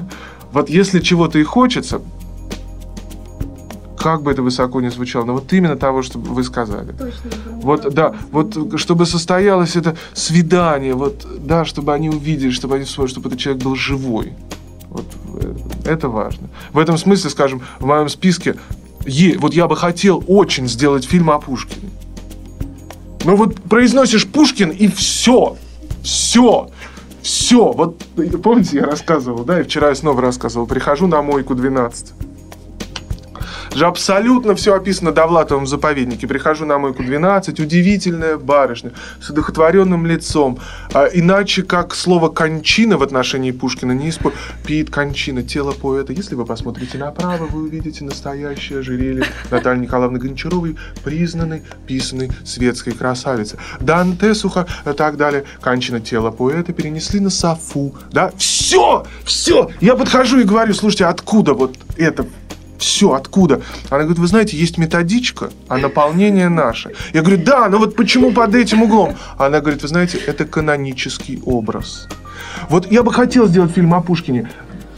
вот 0.51 0.69
если 0.69 0.99
чего-то 0.99 1.39
и 1.39 1.43
хочется, 1.43 2.01
как 4.03 4.21
бы 4.21 4.31
это 4.31 4.41
высоко 4.41 4.81
не 4.81 4.89
звучало, 4.89 5.23
но 5.23 5.33
вот 5.33 5.53
именно 5.53 5.77
того, 5.77 6.01
что 6.01 6.19
вы 6.19 6.43
сказали. 6.43 6.91
Точно. 6.91 7.31
Вот, 7.61 7.93
да, 7.93 8.13
вот 8.31 8.77
чтобы 8.77 9.05
состоялось 9.05 9.77
это 9.77 9.95
свидание, 10.13 10.93
вот, 10.93 11.25
да, 11.39 11.63
чтобы 11.63 11.93
они 11.93 12.09
увидели, 12.09 12.51
чтобы 12.51 12.75
они 12.75 12.83
вспомнили, 12.83 13.11
чтобы 13.11 13.29
этот 13.29 13.39
человек 13.39 13.63
был 13.63 13.75
живой. 13.75 14.33
Э, 15.33 15.55
это 15.85 16.09
важно. 16.09 16.49
В 16.71 16.79
этом 16.79 16.97
смысле, 16.97 17.29
скажем, 17.29 17.61
в 17.79 17.85
моем 17.85 18.09
списке 18.09 18.55
е, 19.05 19.37
вот 19.37 19.53
я 19.53 19.67
бы 19.67 19.75
хотел 19.75 20.23
очень 20.27 20.67
сделать 20.67 21.05
фильм 21.05 21.29
о 21.29 21.39
Пушкине. 21.39 21.89
Но 23.25 23.35
вот 23.35 23.55
произносишь 23.63 24.27
Пушкин 24.27 24.69
и 24.69 24.87
все, 24.87 25.55
все, 26.03 26.69
все. 27.21 27.71
Вот 27.71 28.03
помните, 28.43 28.77
я 28.77 28.85
рассказывал, 28.85 29.45
да, 29.45 29.61
и 29.61 29.63
вчера 29.63 29.89
я 29.89 29.95
снова 29.95 30.21
рассказывал. 30.21 30.67
Прихожу 30.67 31.07
на 31.07 31.21
мойку 31.21 31.55
12. 31.55 32.13
Же 33.75 33.85
абсолютно 33.85 34.55
все 34.55 34.75
описано 34.75 35.11
Довлатовым 35.11 35.65
в 35.65 35.67
заповеднике. 35.67 36.27
Прихожу 36.27 36.65
на 36.65 36.77
мойку 36.77 37.03
12, 37.03 37.59
удивительная 37.59 38.37
барышня 38.37 38.91
с 39.21 39.29
одухотворенным 39.29 40.05
лицом. 40.05 40.59
А, 40.93 41.05
иначе 41.05 41.63
как 41.63 41.95
слово 41.95 42.29
«кончина» 42.29 42.97
в 42.97 43.03
отношении 43.03 43.51
Пушкина 43.51 43.91
не 43.91 44.09
использует. 44.09 44.43
Пит 44.65 44.89
кончина, 44.89 45.43
тело 45.43 45.71
поэта. 45.71 46.13
Если 46.13 46.35
вы 46.35 46.45
посмотрите 46.45 46.97
направо, 46.97 47.45
вы 47.45 47.63
увидите 47.63 48.03
настоящее 48.03 48.79
ожерелье 48.79 49.25
Натальи 49.51 49.79
Николаевны 49.79 50.19
Гончаровой, 50.19 50.77
признанной, 51.03 51.63
писанной 51.87 52.31
светской 52.45 52.93
красавицы. 52.93 53.57
Данте 53.79 54.33
Сухо, 54.33 54.67
и 54.85 54.93
так 54.93 55.17
далее. 55.17 55.43
Кончина 55.61 55.99
тело 55.99 56.31
поэта 56.31 56.73
перенесли 56.73 57.19
на 57.19 57.29
Софу. 57.29 57.95
Да, 58.11 58.31
все, 58.37 59.05
все. 59.25 59.69
Я 59.81 59.95
подхожу 59.95 60.39
и 60.39 60.43
говорю, 60.43 60.73
слушайте, 60.73 61.05
откуда 61.05 61.53
вот 61.53 61.75
это 61.97 62.25
все, 62.83 63.13
откуда? 63.13 63.61
Она 63.89 64.01
говорит, 64.01 64.19
вы 64.19 64.27
знаете, 64.27 64.57
есть 64.57 64.77
методичка, 64.77 65.49
а 65.67 65.77
наполнение 65.77 66.49
наше. 66.49 66.91
Я 67.13 67.21
говорю, 67.21 67.43
да, 67.43 67.69
но 67.69 67.77
вот 67.77 67.95
почему 67.95 68.31
под 68.31 68.55
этим 68.55 68.83
углом? 68.83 69.15
Она 69.37 69.59
говорит, 69.61 69.81
вы 69.81 69.87
знаете, 69.87 70.17
это 70.17 70.45
канонический 70.45 71.41
образ. 71.45 72.07
Вот 72.69 72.91
я 72.91 73.03
бы 73.03 73.13
хотел 73.13 73.47
сделать 73.47 73.71
фильм 73.71 73.93
о 73.93 74.01
Пушкине. 74.01 74.49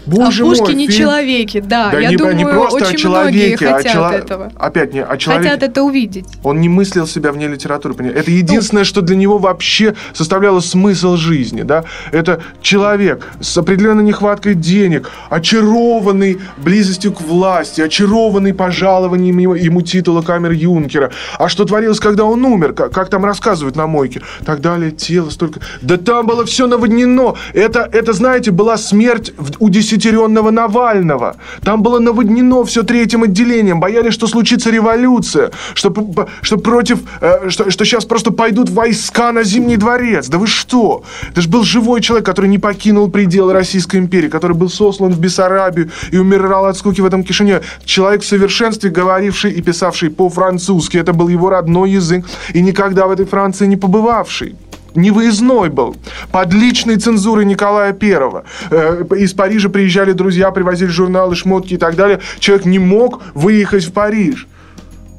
Боже 0.05 0.43
о 0.43 0.47
Пушкине 0.47 0.85
мой, 0.85 0.87
фильм... 0.87 0.99
человеке, 0.99 1.61
да. 1.61 1.89
да 1.91 1.99
я 1.99 2.09
не, 2.09 2.17
думаю, 2.17 2.35
не 2.35 2.45
просто 2.45 2.83
очень 2.83 2.95
о 2.95 2.97
человеке, 2.97 3.57
многие 3.57 3.73
а 3.73 3.77
хотят 3.77 3.95
а 3.95 4.13
этого. 4.13 4.51
Опять 4.55 4.93
не 4.93 5.03
о 5.03 5.17
человеке. 5.17 5.49
Хотят 5.49 5.69
это 5.69 5.83
увидеть. 5.83 6.25
Он 6.43 6.61
не 6.61 6.69
мыслил 6.69 7.07
себя 7.07 7.31
вне 7.31 7.47
литературы. 7.47 7.93
Понимаете? 7.93 8.19
Это 8.21 8.31
ну. 8.31 8.37
единственное, 8.37 8.81
ну... 8.81 8.85
что 8.85 9.01
для 9.01 9.15
него 9.15 9.37
вообще 9.37 9.95
составляло 10.13 10.59
смысл 10.59 11.15
жизни. 11.15 11.63
Да? 11.63 11.85
Это 12.11 12.41
человек 12.61 13.27
с 13.41 13.57
определенной 13.57 14.03
нехваткой 14.03 14.55
денег, 14.55 15.09
очарованный 15.29 16.39
близостью 16.57 17.13
к 17.13 17.21
власти, 17.21 17.81
очарованный 17.81 18.53
пожалованием 18.53 19.37
ему, 19.37 19.53
ему 19.53 19.81
титула 19.81 20.21
камер 20.21 20.51
Юнкера. 20.51 21.11
А 21.37 21.49
что 21.49 21.65
творилось, 21.65 21.99
когда 21.99 22.25
он 22.25 22.43
умер? 22.45 22.73
Как, 22.73 22.91
как 22.91 23.09
там 23.09 23.25
рассказывают 23.25 23.75
на 23.75 23.87
мойке? 23.87 24.21
Так 24.45 24.61
далее, 24.61 24.91
тело 24.91 25.29
столько... 25.29 25.61
Да 25.81 25.97
там 25.97 26.27
было 26.27 26.45
все 26.45 26.67
наводнено. 26.67 27.35
Это, 27.53 27.89
это 27.91 28.13
знаете, 28.13 28.51
была 28.51 28.77
смерть 28.77 29.33
в, 29.37 29.51
у 29.59 29.69
10 29.69 29.94
ухищетеренного 29.95 30.51
Навального. 30.51 31.35
Там 31.63 31.81
было 31.81 31.99
наводнено 31.99 32.63
все 32.63 32.83
третьим 32.83 33.23
отделением. 33.23 33.79
Боялись, 33.79 34.13
что 34.13 34.27
случится 34.27 34.69
революция, 34.69 35.51
что, 35.73 35.93
что 36.41 36.57
против, 36.57 36.99
э, 37.21 37.49
что, 37.49 37.71
что 37.71 37.85
сейчас 37.85 38.05
просто 38.05 38.31
пойдут 38.31 38.69
войска 38.69 39.31
на 39.31 39.43
Зимний 39.43 39.77
дворец. 39.77 40.27
Да 40.27 40.37
вы 40.37 40.47
что? 40.47 41.03
Это 41.31 41.41
же 41.41 41.49
был 41.49 41.63
живой 41.63 42.01
человек, 42.01 42.25
который 42.25 42.49
не 42.49 42.59
покинул 42.59 43.09
пределы 43.09 43.53
Российской 43.53 43.97
империи, 43.97 44.29
который 44.29 44.55
был 44.55 44.69
сослан 44.69 45.11
в 45.11 45.19
Бессарабию 45.19 45.89
и 46.11 46.17
умирал 46.17 46.65
от 46.65 46.77
скуки 46.77 47.01
в 47.01 47.05
этом 47.05 47.23
Кишиневе. 47.23 47.61
Человек 47.85 48.21
в 48.21 48.25
совершенстве, 48.25 48.89
говоривший 48.89 49.51
и 49.51 49.61
писавший 49.61 50.09
по-французски. 50.09 50.97
Это 50.97 51.13
был 51.13 51.29
его 51.29 51.49
родной 51.49 51.91
язык 51.91 52.25
и 52.53 52.61
никогда 52.61 53.07
в 53.07 53.11
этой 53.11 53.25
Франции 53.25 53.67
не 53.67 53.77
побывавший 53.77 54.55
невыездной 54.95 55.69
был, 55.69 55.95
под 56.31 56.53
личной 56.53 56.97
цензурой 56.97 57.45
Николая 57.45 57.93
Первого. 57.93 58.45
Э, 58.69 59.03
из 59.17 59.33
Парижа 59.33 59.69
приезжали 59.69 60.11
друзья, 60.13 60.51
привозили 60.51 60.89
журналы, 60.89 61.35
шмотки 61.35 61.75
и 61.75 61.77
так 61.77 61.95
далее. 61.95 62.19
Человек 62.39 62.65
не 62.65 62.79
мог 62.79 63.21
выехать 63.33 63.85
в 63.85 63.93
Париж. 63.93 64.47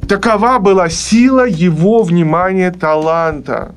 Такова 0.08 0.58
была 0.58 0.88
сила 0.88 1.46
его 1.46 2.02
внимания, 2.02 2.70
таланта. 2.70 3.74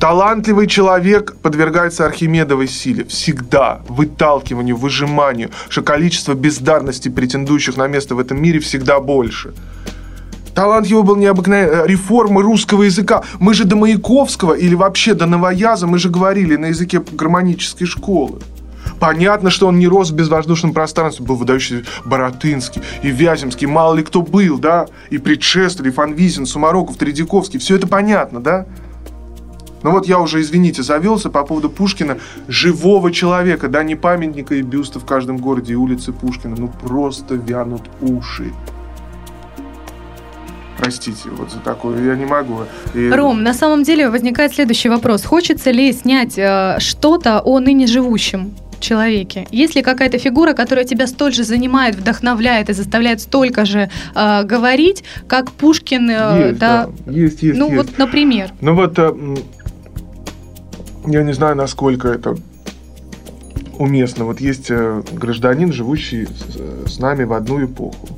Талантливый 0.00 0.66
человек 0.66 1.36
подвергается 1.42 2.06
Архимедовой 2.06 2.68
силе. 2.68 3.04
Всегда. 3.04 3.82
Выталкиванию, 3.86 4.74
выжиманию. 4.74 5.50
Что 5.68 5.82
количество 5.82 6.32
бездарностей, 6.32 7.10
претендующих 7.10 7.76
на 7.76 7.86
место 7.86 8.14
в 8.14 8.18
этом 8.18 8.40
мире, 8.40 8.60
всегда 8.60 8.98
больше. 8.98 9.52
Талант 10.60 10.86
его 10.88 11.02
был 11.02 11.16
необыкновенный. 11.16 11.84
Э, 11.84 11.86
реформы 11.86 12.42
русского 12.42 12.82
языка. 12.82 13.22
Мы 13.38 13.54
же 13.54 13.64
до 13.64 13.76
Маяковского 13.76 14.52
или 14.52 14.74
вообще 14.74 15.14
до 15.14 15.24
Новояза, 15.24 15.86
мы 15.86 15.98
же 15.98 16.10
говорили 16.10 16.56
на 16.56 16.66
языке 16.66 17.02
гармонической 17.12 17.86
школы. 17.86 18.40
Понятно, 18.98 19.48
что 19.48 19.68
он 19.68 19.78
не 19.78 19.88
рос 19.88 20.10
в 20.10 20.14
безвоздушном 20.14 20.74
пространстве, 20.74 21.24
был 21.24 21.36
выдающийся 21.36 21.86
Боротынский 22.04 22.82
и 23.02 23.08
Вяземский, 23.08 23.66
мало 23.66 23.94
ли 23.94 24.02
кто 24.02 24.20
был, 24.20 24.58
да, 24.58 24.86
и 25.08 25.16
предшествовали, 25.16 25.90
Фанвизин, 25.90 26.44
Сумароков, 26.44 26.98
Тредяковский, 26.98 27.58
все 27.58 27.76
это 27.76 27.86
понятно, 27.86 28.40
да? 28.40 28.66
Но 29.82 29.92
вот 29.92 30.06
я 30.06 30.18
уже, 30.18 30.42
извините, 30.42 30.82
завелся 30.82 31.30
по 31.30 31.42
поводу 31.42 31.70
Пушкина, 31.70 32.18
живого 32.48 33.10
человека, 33.12 33.68
да, 33.68 33.82
не 33.82 33.94
памятника 33.94 34.54
и 34.56 34.60
бюста 34.60 35.00
в 35.00 35.06
каждом 35.06 35.38
городе 35.38 35.72
и 35.72 35.76
улице 35.76 36.12
Пушкина, 36.12 36.56
ну 36.58 36.68
просто 36.68 37.36
вянут 37.36 37.84
уши. 38.02 38.52
Простите, 40.90 41.30
вот 41.30 41.52
за 41.52 41.60
такое 41.60 42.04
я 42.04 42.16
не 42.16 42.24
могу. 42.24 42.64
И... 42.94 43.10
Ром, 43.10 43.44
на 43.44 43.54
самом 43.54 43.84
деле 43.84 44.10
возникает 44.10 44.52
следующий 44.52 44.88
вопрос. 44.88 45.24
Хочется 45.24 45.70
ли 45.70 45.92
снять 45.92 46.36
э, 46.36 46.78
что-то 46.80 47.40
о 47.44 47.60
ныне 47.60 47.86
живущем? 47.86 48.56
человеке? 48.80 49.46
Есть 49.52 49.76
ли 49.76 49.82
какая-то 49.82 50.18
фигура, 50.18 50.52
которая 50.54 50.84
тебя 50.84 51.06
столь 51.06 51.32
же 51.32 51.44
занимает, 51.44 51.94
вдохновляет 51.94 52.70
и 52.70 52.72
заставляет 52.72 53.20
столько 53.20 53.66
же 53.66 53.88
э, 54.16 54.42
говорить, 54.42 55.04
как 55.28 55.52
Пушкин? 55.52 56.10
Э, 56.10 56.48
есть, 56.48 56.58
да? 56.58 56.88
да, 57.06 57.12
есть, 57.12 57.42
есть. 57.42 57.58
Ну 57.58 57.66
есть. 57.66 57.76
вот, 57.76 57.98
например. 57.98 58.50
Ну 58.60 58.74
вот, 58.74 58.98
э, 58.98 59.14
я 61.06 61.22
не 61.22 61.34
знаю, 61.34 61.54
насколько 61.54 62.08
это 62.08 62.34
уместно. 63.78 64.24
Вот 64.24 64.40
есть 64.40 64.70
э, 64.70 65.02
гражданин, 65.12 65.72
живущий 65.72 66.26
с, 66.26 66.94
с 66.94 66.98
нами 66.98 67.22
в 67.22 67.32
одну 67.34 67.64
эпоху 67.64 68.08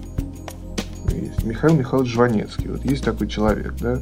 Михаил 1.43 1.75
Михайлович 1.75 2.13
Жванецкий. 2.13 2.69
Вот 2.69 2.85
есть 2.85 3.05
такой 3.05 3.29
человек, 3.29 3.75
да. 3.81 3.99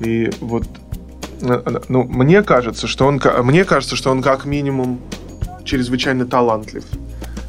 И 0.00 0.30
вот, 0.40 0.66
э, 1.42 1.62
э, 1.64 1.80
ну, 1.88 2.04
мне 2.04 2.42
кажется, 2.42 2.86
что 2.86 3.06
он, 3.06 3.20
мне 3.44 3.64
кажется, 3.64 3.96
что 3.96 4.10
он 4.10 4.22
как 4.22 4.44
минимум 4.44 5.00
чрезвычайно 5.64 6.26
талантлив. 6.26 6.84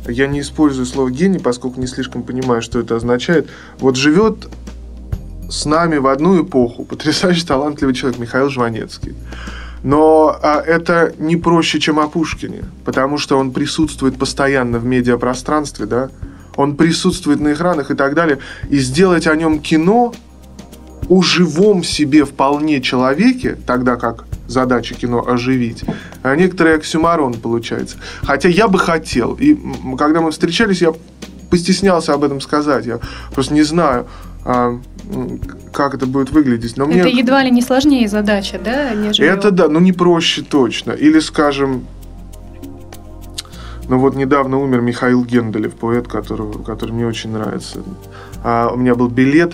Я 0.07 0.27
не 0.27 0.39
использую 0.39 0.85
слово 0.85 1.11
гений, 1.11 1.39
поскольку 1.39 1.79
не 1.79 1.87
слишком 1.87 2.23
понимаю, 2.23 2.61
что 2.61 2.79
это 2.79 2.95
означает. 2.95 3.49
Вот 3.79 3.95
живет 3.95 4.47
с 5.49 5.65
нами 5.65 5.97
в 5.97 6.07
одну 6.07 6.41
эпоху 6.41 6.85
потрясающий 6.85 7.45
талантливый 7.45 7.93
человек 7.93 8.19
Михаил 8.19 8.49
Жванецкий. 8.49 9.15
Но 9.83 10.37
а, 10.41 10.61
это 10.61 11.13
не 11.19 11.35
проще, 11.35 11.79
чем 11.79 11.99
о 11.99 12.07
Пушкине, 12.07 12.63
потому 12.83 13.17
что 13.17 13.37
он 13.37 13.51
присутствует 13.51 14.17
постоянно 14.17 14.79
в 14.79 14.85
медиапространстве, 14.85 15.85
да, 15.85 16.09
он 16.57 16.75
присутствует 16.75 17.39
на 17.39 17.53
экранах 17.53 17.91
и 17.91 17.95
так 17.95 18.15
далее, 18.15 18.39
и 18.69 18.77
сделать 18.79 19.27
о 19.27 19.35
нем 19.35 19.59
кино 19.59 20.13
о 21.07 21.21
живом 21.21 21.83
себе 21.83 22.25
вполне 22.25 22.81
человеке, 22.81 23.57
тогда 23.65 23.95
как 23.95 24.25
задача 24.47 24.93
кино 24.93 25.25
оживить, 25.25 25.83
а 26.23 26.35
некоторый 26.35 26.75
оксюмарон 26.75 27.35
получается. 27.35 27.97
Хотя 28.23 28.49
я 28.49 28.67
бы 28.67 28.79
хотел, 28.79 29.33
и 29.33 29.57
когда 29.97 30.21
мы 30.21 30.31
встречались, 30.31 30.81
я 30.81 30.93
постеснялся 31.49 32.13
об 32.13 32.23
этом 32.23 32.41
сказать, 32.41 32.85
я 32.85 32.99
просто 33.33 33.53
не 33.53 33.63
знаю, 33.63 34.07
а, 34.43 34.79
как 35.71 35.93
это 35.93 36.05
будет 36.05 36.31
выглядеть. 36.31 36.77
Но 36.77 36.85
это 36.85 37.07
мне... 37.07 37.11
едва 37.11 37.43
ли 37.43 37.51
не 37.51 37.61
сложнее 37.61 38.07
задача, 38.07 38.59
да, 38.63 38.93
нежели... 38.93 39.27
Это 39.27 39.51
да, 39.51 39.67
но 39.67 39.79
не 39.79 39.93
проще 39.93 40.41
точно. 40.41 40.91
Или, 40.91 41.19
скажем, 41.19 41.85
ну 43.87 43.99
вот 43.99 44.15
недавно 44.15 44.59
умер 44.59 44.81
Михаил 44.81 45.23
Генделев, 45.23 45.75
поэт, 45.75 46.07
которого, 46.07 46.61
который 46.61 46.91
мне 46.91 47.07
очень 47.07 47.31
нравится. 47.31 47.81
А, 48.43 48.69
у 48.73 48.77
меня 48.77 48.95
был 48.95 49.07
билет, 49.07 49.53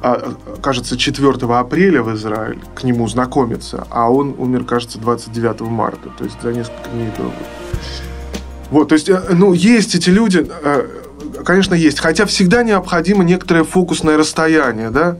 а, 0.00 0.34
кажется, 0.62 0.96
4 0.96 1.30
апреля 1.54 2.02
в 2.02 2.14
Израиль 2.14 2.60
к 2.74 2.84
нему 2.84 3.06
знакомиться, 3.08 3.86
а 3.90 4.10
он 4.10 4.34
умер, 4.38 4.64
кажется, 4.64 4.98
29 4.98 5.60
марта, 5.62 6.08
то 6.16 6.24
есть 6.24 6.40
за 6.42 6.52
несколько 6.52 6.88
дней 6.90 7.10
до. 7.18 7.30
Вот, 8.70 8.88
то 8.88 8.94
есть, 8.94 9.08
э, 9.08 9.20
ну, 9.30 9.52
есть 9.52 9.94
эти 9.94 10.10
люди, 10.10 10.46
э, 10.62 10.86
конечно, 11.44 11.74
есть, 11.74 12.00
хотя 12.00 12.26
всегда 12.26 12.62
необходимо 12.62 13.24
некоторое 13.24 13.64
фокусное 13.64 14.16
расстояние, 14.16 14.90
да, 14.90 15.16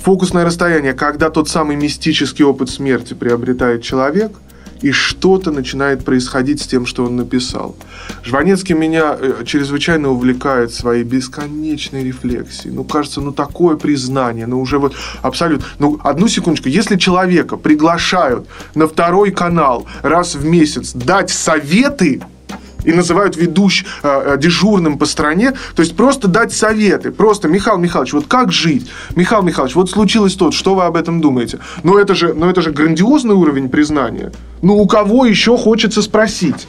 фокусное 0.00 0.44
расстояние, 0.44 0.92
когда 0.92 1.30
тот 1.30 1.48
самый 1.48 1.76
мистический 1.76 2.44
опыт 2.44 2.68
смерти 2.68 3.14
приобретает 3.14 3.82
человек– 3.82 4.32
и 4.84 4.92
что-то 4.92 5.50
начинает 5.50 6.04
происходить 6.04 6.60
с 6.60 6.66
тем, 6.66 6.84
что 6.84 7.04
он 7.04 7.16
написал. 7.16 7.74
Жванецкий 8.22 8.74
меня 8.74 9.16
э, 9.18 9.42
чрезвычайно 9.46 10.10
увлекает 10.10 10.74
своей 10.74 11.04
бесконечной 11.04 12.04
рефлексией. 12.04 12.74
Ну, 12.74 12.84
кажется, 12.84 13.22
ну 13.22 13.32
такое 13.32 13.76
признание, 13.76 14.46
ну 14.46 14.60
уже 14.60 14.78
вот 14.78 14.94
абсолютно. 15.22 15.64
Ну, 15.78 15.98
одну 16.04 16.28
секундочку, 16.28 16.68
если 16.68 16.96
человека 16.96 17.56
приглашают 17.56 18.46
на 18.74 18.86
второй 18.86 19.30
канал 19.30 19.86
раз 20.02 20.34
в 20.34 20.44
месяц 20.44 20.92
дать 20.92 21.30
советы, 21.30 22.20
и 22.84 22.92
называют 22.92 23.36
ведущим 23.36 23.86
э, 24.02 24.34
э, 24.34 24.38
дежурным 24.38 24.98
по 24.98 25.06
стране, 25.06 25.52
то 25.74 25.82
есть 25.82 25.96
просто 25.96 26.28
дать 26.28 26.52
советы, 26.52 27.10
просто, 27.10 27.48
Михаил 27.48 27.78
Михайлович, 27.78 28.12
вот 28.12 28.26
как 28.26 28.52
жить? 28.52 28.90
Михаил 29.16 29.42
Михайлович, 29.42 29.74
вот 29.74 29.90
случилось 29.90 30.34
то, 30.34 30.50
что 30.50 30.74
вы 30.74 30.84
об 30.84 30.96
этом 30.96 31.20
думаете? 31.20 31.58
Но 31.82 31.98
это 31.98 32.14
же, 32.14 32.34
но 32.34 32.50
это 32.50 32.62
же 32.62 32.70
грандиозный 32.70 33.34
уровень 33.34 33.68
признания. 33.68 34.32
Ну, 34.62 34.76
у 34.76 34.86
кого 34.86 35.26
еще 35.26 35.56
хочется 35.56 36.02
спросить? 36.02 36.66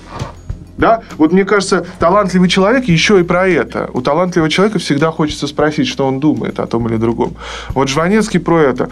Да? 0.77 1.01
Вот 1.17 1.31
мне 1.31 1.45
кажется, 1.45 1.85
талантливый 1.99 2.49
человек 2.49 2.85
еще 2.85 3.19
и 3.19 3.23
про 3.23 3.47
это. 3.47 3.89
У 3.93 4.01
талантливого 4.01 4.49
человека 4.49 4.79
всегда 4.79 5.11
хочется 5.11 5.47
спросить, 5.47 5.87
что 5.87 6.05
он 6.05 6.19
думает 6.19 6.59
о 6.59 6.67
том 6.67 6.87
или 6.87 6.97
другом. 6.97 7.35
Вот 7.69 7.87
Жванецкий 7.87 8.39
про 8.39 8.59
это. 8.59 8.89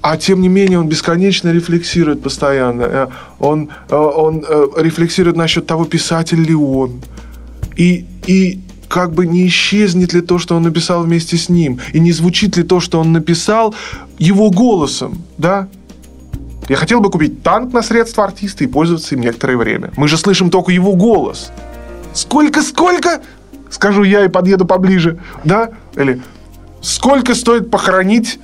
А 0.00 0.16
тем 0.16 0.40
не 0.40 0.48
менее 0.48 0.78
он 0.78 0.88
бесконечно 0.88 1.52
рефлексирует 1.52 2.22
постоянно. 2.22 2.82
Э, 2.82 3.06
он, 3.40 3.70
э, 3.90 3.96
он 3.96 4.44
э, 4.48 4.66
рефлексирует 4.76 5.36
насчет 5.36 5.66
того, 5.66 5.84
писатель 5.84 6.40
ли 6.40 6.54
он. 6.54 7.00
И, 7.76 8.06
и 8.26 8.60
как 8.88 9.12
бы 9.12 9.26
не 9.26 9.46
исчезнет 9.46 10.12
ли 10.12 10.20
то, 10.20 10.38
что 10.38 10.56
он 10.56 10.62
написал 10.62 11.02
вместе 11.02 11.36
с 11.36 11.48
ним, 11.48 11.78
и 11.92 12.00
не 12.00 12.12
звучит 12.12 12.56
ли 12.56 12.62
то, 12.62 12.80
что 12.80 13.00
он 13.00 13.12
написал, 13.12 13.74
его 14.18 14.50
голосом, 14.50 15.22
да? 15.36 15.68
Я 16.68 16.76
хотел 16.76 17.00
бы 17.00 17.10
купить 17.10 17.42
танк 17.42 17.72
на 17.72 17.82
средства 17.82 18.24
артиста 18.24 18.64
и 18.64 18.66
пользоваться 18.66 19.14
им 19.14 19.22
некоторое 19.22 19.56
время. 19.56 19.90
Мы 19.96 20.06
же 20.06 20.18
слышим 20.18 20.50
только 20.50 20.70
его 20.70 20.94
голос. 20.94 21.50
Сколько, 22.12 22.62
сколько? 22.62 23.22
Скажу 23.70 24.02
я 24.02 24.24
и 24.24 24.28
подъеду 24.28 24.66
поближе, 24.66 25.18
да? 25.44 25.70
Или 25.96 26.20
сколько 26.80 27.34
стоит 27.34 27.70
похоронить 27.70 28.38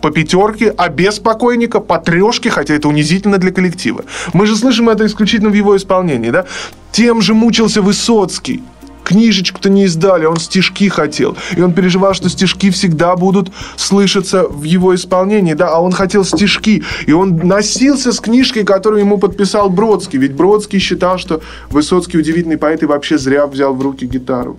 по 0.00 0.10
пятерке, 0.10 0.74
а 0.76 0.88
без 0.88 1.18
покойника 1.18 1.80
по 1.80 1.98
трешке, 1.98 2.50
хотя 2.50 2.74
это 2.74 2.88
унизительно 2.88 3.38
для 3.38 3.52
коллектива. 3.52 4.04
Мы 4.32 4.46
же 4.46 4.56
слышим 4.56 4.88
это 4.88 5.06
исключительно 5.06 5.50
в 5.50 5.54
его 5.54 5.76
исполнении, 5.76 6.30
да? 6.30 6.46
Тем 6.92 7.20
же 7.20 7.34
мучился 7.34 7.82
Высоцкий 7.82 8.62
книжечку-то 9.06 9.70
не 9.70 9.84
издали, 9.84 10.24
он 10.24 10.36
стишки 10.36 10.88
хотел. 10.88 11.36
И 11.56 11.62
он 11.62 11.72
переживал, 11.72 12.12
что 12.12 12.28
стишки 12.28 12.70
всегда 12.70 13.14
будут 13.16 13.52
слышаться 13.76 14.48
в 14.48 14.64
его 14.64 14.94
исполнении, 14.94 15.54
да, 15.54 15.68
а 15.68 15.80
он 15.80 15.92
хотел 15.92 16.24
стишки. 16.24 16.82
И 17.06 17.12
он 17.12 17.36
носился 17.36 18.12
с 18.12 18.20
книжкой, 18.20 18.64
которую 18.64 19.00
ему 19.00 19.18
подписал 19.18 19.70
Бродский. 19.70 20.18
Ведь 20.18 20.32
Бродский 20.32 20.80
считал, 20.80 21.18
что 21.18 21.40
Высоцкий 21.70 22.18
удивительный 22.18 22.58
поэт 22.58 22.82
и 22.82 22.86
вообще 22.86 23.16
зря 23.16 23.46
взял 23.46 23.74
в 23.74 23.80
руки 23.80 24.06
гитару. 24.06 24.58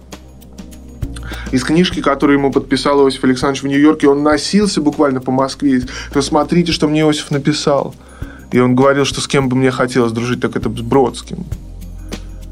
Из 1.51 1.63
книжки, 1.63 2.01
которую 2.01 2.37
ему 2.37 2.51
подписал 2.51 3.01
Иосиф 3.01 3.23
Александрович 3.23 3.63
в 3.63 3.67
Нью-Йорке, 3.67 4.07
он 4.07 4.23
носился 4.23 4.81
буквально 4.81 5.21
по 5.21 5.31
Москве. 5.31 5.81
Смотрите, 6.19 6.71
что 6.71 6.87
мне 6.87 7.01
Иосиф 7.01 7.31
написал. 7.31 7.95
И 8.51 8.59
он 8.59 8.75
говорил, 8.75 9.05
что 9.05 9.21
с 9.21 9.27
кем 9.27 9.49
бы 9.49 9.55
мне 9.55 9.71
хотелось 9.71 10.11
дружить, 10.11 10.41
так 10.41 10.55
это 10.55 10.69
с 10.69 10.81
Бродским. 10.81 11.45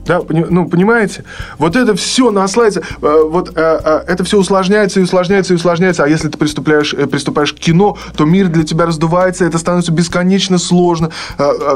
Да, 0.05 0.21
ну, 0.29 0.67
понимаете? 0.69 1.23
Вот 1.57 1.75
это 1.75 1.95
все 1.95 2.29
наслается, 2.29 2.81
э, 3.01 3.23
вот 3.27 3.53
э, 3.55 3.79
э, 3.83 4.03
это 4.07 4.23
все 4.23 4.37
усложняется 4.37 4.99
и 4.99 5.03
усложняется 5.03 5.53
и 5.53 5.55
усложняется. 5.55 6.03
А 6.03 6.07
если 6.07 6.29
ты 6.29 6.37
приступаешь, 6.37 6.91
приступаешь 6.91 7.53
к 7.53 7.57
кино, 7.57 7.97
то 8.15 8.25
мир 8.25 8.47
для 8.49 8.63
тебя 8.63 8.85
раздувается, 8.85 9.45
это 9.45 9.57
становится 9.57 9.91
бесконечно 9.91 10.57
сложно. 10.57 11.11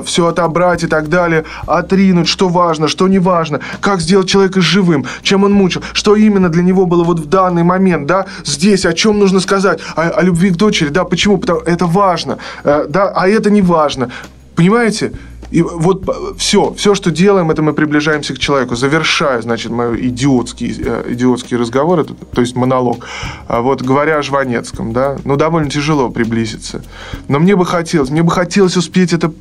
Все 0.05 0.27
отобрать 0.27 0.84
и 0.84 0.88
так 0.88 1.09
далее, 1.09 1.45
отринуть, 1.65 2.27
что 2.27 2.49
важно, 2.49 2.88
что 2.88 3.07
не 3.07 3.19
важно, 3.19 3.61
как 3.82 3.99
сделать 3.99 4.30
человека 4.30 4.61
живым, 4.61 5.05
чем 5.23 5.43
он 5.43 5.53
мучил, 5.53 5.82
что 5.93 6.15
именно 6.15 6.49
для 6.49 6.63
него 6.63 6.86
было 6.86 7.03
вот 7.03 7.19
в 7.19 7.27
данный 7.27 7.63
момент, 7.63 8.05
да, 8.05 8.27
здесь, 8.45 8.86
о 8.86 8.93
чем 8.93 9.19
нужно 9.19 9.39
сказать, 9.39 9.80
о, 9.95 10.09
о 10.09 10.21
любви 10.21 10.51
к 10.51 10.55
дочери, 10.55 10.89
да, 10.89 11.03
почему, 11.03 11.38
потому 11.38 11.61
это 11.61 11.86
важно, 11.86 12.38
да, 12.63 13.11
а 13.15 13.27
это 13.27 13.49
не 13.49 13.61
важно. 13.61 14.11
Понимаете? 14.55 15.13
И 15.51 15.63
вот 15.63 16.07
все, 16.37 16.73
все, 16.73 16.93
что 16.93 17.09
делаем, 17.09 17.49
это 17.49 17.63
мы 17.63 17.73
приближаемся 17.73 18.35
к 18.35 18.39
человеку. 18.39 18.75
Завершая, 18.75 19.41
значит, 19.41 19.71
мой 19.71 20.07
идиотский, 20.07 20.75
э, 20.77 21.05
идиотский 21.09 21.57
разговор, 21.57 21.99
это, 22.01 22.13
то 22.13 22.41
есть 22.41 22.55
монолог, 22.55 23.05
а 23.47 23.61
вот 23.61 23.81
говоря 23.81 24.19
о 24.19 24.21
Жванецком, 24.21 24.93
да, 24.93 25.17
ну, 25.25 25.37
довольно 25.37 25.69
тяжело 25.69 26.09
приблизиться. 26.09 26.83
Но 27.27 27.39
мне 27.39 27.55
бы 27.55 27.65
хотелось, 27.65 28.11
мне 28.11 28.21
бы 28.21 28.31
хотелось 28.31 28.77
успеть 28.77 29.11
это 29.11 29.33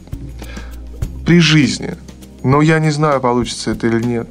при 1.27 1.41
жизни. 1.41 1.95
Но 2.43 2.63
я 2.63 2.79
не 2.79 2.91
знаю, 2.91 3.21
получится 3.21 3.73
это 3.73 3.87
или 3.87 4.03
нет. 4.03 4.31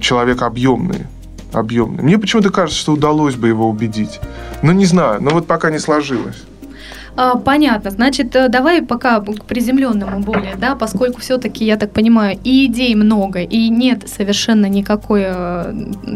Человек 0.00 0.42
объемный. 0.42 1.06
Объемный. 1.52 2.02
Мне 2.02 2.18
почему-то 2.18 2.50
кажется, 2.50 2.80
что 2.80 2.94
удалось 2.94 3.36
бы 3.36 3.46
его 3.46 3.68
убедить. 3.68 4.20
Но 4.62 4.72
не 4.72 4.86
знаю, 4.86 5.22
но 5.22 5.30
вот 5.30 5.46
пока 5.46 5.70
не 5.70 5.78
сложилось. 5.78 6.47
А, 7.20 7.36
понятно. 7.36 7.90
Значит, 7.90 8.36
э, 8.36 8.48
давай 8.48 8.80
пока 8.80 9.18
к 9.20 9.44
приземленному 9.44 10.20
более, 10.20 10.54
да, 10.54 10.76
поскольку 10.76 11.20
все-таки, 11.20 11.64
я 11.64 11.76
так 11.76 11.90
понимаю, 11.90 12.38
и 12.44 12.66
идей 12.66 12.94
много, 12.94 13.40
и 13.40 13.68
нет 13.68 14.08
совершенно 14.08 14.66
никакой, 14.66 15.24
э, 15.24 15.74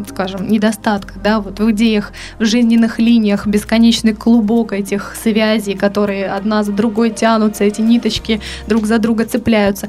скажем, 0.08 0.46
недостатка, 0.46 1.14
да, 1.18 1.40
вот 1.40 1.58
в 1.58 1.70
идеях, 1.72 2.12
в 2.38 2.44
жизненных 2.44 3.00
линиях, 3.00 3.48
бесконечный 3.48 4.14
клубок 4.14 4.72
этих 4.72 5.16
связей, 5.20 5.74
которые 5.74 6.30
одна 6.30 6.62
за 6.62 6.70
другой 6.70 7.10
тянутся, 7.10 7.64
эти 7.64 7.80
ниточки 7.80 8.40
друг 8.68 8.86
за 8.86 8.98
друга 8.98 9.24
цепляются. 9.24 9.88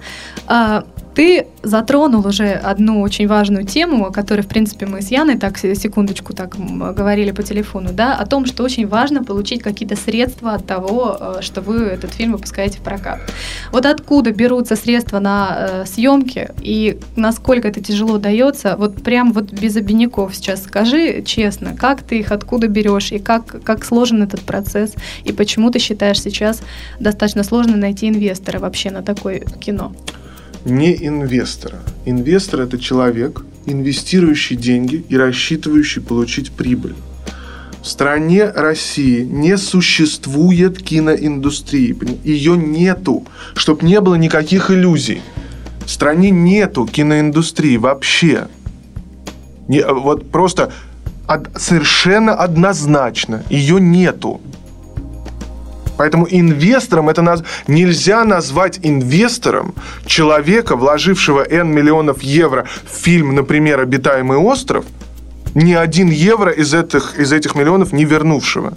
Ты 1.15 1.47
затронул 1.61 2.25
уже 2.27 2.51
одну 2.51 3.01
очень 3.01 3.27
важную 3.27 3.65
тему, 3.65 4.07
о 4.07 4.11
которой, 4.11 4.41
в 4.41 4.47
принципе, 4.47 4.85
мы 4.85 5.01
с 5.01 5.11
Яной 5.11 5.37
так 5.37 5.57
секундочку 5.57 6.33
так 6.33 6.55
говорили 6.95 7.31
по 7.31 7.43
телефону, 7.43 7.89
да, 7.93 8.15
о 8.15 8.25
том, 8.25 8.45
что 8.45 8.63
очень 8.63 8.87
важно 8.87 9.23
получить 9.23 9.61
какие-то 9.61 9.95
средства 9.95 10.53
от 10.53 10.65
того, 10.65 11.17
э, 11.19 11.41
что 11.41 11.61
вы 11.61 11.83
этот 11.83 12.13
фильм 12.13 12.33
выпускаете 12.33 12.79
в 12.79 12.81
прокат. 12.81 13.19
Вот 13.71 13.85
откуда 13.85 14.31
берутся 14.31 14.75
средства 14.75 15.19
на 15.19 15.55
э, 15.57 15.85
съемки 15.85 16.49
и 16.61 16.99
насколько 17.15 17.67
это 17.67 17.81
тяжело 17.81 18.17
дается, 18.17 18.75
вот 18.77 19.03
прям 19.03 19.33
вот 19.33 19.51
без 19.51 19.75
обиняков 19.77 20.35
сейчас 20.35 20.63
скажи 20.63 21.21
честно, 21.23 21.75
как 21.75 22.01
ты 22.01 22.19
их 22.19 22.31
откуда 22.31 22.67
берешь 22.67 23.11
и 23.11 23.19
как, 23.19 23.63
как 23.63 23.85
сложен 23.85 24.23
этот 24.23 24.41
процесс 24.41 24.95
и 25.23 25.31
почему 25.31 25.69
ты 25.69 25.79
считаешь 25.79 26.21
сейчас 26.21 26.61
достаточно 26.99 27.43
сложно 27.43 27.77
найти 27.77 28.09
инвестора 28.09 28.59
вообще 28.59 28.91
на 28.91 29.03
такое 29.03 29.39
кино? 29.39 29.93
Не 30.65 30.95
инвестора. 31.07 31.79
Инвестор– 32.05 32.61
это 32.61 32.77
человек, 32.77 33.45
инвестирующий 33.65 34.55
деньги 34.55 35.05
и 35.09 35.17
рассчитывающий 35.17 36.01
получить 36.01 36.51
прибыль. 36.51 36.95
В 37.81 37.87
стране 37.87 38.45
России 38.45 39.23
не 39.23 39.57
существует 39.57 40.81
киноиндустрии. 40.81 41.97
Ее 42.23 42.55
нету. 42.55 43.25
Чтоб 43.55 43.83
не 43.83 43.99
было 43.99 44.15
никаких 44.15 44.71
иллюзий. 44.71 45.21
В 45.85 45.89
стране 45.89 46.29
нету 46.29 46.85
киноиндустрии 46.85 47.75
вообще. 47.75 48.47
Не, 49.67 49.85
вот 49.85 50.31
просто 50.31 50.71
од, 51.27 51.49
совершенно 51.57 52.33
однозначно. 52.33 53.43
Ее 53.49 53.81
нету. 53.81 54.39
Поэтому 55.97 56.27
инвестором 56.29 57.09
это 57.09 57.21
наз... 57.21 57.43
нельзя 57.67 58.23
назвать 58.23 58.79
инвестором 58.83 59.75
человека, 60.05 60.75
вложившего 60.75 61.43
N 61.43 61.71
миллионов 61.71 62.21
евро 62.23 62.65
в 62.85 62.95
фильм, 62.95 63.35
например, 63.35 63.79
«Обитаемый 63.79 64.37
остров», 64.37 64.85
ни 65.55 65.73
один 65.73 66.09
евро 66.09 66.51
из 66.51 66.73
этих, 66.73 67.19
из 67.19 67.31
этих 67.31 67.55
миллионов 67.55 67.93
не 67.93 68.05
вернувшего. 68.05 68.73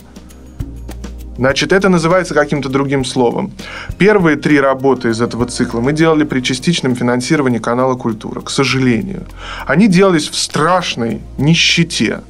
Значит, 1.38 1.72
это 1.72 1.88
называется 1.90 2.34
каким-то 2.34 2.68
другим 2.68 3.04
словом. 3.04 3.52
Первые 3.98 4.36
три 4.36 4.58
работы 4.58 5.10
из 5.10 5.20
этого 5.20 5.44
цикла 5.46 5.80
мы 5.80 5.92
делали 5.92 6.24
при 6.24 6.40
частичном 6.40 6.94
финансировании 6.96 7.58
канала 7.58 7.94
«Культура», 7.94 8.40
к 8.40 8.50
сожалению. 8.50 9.26
Они 9.66 9.86
делались 9.86 10.28
в 10.28 10.34
страшной 10.34 11.20
нищете. 11.36 12.20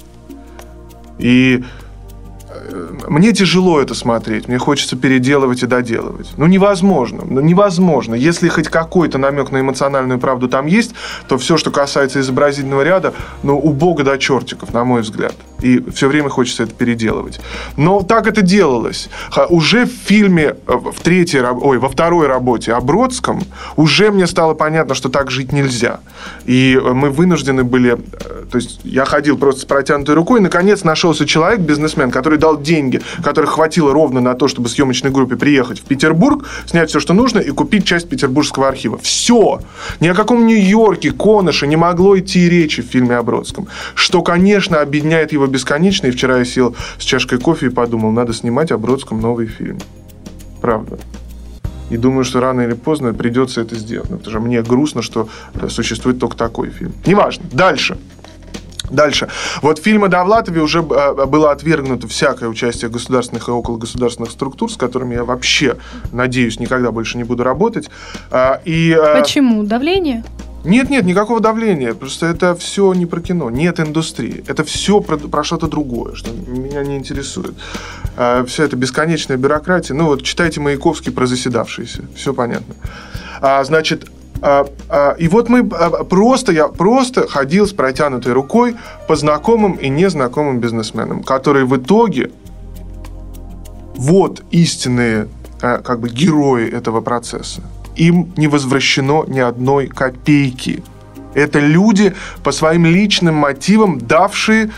И 1.19 1.65
мне 3.09 3.33
тяжело 3.33 3.81
это 3.81 3.95
смотреть, 3.95 4.49
мне 4.49 4.59
хочется 4.59 4.97
переделывать 4.97 5.63
и 5.63 5.67
доделывать. 5.67 6.33
Ну, 6.37 6.47
невозможно, 6.47 7.23
ну, 7.25 7.41
невозможно. 7.41 8.15
Если 8.15 8.49
хоть 8.49 8.69
какой-то 8.69 9.19
намек 9.19 9.51
на 9.51 9.61
эмоциональную 9.61 10.19
правду 10.19 10.49
там 10.49 10.67
есть, 10.67 10.95
то 11.29 11.39
все, 11.39 11.57
что 11.57 11.71
касается 11.71 12.21
изобразительного 12.21 12.83
ряда, 12.83 13.15
ну, 13.43 13.59
у 13.59 13.73
бога 13.73 14.05
до 14.05 14.19
чертиков, 14.19 14.73
на 14.73 14.85
мой 14.85 15.03
взгляд. 15.03 15.35
И 15.61 15.83
все 15.91 16.09
время 16.09 16.29
хочется 16.29 16.65
это 16.65 16.75
переделывать. 16.75 17.41
Но 17.77 18.03
так 18.03 18.27
это 18.27 18.43
делалось. 18.43 19.09
Уже 19.49 19.87
в 19.87 19.91
фильме, 19.91 20.57
э, 20.67 20.73
в 20.75 21.01
третьей, 21.01 21.41
ой, 21.41 21.79
во 21.79 21.89
второй 21.89 22.27
работе 22.27 22.73
о 22.73 22.81
Бродском, 22.81 23.43
уже 23.77 24.11
мне 24.11 24.27
стало 24.27 24.55
понятно, 24.55 24.95
что 24.95 25.09
так 25.09 25.31
жить 25.31 25.53
нельзя. 25.53 26.01
И 26.45 26.81
мы 26.83 27.11
вынуждены 27.11 27.65
были, 27.65 27.95
э, 27.95 28.45
то 28.51 28.57
есть 28.57 28.81
я 28.85 29.05
ходил 29.05 29.39
просто 29.39 29.63
с 29.63 29.65
протянутой 29.65 30.15
рукой, 30.15 30.41
и 30.41 30.43
наконец 30.43 30.85
нашелся 30.85 31.27
человек, 31.27 31.61
бизнесмен, 31.61 32.11
который 32.11 32.39
дал 32.39 32.61
деньги, 32.61 33.01
которых 33.23 33.53
хватило 33.53 33.93
ровно 33.93 34.21
на 34.21 34.35
то, 34.35 34.49
чтобы 34.49 34.69
съемочной 34.69 35.11
группе 35.11 35.37
приехать 35.37 35.81
в 35.81 35.85
Петербург, 35.85 36.45
снять 36.67 36.91
все, 36.91 37.01
что 37.01 37.15
нужно, 37.15 37.39
и 37.41 37.51
купить 37.51 37.85
часть 37.85 38.09
Петербургского 38.09 38.69
архива. 38.69 38.99
Все. 38.99 39.61
Ни 40.01 40.09
о 40.09 40.15
каком 40.15 40.47
Нью-Йорке, 40.47 41.13
Коноше 41.13 41.67
не 41.67 41.77
могло 41.77 42.19
идти 42.19 42.49
речи 42.49 42.83
в 42.83 42.87
фильме 42.87 43.17
о 43.17 43.23
Бродском. 43.23 43.69
Что, 43.95 44.23
конечно, 44.23 44.81
объединяет 44.81 45.33
его 45.33 45.46
бесконечно. 45.47 46.07
И 46.07 46.11
вчера 46.11 46.39
я 46.39 46.45
сел 46.45 46.77
с 46.99 47.03
чашкой 47.03 47.39
кофе 47.39 47.67
и 47.67 47.71
подумал, 47.71 48.11
надо 48.11 48.33
снимать 48.33 48.73
о 48.73 48.79
Бродском 48.79 49.21
новый 49.21 49.47
фильм. 49.47 49.79
Правда. 50.61 50.99
И 51.91 51.97
думаю, 51.97 52.25
что 52.25 52.41
рано 52.41 52.63
или 52.63 52.75
поздно 52.75 53.15
придется 53.15 53.61
это 53.61 53.77
сделать. 53.77 54.09
Потому 54.09 54.31
что 54.31 54.41
мне 54.41 54.63
грустно, 54.63 55.03
что 55.03 55.29
существует 55.69 56.19
только 56.19 56.37
такой 56.37 56.71
фильм. 56.71 56.93
Неважно. 57.07 57.45
Дальше. 57.53 57.97
Дальше. 58.91 59.29
Вот 59.63 59.79
в 59.79 59.83
фильме 59.83 60.09
Довлатове 60.09 60.61
уже 60.61 60.79
а, 60.79 61.27
было 61.27 61.51
отвергнуто 61.51 62.07
всякое 62.07 62.49
участие 62.49 62.91
государственных 62.91 63.49
и 63.49 63.53
окологосударственных 63.53 64.31
структур, 64.31 64.71
с 64.71 64.77
которыми 64.77 65.15
я 65.15 65.25
вообще, 65.25 65.77
надеюсь, 66.13 66.61
никогда 66.61 66.93
больше 66.93 67.19
не 67.19 67.25
буду 67.25 67.43
работать. 67.43 67.91
А, 68.31 68.61
и, 68.65 68.93
а, 68.93 69.21
Почему? 69.21 69.65
Давление? 69.65 70.25
Нет, 70.65 70.91
нет, 70.91 71.05
никакого 71.05 71.41
давления. 71.41 71.95
Просто 71.95 72.27
это 72.27 72.55
все 72.57 72.93
не 72.93 73.07
про 73.07 73.21
кино. 73.21 73.51
Нет 73.51 73.79
индустрии. 73.79 74.45
Это 74.49 74.65
все 74.65 75.01
про, 75.01 75.17
про 75.17 75.45
что-то 75.45 75.69
другое, 75.69 76.15
что 76.15 76.31
меня 76.33 76.83
не 76.83 76.97
интересует. 76.97 77.55
А, 78.17 78.45
вся 78.45 78.65
эта 78.65 78.77
бесконечная 78.77 79.37
бюрократия. 79.37 79.95
Ну 79.95 80.07
вот 80.07 80.23
читайте 80.23 80.61
Маяковский 80.61 81.13
про 81.13 81.27
заседавшиеся. 81.27 82.05
Все 82.17 82.35
понятно. 82.35 82.75
А, 83.41 83.63
значит, 83.65 84.09
а, 84.43 84.67
а, 84.89 85.13
и 85.19 85.29
вот 85.29 85.49
мы 85.49 85.61
а, 85.73 86.05
просто, 86.05 86.53
я 86.53 86.69
просто 86.69 87.27
ходил 87.29 87.67
с 87.67 87.73
протянутой 87.73 88.33
рукой 88.33 88.77
по 89.09 89.17
знакомым 89.17 89.75
и 89.75 89.89
незнакомым 89.89 90.61
бизнесменам, 90.61 91.23
которые 91.23 91.65
в 91.65 91.77
итоге 91.77 92.31
вот 93.97 94.43
истинные 94.51 95.29
а, 95.63 95.79
как 95.79 96.01
бы 96.01 96.09
герои 96.09 96.69
этого 96.69 97.01
процесса 97.01 97.63
им 97.97 98.33
не 98.37 98.49
возвращено 98.49 99.25
ни 99.27 99.41
одной 99.41 99.87
копейки. 99.87 100.83
Это 101.35 101.59
люди 101.59 102.15
по 102.43 102.53
своим 102.53 102.87
личным 102.87 103.35
мотивам, 103.35 103.99
давшие 103.99 104.71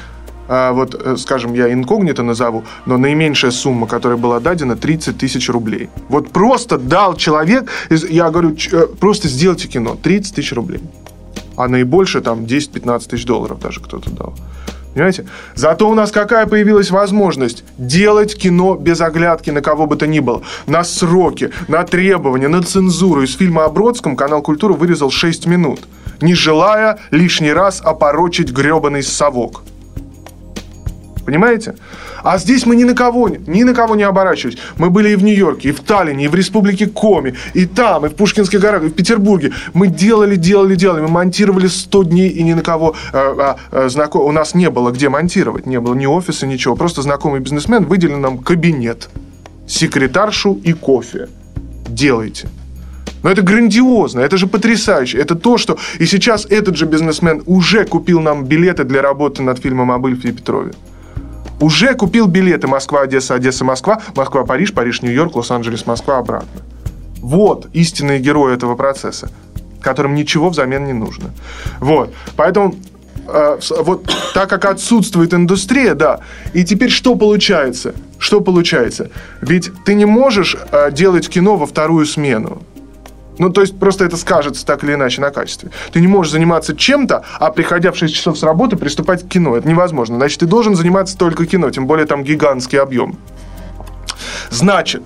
а, 0.48 0.72
вот, 0.72 0.94
э, 0.94 1.16
скажем, 1.18 1.52
я 1.52 1.70
инкогнито 1.70 2.22
назову, 2.22 2.64
но 2.86 2.96
наименьшая 2.96 3.50
сумма, 3.50 3.86
которая 3.86 4.16
была 4.16 4.40
дадена, 4.40 4.76
30 4.76 5.18
тысяч 5.18 5.50
рублей. 5.50 5.90
Вот 6.08 6.30
просто 6.30 6.78
дал 6.78 7.16
человек, 7.16 7.70
я 7.90 8.30
говорю, 8.30 8.56
э, 8.72 8.86
просто 8.98 9.28
сделайте 9.28 9.68
кино, 9.68 9.94
30 10.02 10.34
тысяч 10.34 10.52
рублей. 10.54 10.80
А 11.56 11.68
наибольшее 11.68 12.22
там 12.22 12.46
10-15 12.46 13.08
тысяч 13.10 13.26
долларов 13.26 13.60
даже 13.60 13.80
кто-то 13.80 14.10
дал. 14.10 14.34
Понимаете? 14.98 15.26
Зато 15.54 15.88
у 15.88 15.94
нас 15.94 16.10
какая 16.10 16.46
появилась 16.46 16.90
возможность 16.90 17.62
делать 17.78 18.34
кино 18.34 18.74
без 18.74 19.00
оглядки 19.00 19.50
на 19.50 19.60
кого 19.60 19.86
бы 19.86 19.94
то 19.94 20.08
ни 20.08 20.18
было. 20.18 20.42
На 20.66 20.82
сроки, 20.82 21.52
на 21.68 21.84
требования, 21.84 22.48
на 22.48 22.64
цензуру. 22.64 23.22
Из 23.22 23.36
фильма 23.36 23.64
о 23.64 23.68
Бродском 23.68 24.16
канал 24.16 24.42
«Культура» 24.42 24.72
вырезал 24.72 25.12
6 25.12 25.46
минут, 25.46 25.78
не 26.20 26.34
желая 26.34 26.98
лишний 27.12 27.52
раз 27.52 27.80
опорочить 27.80 28.50
гребаный 28.50 29.04
совок. 29.04 29.62
Понимаете? 31.28 31.74
А 32.24 32.38
здесь 32.38 32.64
мы 32.64 32.74
ни 32.74 32.84
на 32.84 32.94
кого, 32.94 33.28
ни 33.28 33.62
на 33.62 33.74
кого 33.74 33.96
не 33.96 34.02
оборачивались. 34.02 34.56
Мы 34.78 34.88
были 34.88 35.10
и 35.10 35.14
в 35.14 35.22
Нью-Йорке, 35.22 35.68
и 35.68 35.72
в 35.72 35.80
Таллине, 35.80 36.24
и 36.24 36.28
в 36.28 36.34
Республике 36.34 36.86
Коми, 36.86 37.34
и 37.52 37.66
там, 37.66 38.06
и 38.06 38.08
в 38.08 38.14
Пушкинских 38.14 38.58
горах, 38.58 38.82
и 38.84 38.86
в 38.86 38.94
Петербурге. 38.94 39.52
Мы 39.74 39.88
делали, 39.88 40.36
делали, 40.36 40.74
делали. 40.74 41.02
Мы 41.02 41.08
монтировали 41.08 41.66
100 41.66 42.04
дней, 42.04 42.30
и 42.30 42.42
ни 42.42 42.54
на 42.54 42.62
кого 42.62 42.94
э, 43.12 43.34
э, 43.38 43.54
э, 43.72 43.88
знаком... 43.90 44.22
у 44.24 44.32
нас 44.32 44.54
не 44.54 44.70
было 44.70 44.90
где 44.90 45.10
монтировать. 45.10 45.66
Не 45.66 45.80
было 45.80 45.94
ни 45.94 46.06
офиса, 46.06 46.46
ничего. 46.46 46.76
Просто 46.76 47.02
знакомый 47.02 47.40
бизнесмен 47.40 47.84
выделил 47.84 48.18
нам 48.18 48.38
кабинет, 48.38 49.10
секретаршу 49.66 50.58
и 50.64 50.72
кофе. 50.72 51.28
Делайте. 51.88 52.48
Но 53.22 53.28
это 53.28 53.42
грандиозно, 53.42 54.20
это 54.20 54.38
же 54.38 54.46
потрясающе. 54.46 55.18
Это 55.18 55.34
то, 55.34 55.58
что... 55.58 55.76
И 55.98 56.06
сейчас 56.06 56.46
этот 56.46 56.78
же 56.78 56.86
бизнесмен 56.86 57.42
уже 57.44 57.84
купил 57.84 58.20
нам 58.20 58.46
билеты 58.46 58.84
для 58.84 59.02
работы 59.02 59.42
над 59.42 59.58
фильмом 59.58 59.92
об 59.92 60.06
Ильфе 60.06 60.30
и 60.30 60.32
Петрове 60.32 60.72
уже 61.60 61.94
купил 61.94 62.26
билеты 62.26 62.66
Москва, 62.66 63.02
Одесса, 63.02 63.34
Одесса, 63.34 63.64
Москва, 63.64 64.00
Москва, 64.14 64.44
Париж, 64.44 64.72
Париж, 64.72 65.02
Нью-Йорк, 65.02 65.36
Лос-Анджелес, 65.36 65.86
Москва, 65.86 66.18
обратно. 66.18 66.62
Вот 67.20 67.68
истинные 67.72 68.20
герои 68.20 68.54
этого 68.54 68.76
процесса, 68.76 69.30
которым 69.80 70.14
ничего 70.14 70.50
взамен 70.50 70.86
не 70.86 70.92
нужно. 70.92 71.30
Вот. 71.80 72.14
Поэтому 72.36 72.74
э, 73.26 73.58
вот 73.80 74.08
так 74.34 74.48
как 74.48 74.64
отсутствует 74.64 75.34
индустрия, 75.34 75.94
да, 75.94 76.20
и 76.52 76.64
теперь 76.64 76.90
что 76.90 77.16
получается? 77.16 77.94
Что 78.18 78.40
получается? 78.40 79.10
Ведь 79.40 79.70
ты 79.84 79.94
не 79.94 80.04
можешь 80.04 80.56
э, 80.70 80.92
делать 80.92 81.28
кино 81.28 81.56
во 81.56 81.66
вторую 81.66 82.06
смену. 82.06 82.62
Ну, 83.38 83.50
то 83.50 83.60
есть 83.60 83.78
просто 83.78 84.04
это 84.04 84.16
скажется 84.16 84.66
так 84.66 84.84
или 84.84 84.94
иначе 84.94 85.20
на 85.20 85.30
качестве. 85.30 85.70
Ты 85.92 86.00
не 86.00 86.08
можешь 86.08 86.32
заниматься 86.32 86.76
чем-то, 86.76 87.22
а 87.38 87.50
приходя 87.50 87.92
в 87.92 87.96
6 87.96 88.14
часов 88.14 88.38
с 88.38 88.42
работы, 88.42 88.76
приступать 88.76 89.24
к 89.24 89.28
кино. 89.28 89.56
Это 89.56 89.68
невозможно. 89.68 90.16
Значит, 90.16 90.40
ты 90.40 90.46
должен 90.46 90.74
заниматься 90.74 91.16
только 91.16 91.46
кино, 91.46 91.70
тем 91.70 91.86
более 91.86 92.06
там 92.06 92.24
гигантский 92.24 92.80
объем. 92.80 93.16
Значит, 94.50 95.02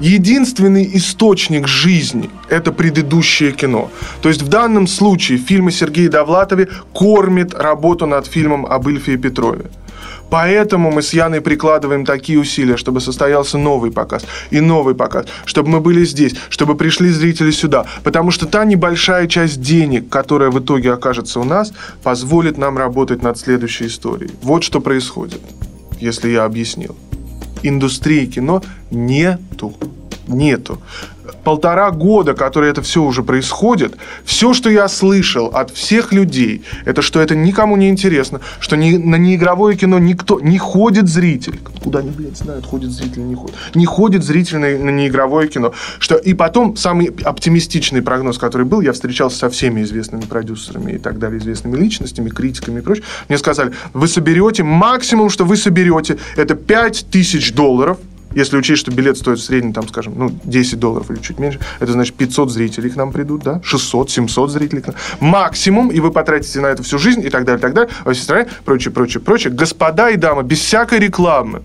единственный 0.00 0.88
источник 0.94 1.66
жизни– 1.66 2.30
это 2.48 2.72
предыдущее 2.72 3.52
кино. 3.52 3.90
То 4.22 4.28
есть 4.28 4.42
в 4.42 4.48
данном 4.48 4.86
случае 4.86 5.38
фильмы 5.38 5.72
Сергея 5.72 6.10
Довлатове 6.10 6.68
кормит 6.92 7.54
работу 7.54 8.06
над 8.06 8.26
фильмом 8.26 8.66
об 8.66 8.88
Ильфе 8.88 9.14
и 9.14 9.16
Петрове. 9.16 9.66
Поэтому 10.30 10.90
мы 10.90 11.02
с 11.02 11.12
Яной 11.12 11.40
прикладываем 11.40 12.04
такие 12.04 12.38
усилия, 12.38 12.76
чтобы 12.76 13.00
состоялся 13.00 13.58
новый 13.58 13.90
показ 13.90 14.24
и 14.50 14.60
новый 14.60 14.94
показ, 14.94 15.26
чтобы 15.44 15.68
мы 15.68 15.80
были 15.80 16.04
здесь, 16.04 16.34
чтобы 16.48 16.74
пришли 16.76 17.10
зрители 17.10 17.50
сюда. 17.50 17.86
Потому 18.02 18.30
что 18.30 18.46
та 18.46 18.64
небольшая 18.64 19.26
часть 19.26 19.60
денег, 19.60 20.08
которая 20.08 20.50
в 20.50 20.58
итоге 20.58 20.92
окажется 20.92 21.40
у 21.40 21.44
нас, 21.44 21.72
позволит 22.02 22.58
нам 22.58 22.78
работать 22.78 23.22
над 23.22 23.38
следующей 23.38 23.86
историей. 23.86 24.30
Вот 24.42 24.64
что 24.64 24.80
происходит, 24.80 25.40
если 26.00 26.30
я 26.30 26.44
объяснил. 26.44 26.96
Индустрии 27.62 28.26
кино 28.26 28.62
нету. 28.90 29.74
Нету 30.26 30.80
полтора 31.42 31.90
года, 31.90 32.34
которые 32.34 32.70
это 32.70 32.82
все 32.82 33.02
уже 33.02 33.22
происходит, 33.22 33.96
все, 34.24 34.54
что 34.54 34.70
я 34.70 34.88
слышал 34.88 35.46
от 35.46 35.70
всех 35.70 36.12
людей, 36.12 36.62
это 36.84 37.02
что 37.02 37.20
это 37.20 37.34
никому 37.34 37.76
не 37.76 37.88
интересно, 37.88 38.40
что 38.60 38.76
ни, 38.76 38.96
на 38.96 39.16
неигровое 39.16 39.74
кино 39.74 39.98
никто 39.98 40.40
не 40.40 40.58
ходит 40.58 41.08
зритель. 41.08 41.60
Куда 41.82 42.00
они, 42.00 42.10
блядь, 42.10 42.36
знают, 42.36 42.66
ходит 42.66 42.90
зритель, 42.90 43.26
не 43.26 43.34
ходит. 43.34 43.54
Не 43.74 43.86
ходит 43.86 44.24
зритель 44.24 44.58
на, 44.58 44.68
на 44.78 44.90
неигровое 44.90 45.48
кино. 45.48 45.72
Что, 45.98 46.16
и 46.16 46.34
потом 46.34 46.76
самый 46.76 47.14
оптимистичный 47.24 48.02
прогноз, 48.02 48.38
который 48.38 48.66
был, 48.66 48.80
я 48.80 48.92
встречался 48.92 49.38
со 49.38 49.50
всеми 49.50 49.82
известными 49.82 50.22
продюсерами 50.22 50.92
и 50.92 50.98
так 50.98 51.18
далее, 51.18 51.38
известными 51.38 51.76
личностями, 51.76 52.30
критиками 52.30 52.80
и 52.80 52.82
прочее. 52.82 53.04
Мне 53.28 53.38
сказали, 53.38 53.72
вы 53.92 54.08
соберете, 54.08 54.62
максимум, 54.62 55.30
что 55.30 55.44
вы 55.44 55.56
соберете, 55.56 56.18
это 56.36 56.54
5 56.54 57.06
тысяч 57.10 57.52
долларов– 57.52 57.98
если 58.34 58.56
учесть, 58.56 58.80
что 58.80 58.90
билет 58.90 59.16
стоит 59.16 59.38
в 59.38 59.42
среднем, 59.42 59.72
там, 59.72 59.88
скажем, 59.88 60.14
ну, 60.16 60.32
10 60.44 60.78
долларов 60.78 61.10
или 61.10 61.18
чуть 61.18 61.38
меньше, 61.38 61.60
это 61.80 61.92
значит 61.92 62.14
500 62.14 62.50
зрителей 62.50 62.90
к 62.90 62.96
нам 62.96 63.12
придут, 63.12 63.42
да, 63.42 63.60
600, 63.62 64.10
700 64.10 64.50
зрителей 64.50 64.82
к 64.82 64.88
нам. 64.88 64.96
Максимум, 65.20 65.88
и 65.88 66.00
вы 66.00 66.10
потратите 66.10 66.60
на 66.60 66.66
это 66.66 66.82
всю 66.82 66.98
жизнь 66.98 67.24
и 67.24 67.30
так 67.30 67.44
далее, 67.44 67.58
и 67.58 67.62
так 67.62 67.74
далее, 67.74 67.92
во 68.04 68.12
всей 68.12 68.22
стране, 68.22 68.48
прочее, 68.64 68.92
прочее, 68.92 69.20
прочее. 69.20 69.52
Господа 69.52 70.10
и 70.10 70.16
дамы, 70.16 70.42
без 70.42 70.60
всякой 70.60 70.98
рекламы, 70.98 71.62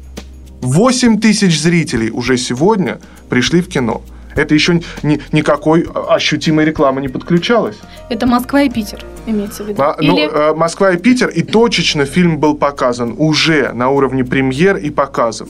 8 0.61 1.19
тысяч 1.19 1.59
зрителей 1.59 2.11
уже 2.11 2.37
сегодня 2.37 2.99
пришли 3.29 3.61
в 3.61 3.69
кино. 3.69 4.01
Это 4.35 4.53
еще 4.53 4.81
ни, 5.03 5.19
никакой 5.31 5.87
ощутимой 6.07 6.65
рекламы 6.65 7.01
не 7.01 7.07
подключалось. 7.07 7.77
Это 8.09 8.27
Москва 8.27 8.61
и 8.61 8.69
Питер, 8.69 9.03
имеется 9.25 9.63
в 9.63 9.67
виду? 9.67 9.81
А, 9.81 9.97
Или... 9.99 10.27
ну, 10.27 10.55
Москва 10.55 10.91
и 10.91 10.97
Питер, 10.97 11.29
и 11.29 11.41
точечно 11.41 12.05
фильм 12.05 12.37
был 12.37 12.55
показан 12.55 13.15
уже 13.17 13.71
на 13.73 13.89
уровне 13.89 14.23
премьер 14.23 14.77
и 14.77 14.89
показов. 14.91 15.49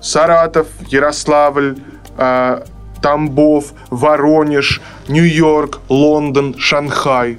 Саратов, 0.00 0.66
Ярославль, 0.88 1.76
э, 2.16 2.62
Тамбов, 3.02 3.72
Воронеж, 3.90 4.80
Нью-Йорк, 5.08 5.80
Лондон, 5.88 6.54
Шанхай. 6.58 7.38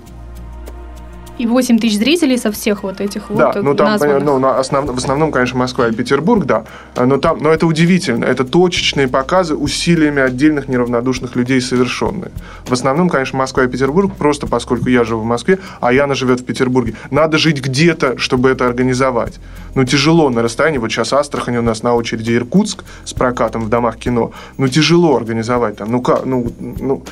И 1.40 1.48
8 1.48 1.80
тысяч 1.80 1.98
зрителей 1.98 2.38
со 2.38 2.52
всех 2.52 2.84
вот 2.84 3.00
этих 3.00 3.24
да, 3.30 3.54
вот 3.54 3.64
ну, 3.64 3.74
там, 3.74 3.88
названных. 3.92 4.24
ну, 4.26 4.40
на 4.40 4.60
основ, 4.60 4.86
в 4.86 4.98
основном, 4.98 5.32
конечно, 5.32 5.58
Москва 5.58 5.88
и 5.88 5.94
Петербург, 5.94 6.46
да. 6.46 6.66
Но, 6.98 7.18
там, 7.18 7.40
но 7.42 7.50
это 7.50 7.66
удивительно. 7.66 8.26
Это 8.26 8.44
точечные 8.44 9.08
показы 9.08 9.56
усилиями 9.56 10.22
отдельных 10.22 10.68
неравнодушных 10.68 11.38
людей 11.38 11.62
совершенные. 11.62 12.32
В 12.66 12.74
основном, 12.74 13.10
конечно, 13.10 13.40
Москва 13.40 13.64
и 13.64 13.68
Петербург, 13.68 14.14
просто 14.18 14.48
поскольку 14.48 14.90
я 14.90 15.06
живу 15.06 15.22
в 15.22 15.26
Москве, 15.26 15.60
а 15.80 15.94
Яна 15.94 16.14
живет 16.14 16.42
в 16.42 16.46
Петербурге. 16.46 16.96
Надо 17.10 17.38
жить 17.38 17.62
где-то, 17.62 18.18
чтобы 18.18 18.50
это 18.50 18.68
организовать. 18.68 19.40
Ну, 19.76 19.86
тяжело 19.86 20.30
на 20.30 20.42
расстоянии. 20.42 20.78
Вот 20.78 20.92
сейчас 20.92 21.14
Астрахань 21.14 21.58
у 21.58 21.62
нас 21.62 21.84
на 21.84 21.96
очереди 21.96 22.36
Иркутск 22.36 22.84
с 23.06 23.14
прокатом 23.14 23.64
в 23.64 23.70
домах 23.70 23.98
кино. 23.98 24.32
Ну, 24.58 24.68
тяжело 24.68 25.16
организовать 25.16 25.78
там. 25.78 25.92
Ну, 25.92 26.02
как? 26.02 26.26
Ну, 26.26 26.52
ну, 26.60 27.04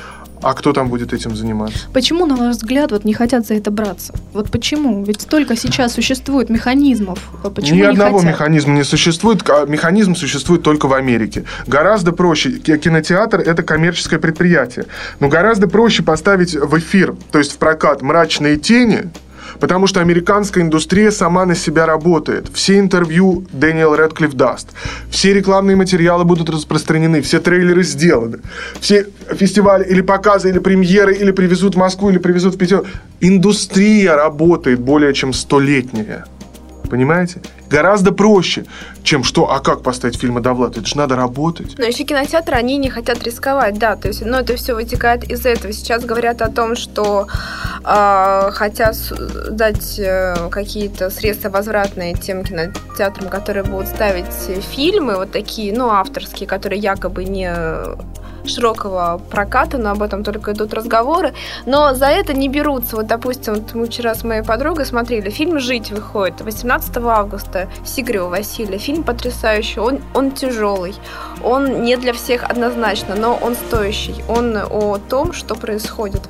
а 0.42 0.54
кто 0.54 0.72
там 0.72 0.88
будет 0.88 1.12
этим 1.12 1.36
заниматься? 1.36 1.86
Почему, 1.92 2.26
на 2.26 2.36
ваш 2.36 2.56
взгляд, 2.56 2.90
вот 2.92 3.04
не 3.04 3.14
хотят 3.14 3.46
за 3.46 3.54
это 3.54 3.70
браться? 3.70 4.14
Вот 4.32 4.50
почему? 4.50 5.04
Ведь 5.04 5.22
столько 5.22 5.56
сейчас 5.56 5.94
существует 5.94 6.50
механизмов. 6.50 7.18
А 7.42 7.50
почему 7.50 7.76
Ни 7.76 7.80
не 7.80 7.86
одного 7.86 8.18
хотят? 8.18 8.32
механизма 8.32 8.74
не 8.74 8.84
существует. 8.84 9.42
Механизм 9.68 10.14
существует 10.14 10.62
только 10.62 10.86
в 10.86 10.94
Америке. 10.94 11.44
Гораздо 11.66 12.12
проще. 12.12 12.50
Кинотеатр– 12.52 13.40
это 13.46 13.62
коммерческое 13.62 14.18
предприятие. 14.18 14.86
Но 15.20 15.28
гораздо 15.28 15.68
проще 15.68 16.02
поставить 16.02 16.54
в 16.54 16.78
эфир, 16.78 17.14
то 17.32 17.38
есть 17.38 17.52
в 17.52 17.58
прокат 17.58 18.02
«Мрачные 18.02 18.56
тени», 18.56 19.10
Потому 19.60 19.86
что 19.86 20.00
американская 20.00 20.64
индустрия 20.64 21.10
сама 21.10 21.46
на 21.46 21.54
себя 21.54 21.86
работает. 21.86 22.48
Все 22.52 22.78
интервью 22.78 23.44
Дэниел 23.52 23.94
Редклифф 23.94 24.34
даст. 24.34 24.68
Все 25.10 25.34
рекламные 25.34 25.76
материалы 25.76 26.24
будут 26.24 26.50
распространены. 26.50 27.20
Все 27.22 27.40
трейлеры 27.40 27.82
сделаны. 27.82 28.38
Все 28.80 29.06
фестивали 29.32 29.84
или 29.84 30.00
показы, 30.00 30.50
или 30.50 30.58
премьеры, 30.58 31.14
или 31.14 31.32
привезут 31.32 31.74
в 31.74 31.78
Москву, 31.78 32.10
или 32.10 32.18
привезут 32.18 32.54
в 32.54 32.58
Питер. 32.58 32.84
Индустрия 33.20 34.16
работает 34.16 34.80
более 34.80 35.12
чем 35.14 35.32
столетняя. 35.32 36.24
Понимаете? 36.90 37.40
Гораздо 37.70 38.12
проще, 38.12 38.64
чем 39.02 39.24
что, 39.24 39.50
а 39.50 39.60
как 39.60 39.82
поставить 39.82 40.18
фильм 40.18 40.40
Довлад? 40.42 40.76
Это 40.76 40.86
же 40.86 40.96
надо 40.96 41.16
работать. 41.16 41.78
Но 41.78 41.84
еще 41.84 42.04
кинотеатры, 42.04 42.56
они 42.56 42.76
не 42.76 42.90
хотят 42.90 43.22
рисковать, 43.24 43.78
да, 43.78 43.96
то 43.96 44.08
есть, 44.08 44.24
ну, 44.24 44.36
это 44.36 44.56
все 44.56 44.74
вытекает 44.74 45.24
из 45.30 45.46
этого. 45.46 45.72
Сейчас 45.72 46.04
говорят 46.04 46.42
о 46.42 46.50
том, 46.50 46.76
что 46.76 47.26
э, 47.84 48.50
хотят 48.52 48.96
дать 49.50 49.98
э, 49.98 50.48
какие-то 50.50 51.10
средства 51.10 51.50
возвратные 51.50 52.14
тем 52.14 52.44
кинотеатрам, 52.44 53.28
которые 53.28 53.64
будут 53.64 53.88
ставить 53.88 54.32
фильмы 54.72 55.16
вот 55.16 55.32
такие, 55.32 55.72
ну, 55.72 55.88
авторские, 55.90 56.48
которые 56.48 56.80
якобы 56.80 57.24
не 57.24 57.50
широкого 58.44 59.20
проката, 59.30 59.78
но 59.78 59.90
об 59.90 60.02
этом 60.02 60.24
только 60.24 60.52
идут 60.52 60.74
разговоры. 60.74 61.34
Но 61.66 61.94
за 61.94 62.06
это 62.06 62.34
не 62.34 62.48
берутся. 62.48 62.96
Вот, 62.96 63.06
допустим, 63.06 63.54
вот 63.54 63.74
мы 63.74 63.86
вчера 63.86 64.14
с 64.14 64.24
моей 64.24 64.42
подругой 64.42 64.86
смотрели 64.86 65.30
фильм 65.30 65.58
«Жить» 65.58 65.90
выходит 65.90 66.40
18 66.40 66.96
августа 66.98 67.68
Сигарева 67.84 68.28
Василия. 68.28 68.78
Фильм 68.78 69.02
потрясающий, 69.02 69.80
он, 69.80 70.00
он 70.14 70.32
тяжелый, 70.32 70.94
он 71.42 71.82
не 71.82 71.96
для 71.96 72.12
всех 72.12 72.44
однозначно, 72.44 73.14
но 73.14 73.34
он 73.34 73.54
стоящий. 73.54 74.14
Он 74.28 74.56
о 74.56 74.98
том, 74.98 75.32
что 75.32 75.54
происходит. 75.54 76.22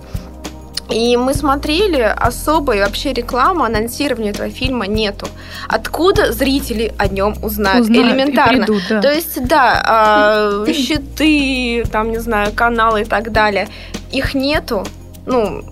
И 0.91 1.17
мы 1.17 1.35
смотрели, 1.35 2.01
особой 2.01 2.81
вообще 2.81 3.13
рекламы, 3.13 3.67
анонсирования 3.67 4.31
этого 4.31 4.49
фильма 4.49 4.87
нету. 4.87 5.27
Откуда 5.69 6.33
зрители 6.33 6.95
о 6.97 7.09
нем 7.09 7.37
узнают? 7.43 7.83
узнают 7.83 8.07
Элементарно. 8.07 8.65
Придут, 8.65 8.83
да. 8.89 9.03
То 9.03 9.13
есть, 9.13 9.47
да, 9.47 10.65
э, 10.67 10.73
щиты, 10.73 11.85
там, 11.93 12.11
не 12.11 12.19
знаю, 12.19 12.53
каналы 12.55 13.03
и 13.03 13.05
так 13.05 13.33
далее. 13.33 13.69
Их 14.13 14.35
нету. 14.35 14.85
Ну, 15.27 15.63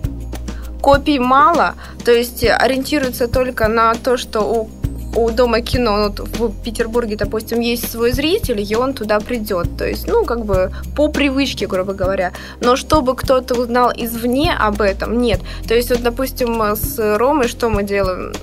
копий 0.81 1.19
мало, 1.19 1.75
то 2.05 2.11
есть 2.11 2.43
ориентируются 2.43 3.27
только 3.27 3.67
на 3.67 3.93
то, 3.95 4.17
что 4.17 4.41
у 4.41 4.69
у 5.17 5.31
Дома 5.31 5.61
кино 5.61 6.09
вот 6.09 6.19
в 6.19 6.63
Петербурге, 6.63 7.15
допустим, 7.15 7.59
есть 7.59 7.91
свой 7.91 8.11
зритель, 8.11 8.61
и 8.61 8.75
он 8.75 8.93
туда 8.93 9.19
придет. 9.19 9.75
То 9.77 9.85
есть, 9.87 10.07
ну, 10.07 10.25
как 10.25 10.45
бы 10.45 10.71
по 10.95 11.09
привычке, 11.09 11.65
грубо 11.65 11.93
говоря. 11.93 12.33
Но 12.61 12.75
чтобы 12.75 13.15
кто-то 13.15 13.55
узнал 13.55 13.91
извне 13.95 14.53
об 14.53 14.81
этом, 14.81 15.19
нет. 15.19 15.39
То 15.67 15.73
есть, 15.73 15.89
вот, 15.89 16.03
допустим, 16.03 16.61
с 16.75 17.17
Ромой 17.17 17.47
что 17.47 17.69
мы 17.69 17.83
делаем? 17.83 18.33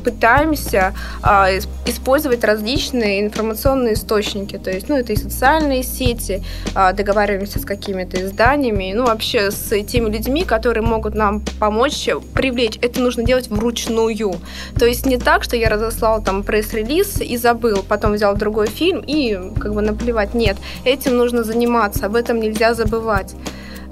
Пытаемся 0.00 0.94
а, 1.22 1.50
использовать 1.86 2.44
различные 2.44 3.20
информационные 3.20 3.94
источники. 3.94 4.58
То 4.58 4.70
есть, 4.70 4.88
ну, 4.88 4.96
это 4.96 5.12
и 5.12 5.16
социальные 5.16 5.82
сети, 5.82 6.42
а, 6.74 6.92
договариваемся 6.92 7.58
с 7.58 7.64
какими-то 7.64 8.22
изданиями, 8.24 8.92
ну, 8.94 9.06
вообще 9.06 9.50
с 9.50 9.70
теми 9.84 10.10
людьми, 10.10 10.44
которые 10.44 10.82
могут 10.82 11.14
нам 11.14 11.42
помочь 11.58 12.08
привлечь. 12.34 12.78
Это 12.82 13.00
нужно 13.00 13.24
делать 13.24 13.48
вручную. 13.48 14.34
То 14.78 14.86
есть 14.86 15.06
не 15.06 15.18
так, 15.18 15.44
что 15.44 15.56
я 15.56 15.68
разослал 15.68 16.22
там 16.22 16.42
пресс-релиз 16.42 17.20
и 17.20 17.36
забыл, 17.36 17.84
потом 17.86 18.12
взял 18.12 18.36
другой 18.36 18.66
фильм 18.66 19.02
и 19.06 19.38
как 19.58 19.74
бы 19.74 19.82
наплевать. 19.82 20.34
Нет, 20.34 20.56
этим 20.84 21.16
нужно 21.16 21.44
заниматься, 21.44 22.06
об 22.06 22.16
этом 22.16 22.40
нельзя 22.40 22.74
забывать. 22.74 23.34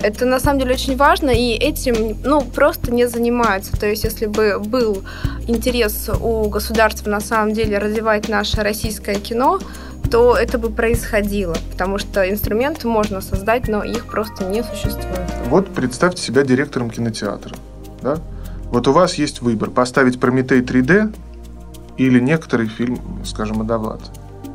Это 0.00 0.24
на 0.26 0.38
самом 0.38 0.60
деле 0.60 0.74
очень 0.74 0.96
важно, 0.96 1.30
и 1.30 1.52
этим 1.52 2.18
ну, 2.24 2.40
просто 2.42 2.92
не 2.92 3.08
занимаются. 3.08 3.76
То 3.76 3.86
есть, 3.86 4.04
если 4.04 4.26
бы 4.26 4.58
был 4.60 5.02
интерес 5.48 6.08
у 6.20 6.48
государства 6.48 7.10
на 7.10 7.20
самом 7.20 7.52
деле 7.52 7.78
развивать 7.78 8.28
наше 8.28 8.62
российское 8.62 9.16
кино, 9.16 9.58
то 10.10 10.36
это 10.36 10.58
бы 10.58 10.70
происходило, 10.70 11.56
потому 11.72 11.98
что 11.98 12.28
инструменты 12.28 12.88
можно 12.88 13.20
создать, 13.20 13.68
но 13.68 13.82
их 13.82 14.06
просто 14.06 14.44
не 14.44 14.62
существует. 14.62 15.20
Вот 15.48 15.68
представьте 15.68 16.22
себя 16.22 16.44
директором 16.44 16.90
кинотеатра. 16.90 17.54
Да? 18.00 18.18
Вот 18.70 18.86
у 18.88 18.92
вас 18.92 19.14
есть 19.14 19.42
выбор 19.42 19.70
поставить 19.70 20.20
Прометей 20.20 20.60
3D 20.60 21.14
или 21.98 22.20
некоторый 22.20 22.68
фильм, 22.68 23.00
скажем, 23.24 23.60
Адавлад. 23.60 24.00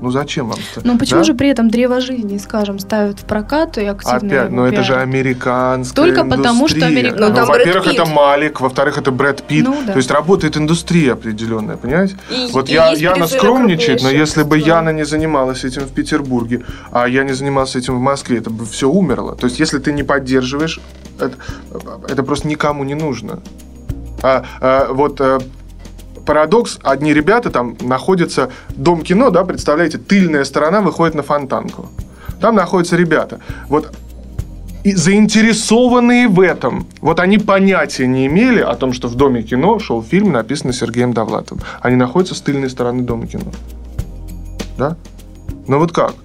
Ну 0.04 0.12
зачем 0.12 0.49
вам 0.49 0.60
это? 0.60 0.86
Ну 0.86 0.97
почему 0.97 1.22
да? 1.22 1.24
же 1.24 1.34
при 1.34 1.47
этом 1.47 1.70
древо 1.70 2.01
жизни, 2.01 2.38
скажем, 2.38 2.78
ставят 2.78 3.20
в 3.22 3.24
прокат 3.24 3.78
и 3.78 3.86
активно 3.86 4.18
Опять, 4.18 4.49
но 4.49 4.64
ну, 4.64 4.66
это 4.66 4.84
же 4.84 4.97
американская 4.97 5.95
Только 5.95 6.22
индустрия. 6.24 6.43
потому, 6.43 6.68
что 6.68 6.86
американцы. 6.86 7.22
Ну, 7.22 7.39
ну 7.39 7.45
во-первых, 7.45 7.88
это 7.88 8.06
Малик, 8.06 8.60
во-вторых, 8.60 8.97
это 8.97 9.12
Брэд 9.12 9.43
Питт. 9.43 9.66
Ну, 9.66 9.82
да. 9.88 9.93
То 9.93 9.97
есть 9.99 10.12
работает 10.12 10.58
индустрия 10.58 11.14
определенная, 11.14 11.78
понимаете? 11.78 12.18
И, 12.30 12.51
вот 12.51 12.68
и 12.68 12.74
я, 12.74 12.91
Яна 12.91 13.28
скромничает, 13.28 14.04
но 14.04 14.10
если 14.10 14.43
бы 14.43 14.58
Яна 14.58 14.89
не 14.89 15.06
занималась 15.06 15.64
этим 15.64 15.84
в 15.84 15.93
Петербурге, 15.93 16.64
а 16.91 17.08
я 17.08 17.24
не 17.24 17.32
занимался 17.32 17.80
этим 17.80 17.95
в 17.95 18.01
Москве, 18.01 18.39
это 18.39 18.49
бы 18.49 18.66
все 18.66 18.89
умерло. 18.89 19.38
То 19.38 19.47
есть 19.47 19.62
если 19.62 19.80
ты 19.80 19.93
не 19.93 20.04
поддерживаешь, 20.04 20.82
это, 21.18 21.38
это 22.10 22.24
просто 22.24 22.49
никому 22.49 22.84
не 22.84 22.95
нужно. 22.95 23.39
А, 24.22 24.43
а, 24.60 24.93
вот 24.93 25.22
э, 25.22 25.39
парадокс, 26.26 26.80
одни 26.84 27.14
ребята 27.14 27.50
там 27.50 27.78
находятся, 27.82 28.50
дом 28.70 29.02
кино, 29.02 29.30
да, 29.30 29.44
представляете, 29.44 29.98
тыльная 29.98 30.44
сторона 30.44 30.82
выходит 30.82 31.16
на 31.16 31.24
фонтанку. 31.24 31.90
Там 32.40 32.56
находятся 32.56 32.96
ребята. 32.96 33.40
Вот 33.70 33.92
и 34.84 34.94
заинтересованные 34.94 36.28
в 36.28 36.42
этом. 36.42 36.88
Вот 37.00 37.20
они 37.20 37.38
понятия 37.38 38.06
не 38.06 38.28
имели 38.28 38.60
о 38.60 38.76
том, 38.76 38.92
что 38.92 39.08
в 39.08 39.16
Доме 39.16 39.42
кино 39.42 39.80
шел 39.80 40.04
фильм, 40.04 40.34
написанный 40.34 40.74
Сергеем 40.74 41.14
Довлатовым. 41.14 41.64
Они 41.82 41.96
находятся 41.96 42.36
с 42.36 42.42
тыльной 42.42 42.70
стороны 42.70 43.04
Дома 43.04 43.28
кино. 43.28 43.46
Да? 44.78 44.98
Но 45.68 45.80
вот 45.80 45.94
как? 45.94 46.16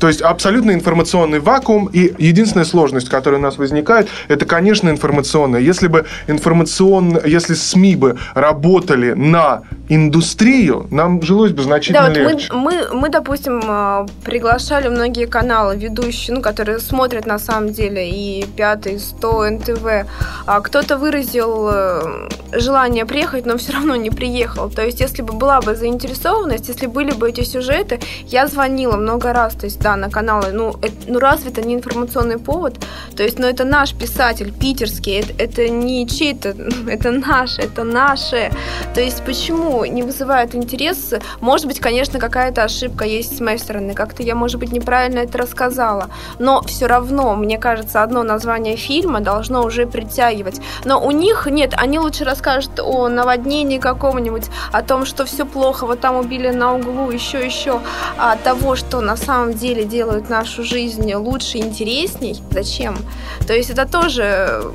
То 0.00 0.08
есть 0.08 0.22
абсолютно 0.22 0.72
информационный 0.72 1.40
вакуум, 1.40 1.86
и 1.86 2.14
единственная 2.18 2.66
сложность, 2.66 3.08
которая 3.08 3.40
у 3.40 3.42
нас 3.42 3.58
возникает, 3.58 4.08
это, 4.28 4.44
конечно, 4.46 4.90
информационная. 4.90 5.60
Если 5.60 5.88
бы 5.88 6.04
информационно, 6.26 7.20
если 7.24 7.54
СМИ 7.54 7.96
бы 7.96 8.18
работали 8.34 9.12
на 9.12 9.62
индустрию, 9.88 10.86
нам 10.90 11.22
жилось 11.22 11.52
бы 11.52 11.62
значительно 11.62 12.08
да, 12.08 12.08
вот 12.08 12.16
легче. 12.16 12.52
Мы, 12.52 12.60
мы, 12.60 12.94
мы, 12.94 13.08
допустим, 13.08 13.60
э, 13.64 14.06
приглашали 14.24 14.88
многие 14.88 15.26
каналы, 15.26 15.76
ведущие, 15.76 16.36
ну, 16.36 16.42
которые 16.42 16.78
смотрят 16.78 17.26
на 17.26 17.38
самом 17.38 17.72
деле 17.72 18.08
и 18.10 18.44
Пятый, 18.56 18.98
Сто, 18.98 19.48
НТВ. 19.48 20.06
А 20.46 20.60
кто-то 20.60 20.96
выразил 20.98 21.68
э, 21.72 22.28
желание 22.52 23.06
приехать, 23.06 23.46
но 23.46 23.56
все 23.56 23.72
равно 23.72 23.96
не 23.96 24.10
приехал. 24.10 24.70
То 24.70 24.84
есть, 24.84 25.00
если 25.00 25.22
бы 25.22 25.32
была 25.32 25.60
бы 25.60 25.74
заинтересованность, 25.74 26.68
если 26.68 26.86
были 26.86 27.12
бы 27.12 27.28
эти 27.28 27.42
сюжеты, 27.42 28.00
я 28.26 28.46
звонила 28.48 28.96
много 28.96 29.32
раз, 29.32 29.54
то 29.54 29.66
есть, 29.66 29.80
да, 29.86 29.94
на 29.94 30.10
каналы, 30.10 30.50
ну, 30.52 30.74
это, 30.82 30.94
ну 31.06 31.20
разве 31.20 31.50
это 31.50 31.62
не 31.62 31.74
информационный 31.74 32.38
повод? 32.38 32.74
То 33.16 33.22
есть, 33.22 33.38
ну, 33.38 33.46
это 33.46 33.64
наш 33.64 33.94
писатель, 33.94 34.52
питерский, 34.52 35.20
это, 35.20 35.32
это 35.38 35.68
не 35.68 36.08
чей-то, 36.08 36.56
это 36.88 37.12
наш, 37.12 37.58
это 37.58 37.84
наше. 37.84 38.50
То 38.94 39.00
есть, 39.00 39.24
почему 39.24 39.84
не 39.84 40.02
вызывает 40.02 40.56
интерес? 40.56 41.14
Может 41.40 41.66
быть, 41.66 41.78
конечно, 41.78 42.18
какая-то 42.18 42.64
ошибка 42.64 43.04
есть 43.04 43.36
с 43.36 43.40
моей 43.40 43.58
стороны, 43.58 43.94
как-то 43.94 44.24
я, 44.24 44.34
может 44.34 44.58
быть, 44.58 44.72
неправильно 44.72 45.20
это 45.20 45.38
рассказала, 45.38 46.08
но 46.40 46.62
все 46.62 46.86
равно, 46.86 47.36
мне 47.36 47.56
кажется, 47.58 48.02
одно 48.02 48.24
название 48.24 48.76
фильма 48.76 49.20
должно 49.20 49.62
уже 49.62 49.86
притягивать. 49.86 50.60
Но 50.84 51.00
у 51.06 51.12
них 51.12 51.46
нет, 51.46 51.74
они 51.76 52.00
лучше 52.00 52.24
расскажут 52.24 52.80
о 52.80 53.08
наводнении 53.08 53.78
каком-нибудь, 53.78 54.46
о 54.72 54.82
том, 54.82 55.06
что 55.06 55.24
все 55.24 55.46
плохо, 55.46 55.86
вот 55.86 56.00
там 56.00 56.16
убили 56.16 56.50
на 56.50 56.74
углу, 56.74 57.12
еще, 57.12 57.38
еще, 57.46 57.80
а 58.18 58.36
того, 58.36 58.74
что 58.74 59.00
на 59.00 59.16
самом 59.16 59.54
деле 59.54 59.75
деле 59.76 59.88
делают 59.88 60.28
нашу 60.30 60.64
жизнь 60.64 61.12
лучше, 61.14 61.58
интересней, 61.58 62.36
зачем? 62.50 62.96
То 63.46 63.54
есть 63.54 63.70
это 63.70 63.86
тоже 63.86 64.72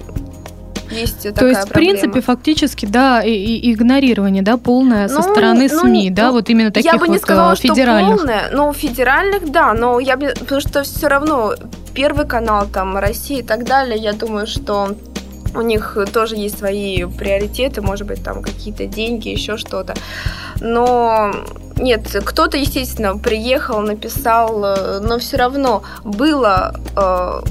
есть 0.89 1.24
такая 1.24 1.34
То 1.34 1.47
есть, 1.47 1.70
в 1.70 1.72
принципе, 1.72 2.22
фактически, 2.22 2.86
да, 2.86 3.24
и, 3.24 3.32
и 3.32 3.74
игнорирование, 3.74 4.43
да, 4.43 4.58
полное 4.58 5.08
ну, 5.08 5.16
со 5.16 5.22
стороны 5.22 5.70
ну, 5.72 5.80
СМИ, 5.80 6.10
ну, 6.10 6.16
да, 6.16 6.32
вот 6.32 6.49
именно 6.49 6.72
таких 6.72 6.91
я 6.91 6.99
бы 6.99 7.08
не 7.08 7.14
вот 7.14 7.22
сказала, 7.22 7.56
федеральных. 7.56 8.18
Что 8.18 8.26
полное, 8.26 8.49
но 8.52 8.74
федеральных, 8.74 9.52
да, 9.52 9.74
но 9.74 9.99
я 9.99 10.18
бы, 10.18 10.34
потому 10.38 10.62
что 10.62 10.84
все 10.84 11.08
равно 11.08 11.56
Первый 11.93 12.26
канал, 12.26 12.68
там, 12.72 12.97
Россия 12.97 13.39
и 13.39 13.43
так 13.43 13.66
далее, 13.66 13.97
я 13.97 14.14
думаю, 14.14 14.47
что 14.47 14.95
у 15.54 15.62
них 15.62 15.97
тоже 16.14 16.36
есть 16.38 16.58
свои 16.58 17.04
приоритеты, 17.04 17.82
может 17.82 18.08
быть, 18.08 18.24
там 18.24 18.41
какие-то 18.41 18.86
деньги, 18.86 19.28
еще 19.28 19.58
что-то. 19.58 19.93
Но 20.62 21.34
нет, 21.82 22.16
кто-то, 22.24 22.58
естественно, 22.58 23.18
приехал, 23.18 23.82
написал, 23.82 24.64
э, 24.64 25.00
но 25.00 25.20
все 25.20 25.38
равно 25.38 25.84
было 26.04 26.76
э, 26.96 27.42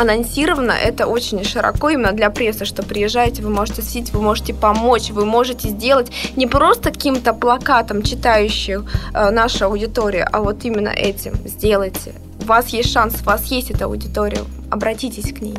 анонсировано 0.00 0.72
это 0.72 1.06
очень 1.06 1.44
широко 1.44 1.90
именно 1.90 2.12
для 2.12 2.30
прессы, 2.30 2.64
что 2.64 2.82
приезжаете, 2.82 3.42
вы 3.42 3.50
можете 3.50 3.82
сидеть, 3.82 4.12
вы 4.12 4.22
можете 4.22 4.54
помочь, 4.54 5.10
вы 5.10 5.24
можете 5.24 5.68
сделать 5.68 6.10
не 6.36 6.46
просто 6.46 6.90
каким-то 6.90 7.32
плакатом, 7.32 8.02
читающих 8.02 8.84
э, 9.14 9.30
наша 9.30 9.66
аудитория, 9.66 10.28
а 10.30 10.40
вот 10.40 10.64
именно 10.64 10.88
этим 10.88 11.34
сделайте. 11.44 12.14
У 12.42 12.46
вас 12.46 12.68
есть 12.68 12.90
шанс, 12.90 13.20
у 13.20 13.24
вас 13.24 13.44
есть 13.46 13.70
эта 13.70 13.84
аудитория, 13.84 14.40
обратитесь 14.70 15.32
к 15.32 15.40
ней. 15.40 15.58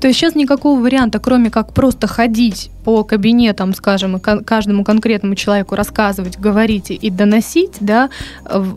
То 0.00 0.08
есть 0.08 0.18
сейчас 0.18 0.34
никакого 0.34 0.80
варианта, 0.80 1.18
кроме 1.18 1.50
как 1.50 1.72
просто 1.72 2.06
ходить 2.06 2.70
по 2.86 3.02
кабинетам, 3.02 3.74
скажем, 3.74 4.20
каждому 4.20 4.84
конкретному 4.84 5.34
человеку 5.34 5.74
рассказывать, 5.74 6.38
говорить 6.38 6.90
и 6.90 7.10
доносить, 7.10 7.72
да, 7.80 8.10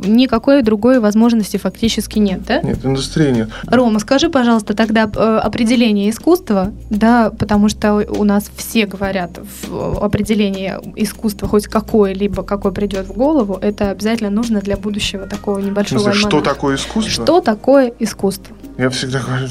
никакой 0.04 0.64
другой 0.64 1.00
возможности 1.00 1.58
фактически 1.58 2.18
нет, 2.18 2.43
да? 2.43 2.60
Нет, 2.64 2.84
индустрии 2.84 3.30
нет. 3.30 3.50
Рома, 3.68 4.00
скажи, 4.00 4.30
пожалуйста, 4.30 4.74
тогда 4.74 5.04
э, 5.04 5.39
определение 5.43 6.10
искусства, 6.10 6.74
да, 6.89 7.30
потому 7.30 7.70
что 7.70 7.97
у 7.97 8.24
нас 8.24 8.50
все 8.58 8.88
говорят 8.88 9.39
в 9.68 10.04
определении 10.04 10.74
искусства 10.95 11.47
хоть 11.47 11.68
какое-либо, 11.68 12.41
какое 12.41 12.72
придет 12.72 13.08
в 13.08 13.14
голову, 13.14 13.60
это 13.62 13.91
обязательно 13.91 14.32
нужно 14.32 14.60
для 14.60 14.76
будущего 14.76 15.28
такого 15.28 15.60
небольшого 15.60 16.00
смысле, 16.00 16.20
Что 16.20 16.41
такое 16.41 16.78
искусство? 16.78 17.12
Что 17.12 17.41
такое 17.41 17.93
искусство? 18.00 18.56
Я 18.80 18.89
всегда 18.89 19.20
говорю, 19.20 19.45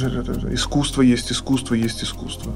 искусство 0.54 1.02
есть 1.02 1.30
искусство, 1.30 1.37
есть 1.74 2.02
искусство. 2.02 2.52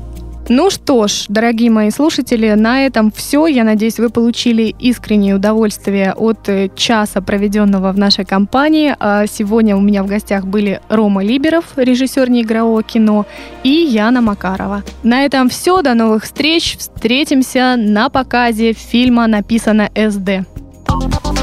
Ну 0.49 0.71
что 0.71 1.07
ж, 1.07 1.27
дорогие 1.29 1.71
мои 1.71 1.91
слушатели, 1.91 2.51
на 2.55 2.85
этом 2.85 3.13
все. 3.13 3.47
Я 3.47 3.65
надеюсь, 3.65 3.99
вы 3.99 4.11
получили 4.11 4.75
искреннее 4.79 5.37
удовольствие 5.37 6.13
от 6.15 6.49
э, 6.49 6.69
часа, 6.75 7.21
проведенного 7.21 7.93
в 7.93 7.99
нашей 7.99 8.25
компании. 8.25 8.95
А 8.99 9.27
сегодня 9.27 9.77
у 9.77 9.81
меня 9.81 10.03
в 10.03 10.09
гостях 10.09 10.45
были 10.45 10.81
Рома 10.89 11.23
Либеров, 11.23 11.65
режиссер 11.77 12.29
неигрового 12.29 12.83
кино, 12.83 13.25
и 13.63 13.71
Яна 13.71 14.21
Макарова. 14.21 14.83
На 15.03 15.25
этом 15.25 15.49
все. 15.49 15.81
До 15.81 15.95
новых 15.95 16.25
встреч. 16.25 16.77
Встретимся 16.77 17.77
на 17.79 18.09
показе 18.09 18.73
фильма 18.73 19.27
«Написано 19.29 19.91
СД». 19.95 20.45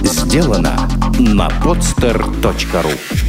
Сделано 0.03 0.75
на 1.19 1.47
podster.ru 1.63 3.28